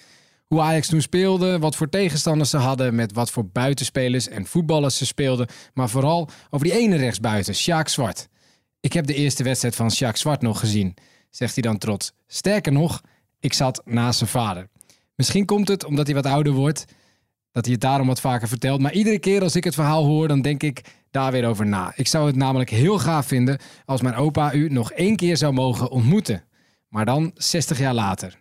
Hoe 0.51 0.61
Ajax 0.61 0.87
toen 0.87 1.01
speelde, 1.01 1.59
wat 1.59 1.75
voor 1.75 1.89
tegenstanders 1.89 2.49
ze 2.49 2.57
hadden, 2.57 2.95
met 2.95 3.13
wat 3.13 3.31
voor 3.31 3.45
buitenspelers 3.45 4.27
en 4.27 4.45
voetballers 4.45 4.97
ze 4.97 5.05
speelden, 5.05 5.47
maar 5.73 5.89
vooral 5.89 6.29
over 6.49 6.67
die 6.67 6.77
ene 6.77 6.95
rechtsbuiten, 6.95 7.55
Sjaak 7.55 7.87
Zwart. 7.87 8.27
Ik 8.79 8.93
heb 8.93 9.05
de 9.05 9.13
eerste 9.13 9.43
wedstrijd 9.43 9.75
van 9.75 9.91
Sjaak 9.91 10.17
Zwart 10.17 10.41
nog 10.41 10.59
gezien 10.59 10.93
zegt 11.29 11.53
hij 11.53 11.63
dan 11.63 11.77
trots. 11.77 12.11
Sterker 12.27 12.71
nog, 12.71 13.01
ik 13.39 13.53
zat 13.53 13.81
naast 13.85 14.17
zijn 14.17 14.29
vader. 14.29 14.67
Misschien 15.15 15.45
komt 15.45 15.67
het 15.67 15.85
omdat 15.85 16.05
hij 16.05 16.15
wat 16.15 16.25
ouder 16.25 16.53
wordt, 16.53 16.85
dat 17.51 17.63
hij 17.63 17.73
het 17.73 17.81
daarom 17.81 18.07
wat 18.07 18.21
vaker 18.21 18.47
vertelt. 18.47 18.81
Maar 18.81 18.93
iedere 18.93 19.19
keer 19.19 19.41
als 19.41 19.55
ik 19.55 19.63
het 19.63 19.73
verhaal 19.73 20.05
hoor, 20.05 20.27
dan 20.27 20.41
denk 20.41 20.63
ik 20.63 20.81
daar 21.11 21.31
weer 21.31 21.47
over 21.47 21.65
na. 21.67 21.93
Ik 21.95 22.07
zou 22.07 22.27
het 22.27 22.35
namelijk 22.35 22.69
heel 22.69 22.99
gaaf 22.99 23.25
vinden 23.25 23.59
als 23.85 24.01
mijn 24.01 24.15
opa 24.15 24.53
u 24.53 24.69
nog 24.69 24.91
één 24.91 25.15
keer 25.15 25.37
zou 25.37 25.53
mogen 25.53 25.89
ontmoeten. 25.89 26.43
Maar 26.87 27.05
dan 27.05 27.31
60 27.35 27.79
jaar 27.79 27.93
later. 27.93 28.39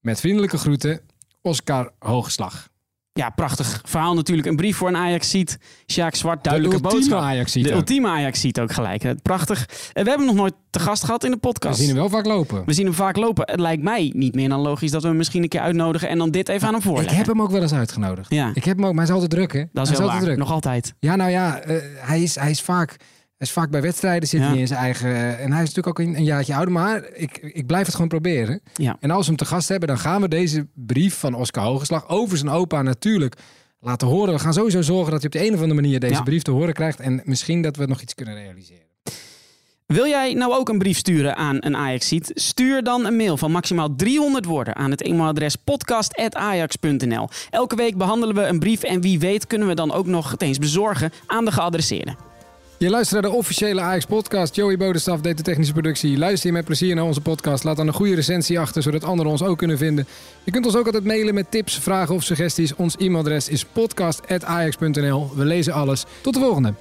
Met 0.00 0.20
vriendelijke 0.20 0.58
groeten, 0.58 1.00
Oscar 1.46 1.90
Hoogslag. 1.98 2.68
Ja, 3.12 3.30
prachtig 3.30 3.80
verhaal 3.84 4.14
natuurlijk. 4.14 4.48
Een 4.48 4.56
brief 4.56 4.76
voor 4.76 4.88
een 4.88 4.96
Ajax-ziet. 4.96 5.58
Sjaak 5.92 6.14
Zwart, 6.14 6.44
duidelijke 6.44 6.76
ultieme 6.76 7.00
boodschap. 7.00 7.22
Ajaxiet 7.22 7.64
De 7.64 7.72
ultieme 7.72 8.08
Ajax-ziet 8.08 8.60
ook 8.60 8.72
gelijk. 8.72 9.22
Prachtig. 9.22 9.58
En 9.92 10.02
we 10.04 10.08
hebben 10.08 10.16
hem 10.16 10.26
nog 10.26 10.34
nooit 10.34 10.54
te 10.70 10.78
gast 10.78 11.04
gehad 11.04 11.24
in 11.24 11.30
de 11.30 11.36
We 11.36 11.40
podcast. 11.40 11.78
zien 11.78 11.86
hem 11.88 11.96
wel 11.96 12.08
vaak 12.08 12.26
lopen. 12.26 12.62
We 12.66 12.72
zien 12.72 12.84
hem 12.84 12.94
vaak 12.94 13.16
lopen. 13.16 13.50
Het 13.50 13.60
lijkt 13.60 13.82
mij 13.82 14.12
niet 14.14 14.34
meer 14.34 14.48
dan 14.48 14.60
logisch 14.60 14.90
dat 14.90 15.02
we 15.02 15.08
hem 15.08 15.16
misschien 15.16 15.42
een 15.42 15.48
keer 15.48 15.60
uitnodigen 15.60 16.08
en 16.08 16.18
dan 16.18 16.30
dit 16.30 16.48
even 16.48 16.66
aan 16.66 16.72
hem 16.74 16.82
Ik 16.82 16.86
voorleggen. 16.88 17.16
heb 17.16 17.26
hem 17.26 17.42
ook 17.42 17.50
wel 17.50 17.62
eens 17.62 17.72
uitgenodigd. 17.74 18.30
Ja. 18.30 18.50
Ik 18.54 18.64
heb 18.64 18.76
hem 18.76 18.86
ook, 18.86 18.94
maar 18.94 19.06
hij 19.06 19.14
is 19.14 19.20
altijd 19.22 19.30
druk, 19.30 19.52
hè? 19.52 19.64
Dat 19.72 19.86
hij 19.86 19.96
is 19.96 20.00
altijd 20.02 20.10
waar. 20.10 20.20
druk. 20.20 20.36
Nog 20.38 20.50
altijd. 20.50 20.94
Ja, 20.98 21.16
nou 21.16 21.30
ja, 21.30 21.58
eh, 21.58 21.76
hij, 21.96 22.22
is, 22.22 22.34
hij, 22.34 22.50
is 22.50 22.60
vaak, 22.62 22.96
hij 23.38 23.46
is 23.46 23.52
vaak 23.52 23.70
bij 23.70 23.80
wedstrijden, 23.82 24.28
zit 24.28 24.40
Ja. 24.40 24.48
hij 24.48 24.58
in 24.58 24.66
zijn 24.66 24.80
eigen... 24.80 25.08
eh, 25.14 25.28
en 25.44 25.52
hij 25.52 25.62
is 25.62 25.74
natuurlijk 25.74 25.86
ook 25.86 25.98
een, 25.98 26.16
een 26.16 26.24
jaartje 26.24 26.54
ouder, 26.54 26.72
maar 26.72 27.04
ik, 27.12 27.38
ik 27.38 27.66
blijf 27.66 27.84
het 27.84 27.94
gewoon 27.94 28.08
proberen. 28.10 28.60
Ja. 28.74 28.96
En 29.00 29.10
als 29.10 29.20
we 29.20 29.26
hem 29.26 29.36
te 29.36 29.44
gast 29.44 29.68
hebben, 29.68 29.88
dan 29.88 29.98
gaan 29.98 30.20
we 30.20 30.28
deze 30.28 30.66
brief 30.74 31.14
van 31.18 31.34
Oscar 31.34 31.64
Hogeslag 31.64 32.08
over 32.08 32.36
zijn 32.36 32.50
opa 32.50 32.82
natuurlijk 32.82 33.34
laten 33.80 34.08
horen. 34.08 34.34
We 34.34 34.40
gaan 34.40 34.52
sowieso 34.52 34.82
zorgen 34.82 35.10
dat 35.12 35.22
hij 35.22 35.30
op 35.32 35.32
de 35.40 35.46
een 35.46 35.54
of 35.54 35.60
andere 35.60 35.80
manier 35.80 36.00
deze 36.00 36.12
Ja. 36.14 36.22
brief 36.22 36.42
te 36.42 36.50
horen 36.50 36.74
krijgt. 36.74 37.00
En 37.00 37.20
misschien 37.24 37.62
dat 37.62 37.76
we 37.76 37.86
nog 37.86 38.00
iets 38.02 38.14
kunnen 38.14 38.34
realiseren. 38.34 38.84
Wil 39.86 40.06
jij 40.06 40.34
nou 40.34 40.52
ook 40.54 40.68
een 40.68 40.78
brief 40.78 40.96
sturen 40.98 41.36
aan 41.36 41.56
een 41.60 41.76
Ajax-ziet? 41.76 42.30
Stuur 42.34 42.82
dan 42.82 43.06
een 43.06 43.16
mail 43.16 43.36
van 43.36 43.50
maximaal 43.50 43.94
300 43.96 44.44
woorden 44.44 44.76
aan 44.76 44.90
het 44.90 45.02
e-mailadres 45.02 45.56
podcast.ajax.nl. 45.56 47.28
Elke 47.50 47.76
week 47.76 47.96
behandelen 47.96 48.34
we 48.34 48.42
een 48.42 48.58
brief 48.58 48.82
en 48.82 49.00
wie 49.00 49.18
weet 49.18 49.46
kunnen 49.46 49.68
we 49.68 49.74
dan 49.74 49.92
ook 49.92 50.06
nog 50.06 50.30
het 50.30 50.42
eens 50.42 50.58
bezorgen 50.58 51.12
aan 51.26 51.44
de 51.44 51.52
geadresseerde. 51.52 52.14
Je 52.78 52.90
luistert 52.90 53.22
naar 53.22 53.30
de 53.30 53.36
officiële 53.36 53.80
Ajax-podcast. 53.80 54.54
Joey 54.54 54.76
Bodenstaf 54.76 55.20
deed 55.20 55.36
de 55.36 55.42
technische 55.42 55.72
productie. 55.72 56.18
Luister 56.18 56.46
je 56.46 56.52
met 56.52 56.64
plezier 56.64 56.94
naar 56.94 57.04
onze 57.04 57.20
podcast. 57.20 57.64
Laat 57.64 57.76
dan 57.76 57.86
een 57.86 57.92
goede 57.92 58.14
recensie 58.14 58.60
achter, 58.60 58.82
zodat 58.82 59.04
anderen 59.04 59.32
ons 59.32 59.42
ook 59.42 59.58
kunnen 59.58 59.78
vinden. 59.78 60.06
Je 60.44 60.50
kunt 60.50 60.66
ons 60.66 60.76
ook 60.76 60.86
altijd 60.86 61.04
mailen 61.04 61.34
met 61.34 61.50
tips, 61.50 61.78
vragen 61.78 62.14
of 62.14 62.22
suggesties. 62.22 62.74
Ons 62.74 62.96
e-mailadres 62.96 63.48
is 63.48 63.64
podcast.ajax.nl. 63.64 65.30
We 65.34 65.44
lezen 65.44 65.72
alles. 65.72 66.04
Tot 66.20 66.34
de 66.34 66.40
volgende. 66.40 66.74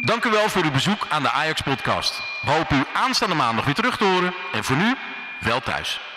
Dank 0.00 0.24
u 0.24 0.30
wel 0.30 0.48
voor 0.48 0.62
uw 0.62 0.70
bezoek 0.70 1.06
aan 1.10 1.22
de 1.22 1.30
Ajax 1.30 1.62
Podcast. 1.62 2.20
We 2.42 2.50
hopen 2.50 2.78
u 2.78 2.84
aanstaande 2.94 3.34
maandag 3.34 3.64
weer 3.64 3.74
terug 3.74 3.96
te 3.96 4.04
horen. 4.04 4.34
En 4.52 4.64
voor 4.64 4.76
nu, 4.76 4.94
wel 5.40 5.60
thuis. 5.60 6.07